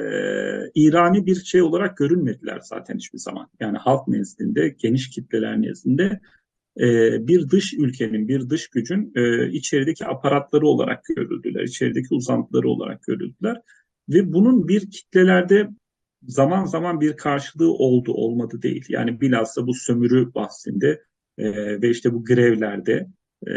İrani 0.74 1.26
bir 1.26 1.34
şey 1.34 1.62
olarak 1.62 1.96
görünmediler 1.96 2.60
zaten 2.62 2.96
hiçbir 2.96 3.18
zaman. 3.18 3.48
Yani 3.60 3.78
halk 3.78 4.08
nezdinde, 4.08 4.68
geniş 4.78 5.10
kitleler 5.10 5.62
nezdinde 5.62 6.04
e, 6.04 6.20
bir 7.28 7.50
dış 7.50 7.74
ülkenin, 7.74 8.28
bir 8.28 8.50
dış 8.50 8.68
gücün 8.68 9.12
e, 9.16 9.50
içerideki 9.50 10.06
aparatları 10.06 10.66
olarak 10.66 11.04
görüldüler, 11.16 11.62
içerideki 11.62 12.14
uzantıları 12.14 12.68
olarak 12.68 13.02
görüldüler. 13.02 13.60
Ve 14.08 14.32
bunun 14.32 14.68
bir 14.68 14.90
kitlelerde 14.90 15.68
zaman 16.22 16.64
zaman 16.64 17.00
bir 17.00 17.16
karşılığı 17.16 17.72
oldu, 17.72 18.12
olmadı 18.12 18.62
değil. 18.62 18.84
Yani 18.88 19.20
bilhassa 19.20 19.66
bu 19.66 19.74
sömürü 19.74 20.34
bahsinde 20.34 21.02
e, 21.38 21.52
ve 21.82 21.90
işte 21.90 22.14
bu 22.14 22.24
grevlerde, 22.24 23.06
e, 23.46 23.52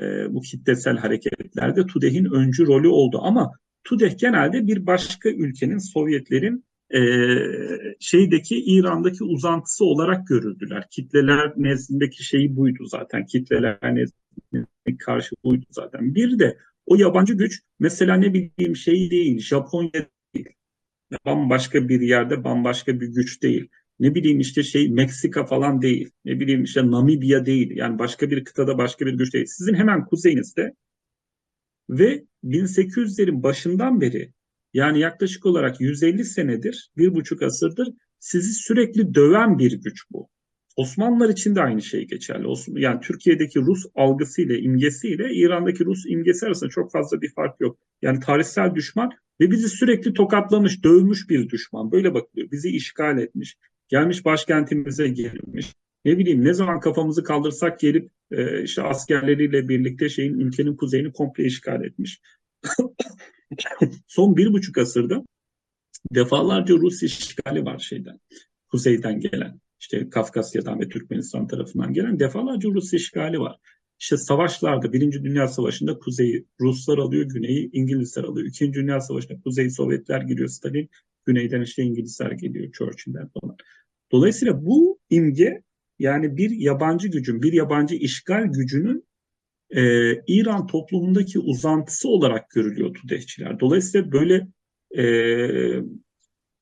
e, 0.00 0.34
bu 0.34 0.40
kitlesel 0.40 0.96
hareketlerde 0.96 1.86
TUDEH'in 1.86 2.24
öncü 2.24 2.66
rolü 2.66 2.88
oldu. 2.88 3.18
Ama 3.22 3.52
TUDEH 3.84 4.18
genelde 4.18 4.66
bir 4.66 4.86
başka 4.86 5.28
ülkenin, 5.28 5.78
Sovyetlerin 5.78 6.64
e, 6.94 7.00
şeydeki 8.00 8.64
İran'daki 8.64 9.24
uzantısı 9.24 9.84
olarak 9.84 10.26
görüldüler. 10.26 10.86
Kitleler 10.90 11.52
nezdindeki 11.56 12.24
şeyi 12.24 12.56
buydu 12.56 12.86
zaten. 12.86 13.26
Kitleler 13.26 13.78
nezdindeki 13.82 14.98
karşı 14.98 15.36
buydu 15.44 15.66
zaten. 15.70 16.14
Bir 16.14 16.38
de 16.38 16.58
o 16.86 16.96
yabancı 16.96 17.34
güç 17.34 17.62
mesela 17.78 18.14
ne 18.16 18.34
bileyim 18.34 18.76
şey 18.76 19.10
değil, 19.10 19.38
Japonya 19.38 20.06
değil. 20.34 20.48
Bambaşka 21.26 21.88
bir 21.88 22.00
yerde 22.00 22.44
bambaşka 22.44 23.00
bir 23.00 23.06
güç 23.06 23.42
değil. 23.42 23.68
Ne 24.00 24.14
bileyim 24.14 24.40
işte 24.40 24.62
şey 24.62 24.88
Meksika 24.88 25.46
falan 25.46 25.82
değil. 25.82 26.10
Ne 26.24 26.40
bileyim 26.40 26.62
işte 26.62 26.90
Namibya 26.90 27.46
değil. 27.46 27.70
Yani 27.76 27.98
başka 27.98 28.30
bir 28.30 28.44
kıtada 28.44 28.78
başka 28.78 29.06
bir 29.06 29.12
güç 29.12 29.34
değil. 29.34 29.46
Sizin 29.46 29.74
hemen 29.74 30.04
kuzeyinizde 30.04 30.74
ve 31.90 32.24
1800'lerin 32.44 33.42
başından 33.42 34.00
beri 34.00 34.32
yani 34.78 35.00
yaklaşık 35.00 35.46
olarak 35.46 35.80
150 35.80 36.24
senedir, 36.24 36.90
bir 36.96 37.14
buçuk 37.14 37.42
asırdır 37.42 37.88
sizi 38.18 38.52
sürekli 38.52 39.14
döven 39.14 39.58
bir 39.58 39.72
güç 39.72 40.04
bu. 40.10 40.28
Osmanlılar 40.76 41.28
için 41.28 41.54
de 41.54 41.62
aynı 41.62 41.82
şey 41.82 42.06
geçerli. 42.06 42.46
Yani 42.68 43.00
Türkiye'deki 43.00 43.60
Rus 43.60 43.86
algısıyla, 43.94 44.56
imgesiyle 44.56 45.34
İran'daki 45.34 45.84
Rus 45.84 46.06
imgesi 46.06 46.46
arasında 46.46 46.70
çok 46.70 46.92
fazla 46.92 47.20
bir 47.20 47.32
fark 47.34 47.60
yok. 47.60 47.78
Yani 48.02 48.20
tarihsel 48.20 48.74
düşman 48.74 49.10
ve 49.40 49.50
bizi 49.50 49.68
sürekli 49.68 50.12
tokatlamış, 50.12 50.84
dövmüş 50.84 51.30
bir 51.30 51.48
düşman. 51.48 51.92
Böyle 51.92 52.14
bakılıyor. 52.14 52.50
Bizi 52.50 52.68
işgal 52.68 53.18
etmiş, 53.18 53.56
gelmiş 53.88 54.24
başkentimize 54.24 55.08
girmiş. 55.08 55.74
Ne 56.04 56.18
bileyim 56.18 56.44
ne 56.44 56.54
zaman 56.54 56.80
kafamızı 56.80 57.24
kaldırsak 57.24 57.80
gelip 57.80 58.10
e, 58.30 58.62
işte 58.62 58.82
askerleriyle 58.82 59.68
birlikte 59.68 60.08
şeyin 60.08 60.38
ülkenin 60.38 60.76
kuzeyini 60.76 61.12
komple 61.12 61.44
işgal 61.44 61.84
etmiş. 61.84 62.20
Son 64.06 64.36
bir 64.36 64.52
buçuk 64.52 64.78
asırda 64.78 65.24
defalarca 66.14 66.74
Rus 66.74 67.02
işgali 67.02 67.64
var 67.64 67.78
şeyden, 67.78 68.20
kuzeyden 68.68 69.20
gelen, 69.20 69.60
işte 69.80 70.10
Kafkasya'dan 70.10 70.80
ve 70.80 70.88
Türkmenistan 70.88 71.46
tarafından 71.46 71.92
gelen 71.92 72.20
defalarca 72.20 72.68
Rus 72.68 72.94
işgali 72.94 73.40
var. 73.40 73.58
İşte 74.00 74.16
savaşlarda, 74.16 74.92
Birinci 74.92 75.24
Dünya 75.24 75.48
Savaşı'nda 75.48 75.98
kuzeyi 75.98 76.46
Ruslar 76.60 76.98
alıyor, 76.98 77.24
güneyi 77.24 77.70
İngilizler 77.72 78.24
alıyor. 78.24 78.46
İkinci 78.46 78.74
Dünya 78.74 79.00
Savaşı'nda 79.00 79.40
kuzeyi 79.40 79.70
Sovyetler 79.70 80.20
giriyor, 80.20 80.48
Stalin, 80.48 80.90
güneyden 81.26 81.62
işte 81.62 81.82
İngilizler 81.82 82.30
geliyor, 82.30 82.72
Churchill'ler 82.72 83.28
falan. 83.40 83.56
Dolayısıyla 84.12 84.66
bu 84.66 84.98
imge 85.10 85.62
yani 85.98 86.36
bir 86.36 86.50
yabancı 86.50 87.08
gücün, 87.08 87.42
bir 87.42 87.52
yabancı 87.52 87.94
işgal 87.94 88.44
gücünün 88.44 89.07
e, 89.70 90.14
İran 90.26 90.66
toplumundaki 90.66 91.38
uzantısı 91.38 92.08
olarak 92.08 92.50
görülüyor 92.50 92.94
Tudehçiler. 92.94 93.60
Dolayısıyla 93.60 94.12
böyle 94.12 94.48
e, 94.96 95.04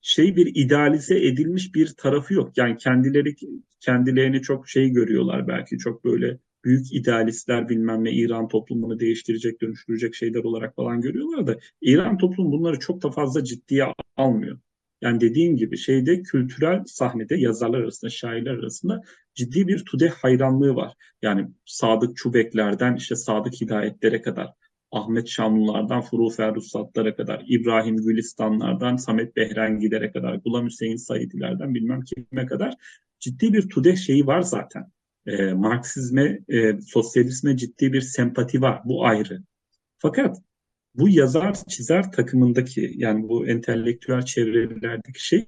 şey 0.00 0.36
bir 0.36 0.52
idealize 0.54 1.26
edilmiş 1.26 1.74
bir 1.74 1.94
tarafı 1.96 2.34
yok. 2.34 2.56
Yani 2.56 2.76
kendileri 2.76 3.34
kendilerini 3.80 4.42
çok 4.42 4.68
şey 4.68 4.88
görüyorlar 4.90 5.48
belki 5.48 5.78
çok 5.78 6.04
böyle 6.04 6.38
büyük 6.64 6.92
idealistler 6.92 7.68
bilmem 7.68 8.04
ne 8.04 8.12
İran 8.12 8.48
toplumunu 8.48 9.00
değiştirecek, 9.00 9.60
dönüştürecek 9.62 10.14
şeyler 10.14 10.44
olarak 10.44 10.76
falan 10.76 11.00
görüyorlar 11.00 11.46
da 11.46 11.58
İran 11.80 12.18
toplumu 12.18 12.52
bunları 12.52 12.78
çok 12.78 13.02
da 13.02 13.10
fazla 13.10 13.44
ciddiye 13.44 13.86
almıyor. 14.16 14.58
Yani 15.06 15.20
dediğim 15.20 15.56
gibi 15.56 15.78
şeyde 15.78 16.22
kültürel 16.22 16.82
sahnede 16.86 17.36
yazarlar 17.36 17.80
arasında, 17.80 18.10
şairler 18.10 18.54
arasında 18.54 19.02
ciddi 19.34 19.68
bir 19.68 19.84
Tudeh 19.84 20.10
hayranlığı 20.10 20.74
var. 20.74 20.94
Yani 21.22 21.48
Sadık 21.66 22.16
Çubeklerden 22.16 22.96
işte 22.96 23.16
Sadık 23.16 23.54
Hidayetlere 23.60 24.22
kadar, 24.22 24.48
Ahmet 24.92 25.28
Şamlılardan 25.28 26.00
Furu 26.00 26.30
Ferrussatlara 26.30 27.16
kadar, 27.16 27.44
İbrahim 27.46 27.96
Gülistanlardan 27.96 28.96
Samet 28.96 29.36
Behrengilere 29.36 30.12
kadar, 30.12 30.34
Gulam 30.34 30.66
Hüseyin 30.66 30.96
Saidilerden 30.96 31.74
bilmem 31.74 32.00
kime 32.00 32.46
kadar 32.46 32.74
ciddi 33.20 33.52
bir 33.52 33.68
Tudeh 33.68 33.96
şeyi 33.96 34.26
var 34.26 34.40
zaten. 34.40 34.92
E, 35.26 35.52
Marksizme, 35.52 36.38
e, 36.48 36.80
sosyalizme 36.80 37.56
ciddi 37.56 37.92
bir 37.92 38.00
sempati 38.00 38.62
var. 38.62 38.80
Bu 38.84 39.06
ayrı. 39.06 39.42
Fakat 39.98 40.36
bu 40.98 41.08
yazar 41.08 41.56
çizer 41.68 42.12
takımındaki 42.12 42.92
yani 42.94 43.28
bu 43.28 43.46
entelektüel 43.46 44.22
çevrelerdeki 44.22 45.26
şey 45.26 45.44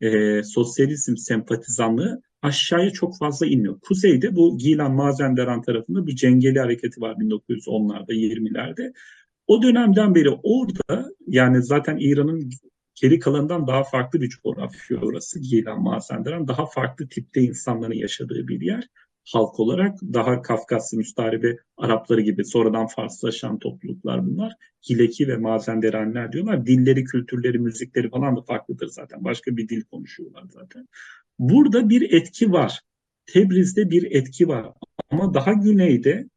e, 0.00 0.42
sosyalizm 0.42 1.16
sempatizanlığı 1.16 2.22
aşağıya 2.42 2.90
çok 2.90 3.18
fazla 3.18 3.46
inmiyor. 3.46 3.80
Kuzeyde 3.80 4.36
bu 4.36 4.58
Gilan 4.58 4.92
Mazenderan 4.92 5.62
tarafında 5.62 6.06
bir 6.06 6.16
cengeli 6.16 6.60
hareketi 6.60 7.00
var 7.00 7.14
1910'larda 7.14 8.12
20'lerde. 8.12 8.92
O 9.46 9.62
dönemden 9.62 10.14
beri 10.14 10.30
orada 10.42 11.10
yani 11.26 11.62
zaten 11.62 11.96
İran'ın 12.00 12.50
geri 12.94 13.18
kalanından 13.18 13.66
daha 13.66 13.84
farklı 13.84 14.20
bir 14.20 14.28
coğrafya 14.28 15.00
orası 15.00 15.40
Gilan 15.40 15.82
Mazenderan. 15.82 16.48
Daha 16.48 16.66
farklı 16.66 17.08
tipte 17.08 17.40
insanların 17.40 17.94
yaşadığı 17.94 18.48
bir 18.48 18.60
yer 18.60 18.88
halk 19.32 19.60
olarak 19.60 19.98
daha 20.02 20.42
Kafkaslı 20.42 20.98
müstaribe 20.98 21.56
Arapları 21.76 22.20
gibi 22.20 22.44
sonradan 22.44 22.86
Farslaşan 22.86 23.58
topluluklar 23.58 24.26
bunlar. 24.26 24.52
Hileki 24.90 25.28
ve 25.28 25.36
Mazenderanler 25.36 26.32
diyorlar. 26.32 26.66
Dilleri, 26.66 27.04
kültürleri, 27.04 27.58
müzikleri 27.58 28.10
falan 28.10 28.36
da 28.36 28.42
farklıdır 28.42 28.86
zaten. 28.86 29.24
Başka 29.24 29.56
bir 29.56 29.68
dil 29.68 29.82
konuşuyorlar 29.82 30.44
zaten. 30.50 30.88
Burada 31.38 31.88
bir 31.88 32.12
etki 32.12 32.52
var. 32.52 32.80
Tebriz'de 33.26 33.90
bir 33.90 34.10
etki 34.10 34.48
var. 34.48 34.72
Ama 35.10 35.34
daha 35.34 35.52
güneyde 35.52 36.28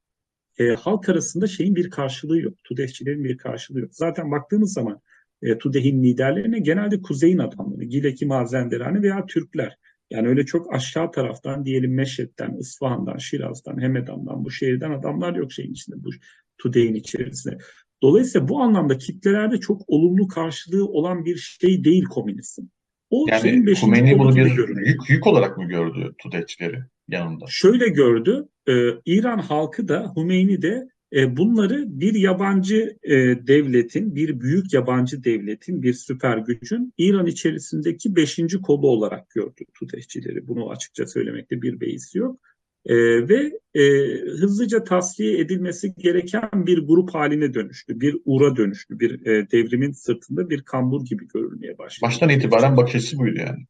e, 0.57 0.67
halk 0.67 1.09
arasında 1.09 1.47
şeyin 1.47 1.75
bir 1.75 1.89
karşılığı 1.89 2.39
yok. 2.39 2.53
Tudehçilerin 2.63 3.23
bir 3.23 3.37
karşılığı 3.37 3.79
yok. 3.79 3.95
Zaten 3.95 4.31
baktığımız 4.31 4.73
zaman 4.73 5.01
e, 5.41 5.57
TUDEH'in 5.57 6.03
liderlerine 6.03 6.59
genelde 6.59 7.01
kuzeyin 7.01 7.37
adamları, 7.37 7.83
Gileki 7.83 8.25
Mazenderani 8.25 9.01
veya 9.01 9.25
Türkler. 9.25 9.77
Yani 10.13 10.27
öyle 10.27 10.45
çok 10.45 10.73
aşağı 10.73 11.11
taraftan 11.11 11.65
diyelim 11.65 11.93
Meşhed'den, 11.93 12.57
İsfahan'dan, 12.59 13.17
Şiraz'dan, 13.17 13.81
Hemedan'dan 13.81 14.45
bu 14.45 14.51
şehirden 14.51 14.91
adamlar 14.91 15.35
yok 15.35 15.51
şeyin 15.51 15.71
içinde 15.71 16.03
bu 16.03 16.09
TUDEH'in 16.57 16.95
içerisinde. 16.95 17.57
Dolayısıyla 18.01 18.47
bu 18.47 18.61
anlamda 18.61 18.97
kitlelerde 18.97 19.59
çok 19.59 19.81
olumlu 19.87 20.27
karşılığı 20.27 20.85
olan 20.85 21.25
bir 21.25 21.37
şey 21.37 21.83
değil 21.83 22.03
komünizm. 22.03 22.63
O 23.09 23.25
yani 23.29 23.75
Hümeyni 23.81 24.19
bunu 24.19 24.35
bir 24.35 24.57
yük, 24.85 25.09
yük 25.09 25.27
olarak 25.27 25.57
mı 25.57 25.67
gördü 25.67 26.13
TUDEH'çileri 26.17 26.79
yanında? 27.07 27.45
Şöyle 27.49 27.87
gördü, 27.87 28.47
e, 28.69 28.73
İran 29.05 29.39
halkı 29.39 29.87
da 29.87 30.13
Hümeyni 30.17 30.61
de 30.61 30.87
e, 31.13 31.37
bunları 31.37 31.83
bir 31.87 32.13
yabancı 32.13 32.97
e, 33.03 33.13
devletin, 33.47 34.15
bir 34.15 34.41
büyük 34.41 34.73
yabancı 34.73 35.23
devletin, 35.23 35.83
bir 35.83 35.93
süper 35.93 36.37
gücün 36.37 36.93
İran 36.97 37.25
içerisindeki 37.25 38.15
beşinci 38.15 38.61
kolu 38.61 38.87
olarak 38.87 39.29
gördü 39.29 39.63
TUDEH'çileri. 39.73 40.47
Bunu 40.47 40.69
açıkça 40.69 41.07
söylemekte 41.07 41.61
bir 41.61 41.81
beis 41.81 42.15
yok. 42.15 42.39
E, 42.85 42.95
ve 43.29 43.59
e, 43.73 43.83
hızlıca 44.17 44.83
tasfiye 44.83 45.39
edilmesi 45.39 45.93
gereken 45.97 46.49
bir 46.53 46.87
grup 46.87 47.13
haline 47.13 47.53
dönüştü. 47.53 48.01
Bir 48.01 48.17
ura 48.25 48.55
dönüştü. 48.55 48.99
Bir 48.99 49.25
e, 49.25 49.51
devrimin 49.51 49.91
sırtında 49.91 50.49
bir 50.49 50.61
kambur 50.61 51.05
gibi 51.05 51.27
görülmeye 51.27 51.77
başladı. 51.77 52.07
Baştan 52.07 52.29
itibaren 52.29 52.77
bakış 52.77 52.95
açısı 52.95 53.17
buydu 53.17 53.39
yani. 53.39 53.65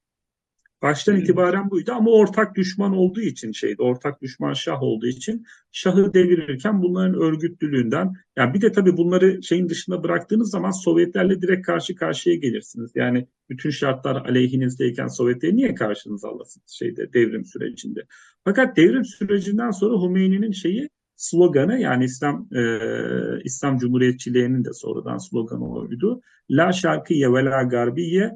Baştan 0.84 1.16
itibaren 1.16 1.72
buydu 1.72 1.92
ama 1.92 2.12
ortak 2.12 2.56
düşman 2.56 2.94
olduğu 2.94 3.22
için 3.22 3.52
şeydi, 3.52 3.82
ortak 3.82 4.22
düşman 4.22 4.54
Şah 4.54 4.84
olduğu 4.84 5.08
için 5.08 5.46
Şah'ı 5.72 6.14
devirirken 6.14 6.82
bunların 6.82 7.22
örgütlülüğünden, 7.22 8.14
yani 8.38 8.54
bir 8.54 8.62
de 8.62 8.72
tabii 8.72 8.98
bunları 8.98 9.44
şeyin 9.44 9.70
dışında 9.70 10.04
bıraktığınız 10.04 10.52
zaman 10.52 10.72
Sovyetlerle 10.72 11.42
direkt 11.42 11.66
karşı 11.66 11.96
karşıya 11.96 12.36
gelirsiniz. 12.36 12.92
Yani 12.96 13.28
bütün 13.50 13.70
şartlar 13.70 14.16
aleyhinizdeyken 14.16 15.08
Sovyetleri 15.08 15.56
niye 15.56 15.76
karşınıza 15.76 16.30
alasınız 16.30 16.72
şeyde 16.72 17.14
devrim 17.14 17.46
sürecinde. 17.46 18.06
Fakat 18.46 18.78
devrim 18.78 19.06
sürecinden 19.06 19.72
sonra 19.72 20.04
Hümeyni'nin 20.04 20.52
şeyi 20.52 20.90
sloganı 21.16 21.80
yani 21.80 22.06
İslam 22.06 22.48
e, 22.56 22.62
İslam 23.44 23.78
Cumhuriyetçiliğinin 23.78 24.66
de 24.66 24.74
sonradan 24.74 25.18
sloganı 25.18 25.74
oydu. 25.74 26.22
La 26.50 26.72
şarkiye 26.72 27.34
ve 27.34 27.46
la 27.46 27.64
garbiye 27.64 28.32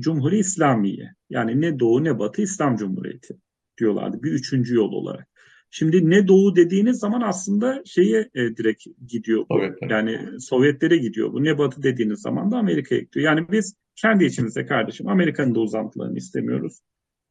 Cumhuri 0.00 0.38
İslamiye. 0.38 1.14
Yani 1.30 1.60
ne 1.60 1.78
doğu 1.78 2.04
ne 2.04 2.18
batı 2.18 2.42
İslam 2.42 2.76
Cumhuriyeti 2.76 3.36
diyorlardı 3.78 4.22
bir 4.22 4.32
üçüncü 4.32 4.74
yol 4.74 4.92
olarak. 4.92 5.28
Şimdi 5.70 6.10
ne 6.10 6.28
doğu 6.28 6.56
dediğiniz 6.56 6.98
zaman 6.98 7.20
aslında 7.20 7.82
şeye 7.84 8.30
e, 8.34 8.56
direkt 8.56 8.86
gidiyor 9.08 9.46
bu. 9.50 9.58
Evet, 9.58 9.78
evet. 9.82 9.90
Yani 9.90 10.40
Sovyetlere 10.40 10.96
gidiyor 10.96 11.32
bu. 11.32 11.44
Ne 11.44 11.58
batı 11.58 11.82
dediğiniz 11.82 12.20
zaman 12.20 12.50
da 12.50 12.56
Amerika'ya 12.56 13.00
gidiyor. 13.00 13.26
Yani 13.26 13.46
biz 13.50 13.74
kendi 13.96 14.24
içimizde 14.24 14.66
kardeşim 14.66 15.08
Amerika'nın 15.08 15.54
da 15.54 15.60
uzantılarını 15.60 16.18
istemiyoruz. 16.18 16.80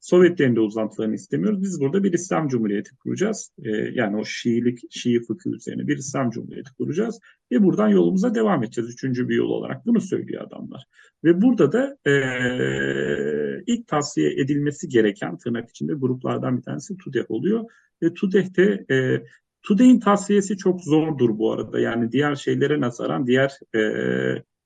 Sovyetlerin 0.06 0.56
de 0.56 0.60
uzantılarını 0.60 1.16
istemiyoruz. 1.16 1.62
Biz 1.62 1.82
burada 1.82 2.04
bir 2.04 2.14
İslam 2.14 2.48
Cumhuriyeti 2.48 2.96
kuracağız. 2.96 3.52
Ee, 3.64 3.70
yani 3.72 4.18
o 4.18 4.26
Şiilik, 4.26 4.80
Şii 4.90 5.20
fıkı 5.20 5.50
üzerine 5.50 5.88
bir 5.88 5.98
İslam 5.98 6.30
Cumhuriyeti 6.30 6.74
kuracağız. 6.74 7.20
Ve 7.52 7.64
buradan 7.64 7.88
yolumuza 7.88 8.36
devam 8.36 8.64
edeceğiz. 8.64 8.90
Üçüncü 8.90 9.30
bir 9.30 9.36
yol 9.36 9.50
olarak. 9.50 9.86
Bunu 9.86 10.02
söylüyor 10.02 10.44
adamlar. 10.48 10.86
Ve 11.24 11.42
burada 11.42 11.72
da 11.72 11.98
e, 12.10 12.14
ilk 13.68 13.88
tavsiye 13.88 14.32
edilmesi 14.34 14.90
gereken 14.90 15.38
tırnak 15.38 15.70
içinde 15.70 15.94
gruplardan 15.94 16.58
bir 16.58 16.64
tanesi 16.64 16.98
TUDEH 16.98 17.32
oluyor. 17.32 17.64
Ve 18.04 18.14
TUDEH'te 18.14 18.86
e, 18.92 19.24
TUDEH'in 19.64 20.00
tavsiyesi 20.00 20.58
çok 20.58 20.82
zordur 20.82 21.38
bu 21.38 21.52
arada. 21.52 21.80
Yani 21.80 22.12
diğer 22.12 22.36
şeylere 22.36 22.82
nazaran 22.82 23.28
diğer 23.28 23.60
e, 23.76 23.82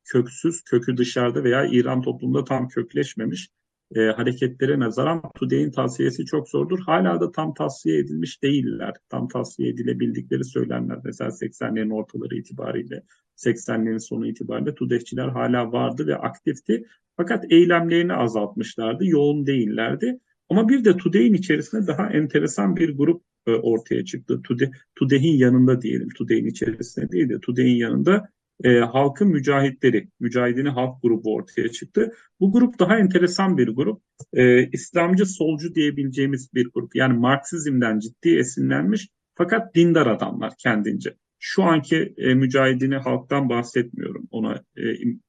köksüz, 0.05 0.63
kökü 0.63 0.97
dışarıda 0.97 1.43
veya 1.43 1.65
İran 1.65 2.01
toplumunda 2.01 2.43
tam 2.43 2.67
kökleşmemiş 2.67 3.49
e, 3.95 3.99
hareketlere 4.01 4.79
nazaran 4.79 5.21
TUDE'nin 5.35 5.71
tavsiyesi 5.71 6.25
çok 6.25 6.49
zordur. 6.49 6.79
Hala 6.79 7.21
da 7.21 7.31
tam 7.31 7.53
tavsiye 7.53 7.99
edilmiş 7.99 8.43
değiller. 8.43 8.93
Tam 9.09 9.27
tavsiye 9.27 9.69
edilebildikleri 9.69 10.43
söylenmez. 10.43 10.99
Mesela 11.03 11.29
80'lerin 11.29 11.93
ortaları 11.93 12.35
itibariyle, 12.35 13.03
80'lerin 13.37 13.99
sonu 13.99 14.27
itibariyle 14.27 14.75
TUDE'çiler 14.75 15.27
hala 15.27 15.71
vardı 15.71 16.07
ve 16.07 16.15
aktifti. 16.15 16.85
Fakat 17.17 17.51
eylemlerini 17.51 18.13
azaltmışlardı, 18.13 19.05
yoğun 19.05 19.45
değillerdi. 19.45 20.19
Ama 20.49 20.69
bir 20.69 20.85
de 20.85 20.97
TUDE'nin 20.97 21.33
içerisinde 21.33 21.87
daha 21.87 22.09
enteresan 22.09 22.75
bir 22.75 22.97
grup 22.97 23.23
e, 23.47 23.51
ortaya 23.51 24.05
çıktı. 24.05 24.41
TUDE, 24.41 24.71
TUDE'nin 24.95 25.37
yanında 25.37 25.81
diyelim, 25.81 26.09
TUDE'nin 26.09 26.45
içerisinde 26.45 27.11
değil 27.11 27.29
de 27.29 27.39
TUDE'nin 27.39 27.75
yanında 27.75 28.29
e, 28.63 28.79
halkın 28.79 29.27
mücahitleri, 29.27 30.07
mücahidini 30.19 30.69
halk 30.69 31.01
grubu 31.01 31.33
ortaya 31.33 31.69
çıktı. 31.69 32.13
Bu 32.39 32.51
grup 32.51 32.79
daha 32.79 32.99
enteresan 32.99 33.57
bir 33.57 33.67
grup. 33.67 34.01
E, 34.33 34.69
İslamcı 34.69 35.25
solcu 35.25 35.75
diyebileceğimiz 35.75 36.53
bir 36.53 36.69
grup. 36.73 36.95
Yani 36.95 37.19
Marksizmden 37.19 37.99
ciddi 37.99 38.37
esinlenmiş 38.37 39.09
fakat 39.35 39.75
dindar 39.75 40.07
adamlar 40.07 40.53
kendince. 40.57 41.15
Şu 41.39 41.63
anki 41.63 42.13
e, 42.17 42.33
mücahidini 42.33 42.95
halktan 42.95 43.49
bahsetmiyorum. 43.49 44.27
Ona 44.31 44.63
e, 44.77 44.83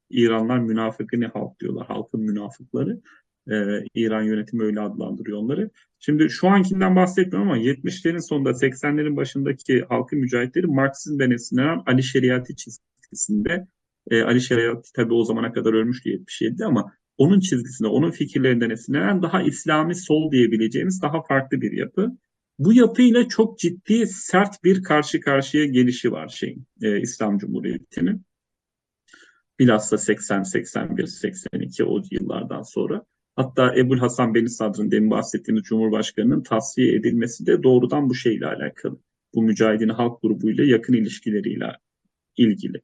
İranlar 0.09 0.59
münafıkını 0.59 1.27
halk 1.27 1.59
diyorlar. 1.59 1.87
Halkın 1.87 2.21
münafıkları. 2.21 3.01
Ee, 3.51 3.83
İran 3.95 4.21
yönetimi 4.21 4.63
öyle 4.63 4.79
adlandırıyor 4.79 5.37
onları. 5.37 5.69
Şimdi 5.99 6.29
şu 6.29 6.47
ankinden 6.47 6.95
bahsetmiyorum 6.95 7.51
ama 7.51 7.61
70'lerin 7.61 8.27
sonunda 8.29 8.49
80'lerin 8.49 9.15
başındaki 9.15 9.81
halkın 9.89 10.19
mücahitleri 10.19 10.67
Marksizmden 10.67 11.31
esinlenen 11.31 11.83
Ali 11.85 12.03
Şeriat'i 12.03 12.55
çizdi 12.55 12.90
çizgisinde 13.11 13.67
e, 14.09 14.21
Ali 14.21 14.41
Şeriat 14.41 14.85
tabii 14.95 15.13
o 15.13 15.23
zamana 15.23 15.53
kadar 15.53 15.73
ölmüştü 15.73 16.09
77'de 16.09 16.65
ama 16.65 16.93
onun 17.17 17.39
çizgisinde, 17.39 17.87
onun 17.87 18.11
fikirlerinden 18.11 18.69
esinlenen 18.69 19.21
daha 19.21 19.41
İslami 19.41 19.95
sol 19.95 20.31
diyebileceğimiz 20.31 21.01
daha 21.01 21.23
farklı 21.23 21.61
bir 21.61 21.71
yapı. 21.71 22.17
Bu 22.59 22.73
yapıyla 22.73 23.27
çok 23.27 23.59
ciddi 23.59 24.07
sert 24.07 24.63
bir 24.63 24.83
karşı 24.83 25.19
karşıya 25.19 25.65
gelişi 25.65 26.11
var 26.11 26.27
şeyin 26.27 26.67
e, 26.81 27.01
İslam 27.01 27.37
Cumhuriyeti'nin. 27.37 28.25
Bilhassa 29.59 29.97
80, 29.97 30.43
81, 30.43 31.05
82 31.05 31.83
o 31.83 32.01
yıllardan 32.11 32.61
sonra. 32.61 33.05
Hatta 33.35 33.75
Ebul 33.75 33.97
Hasan 33.97 34.33
Beni 34.33 34.49
Sadr'ın 34.49 34.91
demin 34.91 35.11
bahsettiğimiz 35.11 35.63
Cumhurbaşkanı'nın 35.63 36.43
tasfiye 36.43 36.95
edilmesi 36.95 37.45
de 37.45 37.63
doğrudan 37.63 38.09
bu 38.09 38.15
şeyle 38.15 38.45
alakalı. 38.45 38.99
Bu 39.35 39.41
mücahidin 39.41 39.89
halk 39.89 40.21
grubuyla 40.21 40.63
yakın 40.63 40.93
ilişkileriyle 40.93 41.77
ilgili. 42.37 42.81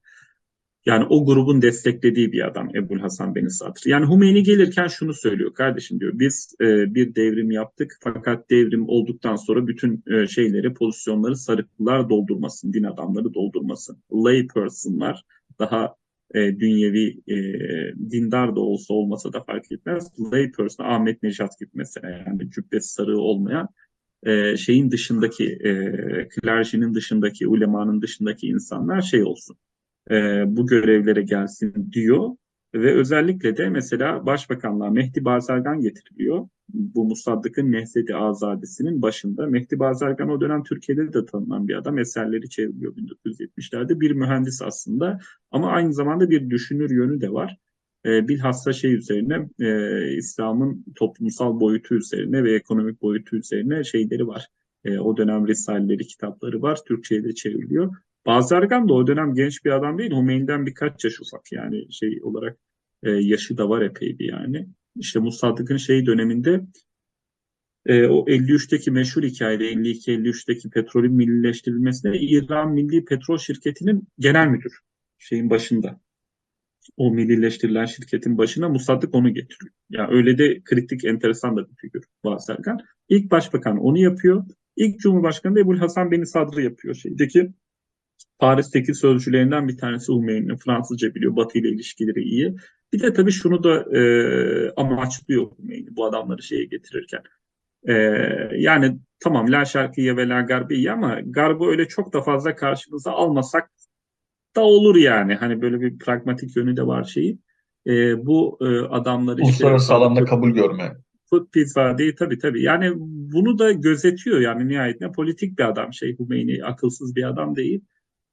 Yani 0.87 1.05
o 1.09 1.25
grubun 1.25 1.61
desteklediği 1.61 2.31
bir 2.31 2.47
adam 2.47 2.75
Ebul 2.75 2.99
Hasan 2.99 3.35
Beni 3.35 3.51
Sadr. 3.51 3.79
Yani 3.85 4.13
Hümeyni 4.13 4.43
gelirken 4.43 4.87
şunu 4.87 5.13
söylüyor 5.13 5.53
kardeşim 5.53 5.99
diyor 5.99 6.11
biz 6.15 6.55
e, 6.61 6.65
bir 6.95 7.15
devrim 7.15 7.51
yaptık 7.51 7.97
fakat 8.03 8.49
devrim 8.49 8.89
olduktan 8.89 9.35
sonra 9.35 9.67
bütün 9.67 10.03
e, 10.07 10.27
şeyleri 10.27 10.73
pozisyonları 10.73 11.35
sarıklılar 11.35 12.09
doldurmasın, 12.09 12.73
din 12.73 12.83
adamları 12.83 13.33
doldurmasın. 13.33 13.97
Lay 14.13 14.47
person'lar 14.47 15.23
daha 15.59 15.95
e, 16.35 16.39
dünyevi 16.59 17.21
e, 17.27 17.35
dindar 18.11 18.55
da 18.55 18.59
olsa 18.59 18.93
olmasa 18.93 19.33
da 19.33 19.43
fark 19.43 19.71
etmez. 19.71 20.11
Lay 20.31 20.51
person 20.51 20.83
Ahmet 20.83 21.23
Nejat 21.23 21.59
gibi 21.59 21.71
mesela 21.73 22.09
yani 22.09 22.51
cübbesi 22.51 22.93
sarığı 22.93 23.21
olmayan 23.21 23.67
e, 24.23 24.57
şeyin 24.57 24.91
dışındaki 24.91 25.45
e, 25.45 25.71
klerjinin 26.27 26.93
dışındaki 26.93 27.47
ulemanın 27.47 28.01
dışındaki 28.01 28.47
insanlar 28.47 29.01
şey 29.01 29.23
olsun 29.23 29.57
e, 30.11 30.43
bu 30.47 30.67
görevlere 30.67 31.21
gelsin 31.21 31.91
diyor. 31.91 32.29
Ve 32.73 32.93
özellikle 32.93 33.57
de 33.57 33.69
mesela 33.69 34.25
Başbakanlığa 34.25 34.89
Mehdi 34.89 35.25
Bazargan 35.25 35.81
getiriliyor. 35.81 36.47
Bu 36.69 37.05
Musaddık'ın 37.05 37.71
Nehzedi 37.71 38.15
Azadesi'nin 38.15 39.01
başında. 39.01 39.47
Mehdi 39.47 39.79
Bazargan 39.79 40.29
o 40.29 40.41
dönem 40.41 40.63
Türkiye'de 40.63 41.13
de 41.13 41.25
tanınan 41.25 41.67
bir 41.67 41.75
adam. 41.75 41.97
Eserleri 41.97 42.49
çevriliyor 42.49 42.95
1970'lerde. 42.95 43.99
Bir 43.99 44.11
mühendis 44.11 44.61
aslında 44.61 45.19
ama 45.51 45.71
aynı 45.71 45.93
zamanda 45.93 46.29
bir 46.29 46.49
düşünür 46.49 46.89
yönü 46.89 47.21
de 47.21 47.33
var. 47.33 47.57
E, 48.05 48.27
bilhassa 48.27 48.73
şey 48.73 48.93
üzerine 48.93 49.49
e, 49.59 50.17
İslam'ın 50.17 50.85
toplumsal 50.95 51.59
boyutu 51.59 51.95
üzerine 51.95 52.43
ve 52.43 52.55
ekonomik 52.55 53.01
boyutu 53.01 53.37
üzerine 53.37 53.83
şeyleri 53.83 54.27
var. 54.27 54.47
E, 54.85 54.99
o 54.99 55.17
dönem 55.17 55.47
risaleleri, 55.47 56.07
kitapları 56.07 56.61
var. 56.61 56.79
Türkçe'ye 56.87 57.23
de 57.23 57.33
çevriliyor. 57.33 57.95
Bazargan 58.27 58.89
da 58.89 58.93
o 58.93 59.07
dönem 59.07 59.33
genç 59.33 59.65
bir 59.65 59.71
adam 59.71 59.97
değil. 59.97 60.11
Hümeyni'den 60.11 60.65
birkaç 60.65 61.05
yaş 61.05 61.21
ufak 61.21 61.51
yani 61.51 61.93
şey 61.93 62.19
olarak 62.23 62.57
e, 63.03 63.09
yaşı 63.11 63.57
da 63.57 63.69
var 63.69 63.81
epeydi 63.81 64.23
yani. 64.23 64.67
İşte 64.95 65.19
Musaddık'ın 65.19 65.77
şey 65.77 66.05
döneminde 66.05 66.61
e, 67.85 68.07
o 68.07 68.25
53'teki 68.25 68.91
meşhur 68.91 69.23
hikayede 69.23 69.71
52-53'teki 69.71 70.69
petrolün 70.69 71.13
millileştirilmesine 71.13 72.17
İran 72.17 72.71
Milli 72.71 73.05
Petrol 73.05 73.37
Şirketi'nin 73.37 74.07
genel 74.19 74.47
müdür 74.47 74.79
şeyin 75.17 75.49
başında. 75.49 76.01
O 76.97 77.11
millileştirilen 77.11 77.85
şirketin 77.85 78.37
başına 78.37 78.69
Musaddık 78.69 79.15
onu 79.15 79.33
getiriyor. 79.33 79.73
Yani 79.89 80.15
öyle 80.15 80.37
de 80.37 80.61
kritik, 80.63 81.05
enteresan 81.05 81.57
da 81.57 81.69
bir 81.69 81.75
figür 81.75 82.03
Bazargan. 82.25 82.79
İlk 83.09 83.31
başbakan 83.31 83.77
onu 83.77 83.97
yapıyor. 83.97 84.45
İlk 84.75 84.99
Cumhurbaşkanı 84.99 85.55
da 85.55 85.59
Ebu'l 85.59 85.77
Hasan 85.77 86.11
Beni 86.11 86.25
Sadr'ı 86.25 86.61
yapıyor 86.61 86.95
şeydeki 86.95 87.53
Paris'teki 88.39 88.93
sözcülerinden 88.93 89.67
bir 89.67 89.77
tanesi 89.77 90.13
Hümeyni. 90.13 90.57
Fransızca 90.57 91.15
biliyor. 91.15 91.35
Batı 91.35 91.57
ile 91.57 91.69
ilişkileri 91.69 92.21
iyi. 92.21 92.55
Bir 92.93 93.01
de 93.01 93.13
tabii 93.13 93.31
şunu 93.31 93.63
da 93.63 93.97
e, 93.97 94.01
amaçlıyor 94.71 95.47
Hümeyni 95.59 95.95
bu 95.95 96.05
adamları 96.05 96.43
şeye 96.43 96.65
getirirken. 96.65 97.21
E, 97.87 97.93
yani 98.57 98.97
tamam 99.19 99.51
la 99.51 99.65
şarkıya 99.65 100.17
ve 100.17 100.29
la 100.29 100.41
garbiye 100.41 100.91
ama 100.91 101.19
garbı 101.25 101.65
öyle 101.65 101.87
çok 101.87 102.13
da 102.13 102.21
fazla 102.21 102.55
karşımıza 102.55 103.11
almasak 103.11 103.71
da 104.55 104.61
olur 104.61 104.95
yani. 104.95 105.35
Hani 105.35 105.61
böyle 105.61 105.81
bir 105.81 105.97
pragmatik 105.97 106.55
yönü 106.55 106.77
de 106.77 106.87
var 106.87 107.03
şeyi. 107.03 107.39
E, 107.87 108.25
bu 108.25 108.57
e, 108.61 108.65
adamları 108.79 109.41
işte 109.41 109.51
Uluslararası 109.51 109.93
alanda 109.93 110.25
kabul 110.25 110.49
görme. 110.49 110.97
Pizza 111.51 111.97
değil 111.97 112.15
tabii 112.19 112.39
tabii. 112.39 112.63
Yani 112.63 112.91
bunu 113.33 113.59
da 113.59 113.71
gözetiyor 113.71 114.39
yani 114.39 114.67
nihayetinde 114.67 115.11
politik 115.11 115.59
bir 115.59 115.63
adam 115.63 115.93
şey 115.93 116.19
Hümeyni 116.19 116.63
akılsız 116.65 117.15
bir 117.15 117.23
adam 117.23 117.55
değil. 117.55 117.81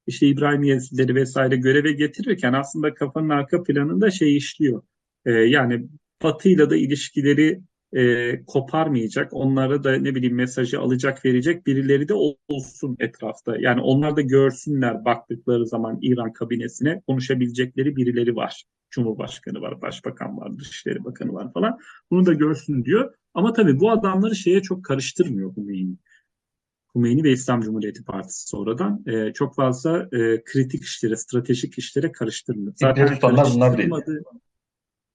İşte 0.06 0.26
İbrahim 0.26 0.62
Yezileri 0.62 1.14
vesaire 1.14 1.56
göreve 1.56 1.92
getirirken 1.92 2.52
aslında 2.52 2.94
kafanın 2.94 3.28
arka 3.28 3.62
planında 3.62 4.10
şey 4.10 4.36
işliyor. 4.36 4.82
Ee, 5.26 5.30
yani 5.30 5.88
Batı'yla 6.22 6.70
da 6.70 6.76
ilişkileri 6.76 7.60
e, 7.94 8.44
koparmayacak, 8.44 9.32
onlara 9.32 9.84
da 9.84 9.92
ne 9.96 10.14
bileyim 10.14 10.34
mesajı 10.34 10.80
alacak 10.80 11.24
verecek 11.24 11.66
birileri 11.66 12.08
de 12.08 12.14
olsun 12.48 12.96
etrafta. 13.00 13.56
Yani 13.58 13.80
onlar 13.80 14.16
da 14.16 14.20
görsünler 14.20 15.04
baktıkları 15.04 15.66
zaman 15.66 15.98
İran 16.02 16.32
kabinesine 16.32 17.02
konuşabilecekleri 17.06 17.96
birileri 17.96 18.36
var. 18.36 18.64
Cumhurbaşkanı 18.90 19.60
var, 19.60 19.80
başbakan 19.82 20.36
var, 20.38 20.58
Dışişleri 20.58 21.04
Bakanı 21.04 21.32
var 21.32 21.52
falan. 21.52 21.78
Bunu 22.10 22.26
da 22.26 22.32
görsün 22.32 22.84
diyor. 22.84 23.14
Ama 23.34 23.52
tabii 23.52 23.80
bu 23.80 23.90
adamları 23.90 24.36
şeye 24.36 24.62
çok 24.62 24.84
karıştırmıyor 24.84 25.56
Hümeyni. 25.56 25.96
Hümeyni 26.94 27.24
ve 27.24 27.32
İslam 27.32 27.60
Cumhuriyeti 27.60 28.04
Partisi 28.04 28.48
sonradan 28.48 29.02
e, 29.06 29.32
çok 29.32 29.54
fazla 29.54 30.08
e, 30.12 30.44
kritik 30.44 30.82
işlere, 30.82 31.16
stratejik 31.16 31.78
işlere 31.78 32.12
karıştırmıyor. 32.12 32.72
Değil. 32.72 33.20
karıştırmadığı- 33.88 34.22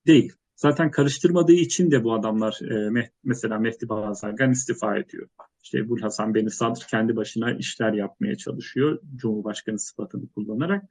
Değil. 0.08 0.34
Zaten 0.56 0.92
karıştırmadığı 0.92 1.54
için 1.54 1.92
de 1.92 2.04
bu 2.04 2.14
adamlar 2.14 2.60
e, 2.62 2.66
Meh- 2.74 3.10
mesela 3.24 3.60
Mehdi 3.60 3.90
Bazargan 3.90 4.52
istifa 4.52 4.98
ediyor. 4.98 5.28
İşte 5.64 5.80
Ebu'l 5.80 6.00
Hasan 6.02 6.36
Beni 6.36 6.52
Sadr 6.52 6.80
kendi 6.90 7.16
başına 7.16 7.52
işler 7.54 7.94
yapmaya 7.94 8.36
çalışıyor 8.36 9.00
Cumhurbaşkanı 9.16 9.80
sıfatını 9.80 10.28
kullanarak. 10.30 10.84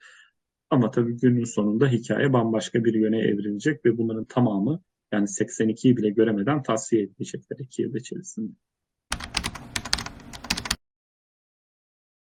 Ama 0.70 0.90
tabii 0.90 1.16
günün 1.16 1.44
sonunda 1.44 1.88
hikaye 1.88 2.32
bambaşka 2.32 2.84
bir 2.84 2.94
yöne 2.94 3.18
evrilecek 3.18 3.84
ve 3.84 3.98
bunların 3.98 4.24
tamamı 4.24 4.82
yani 5.12 5.24
82'yi 5.28 5.96
bile 5.96 6.10
göremeden 6.10 6.62
tasfiye 6.62 7.02
edilecekler 7.02 7.56
iki 7.60 7.82
yıl 7.82 7.94
içerisinde. 7.94 8.52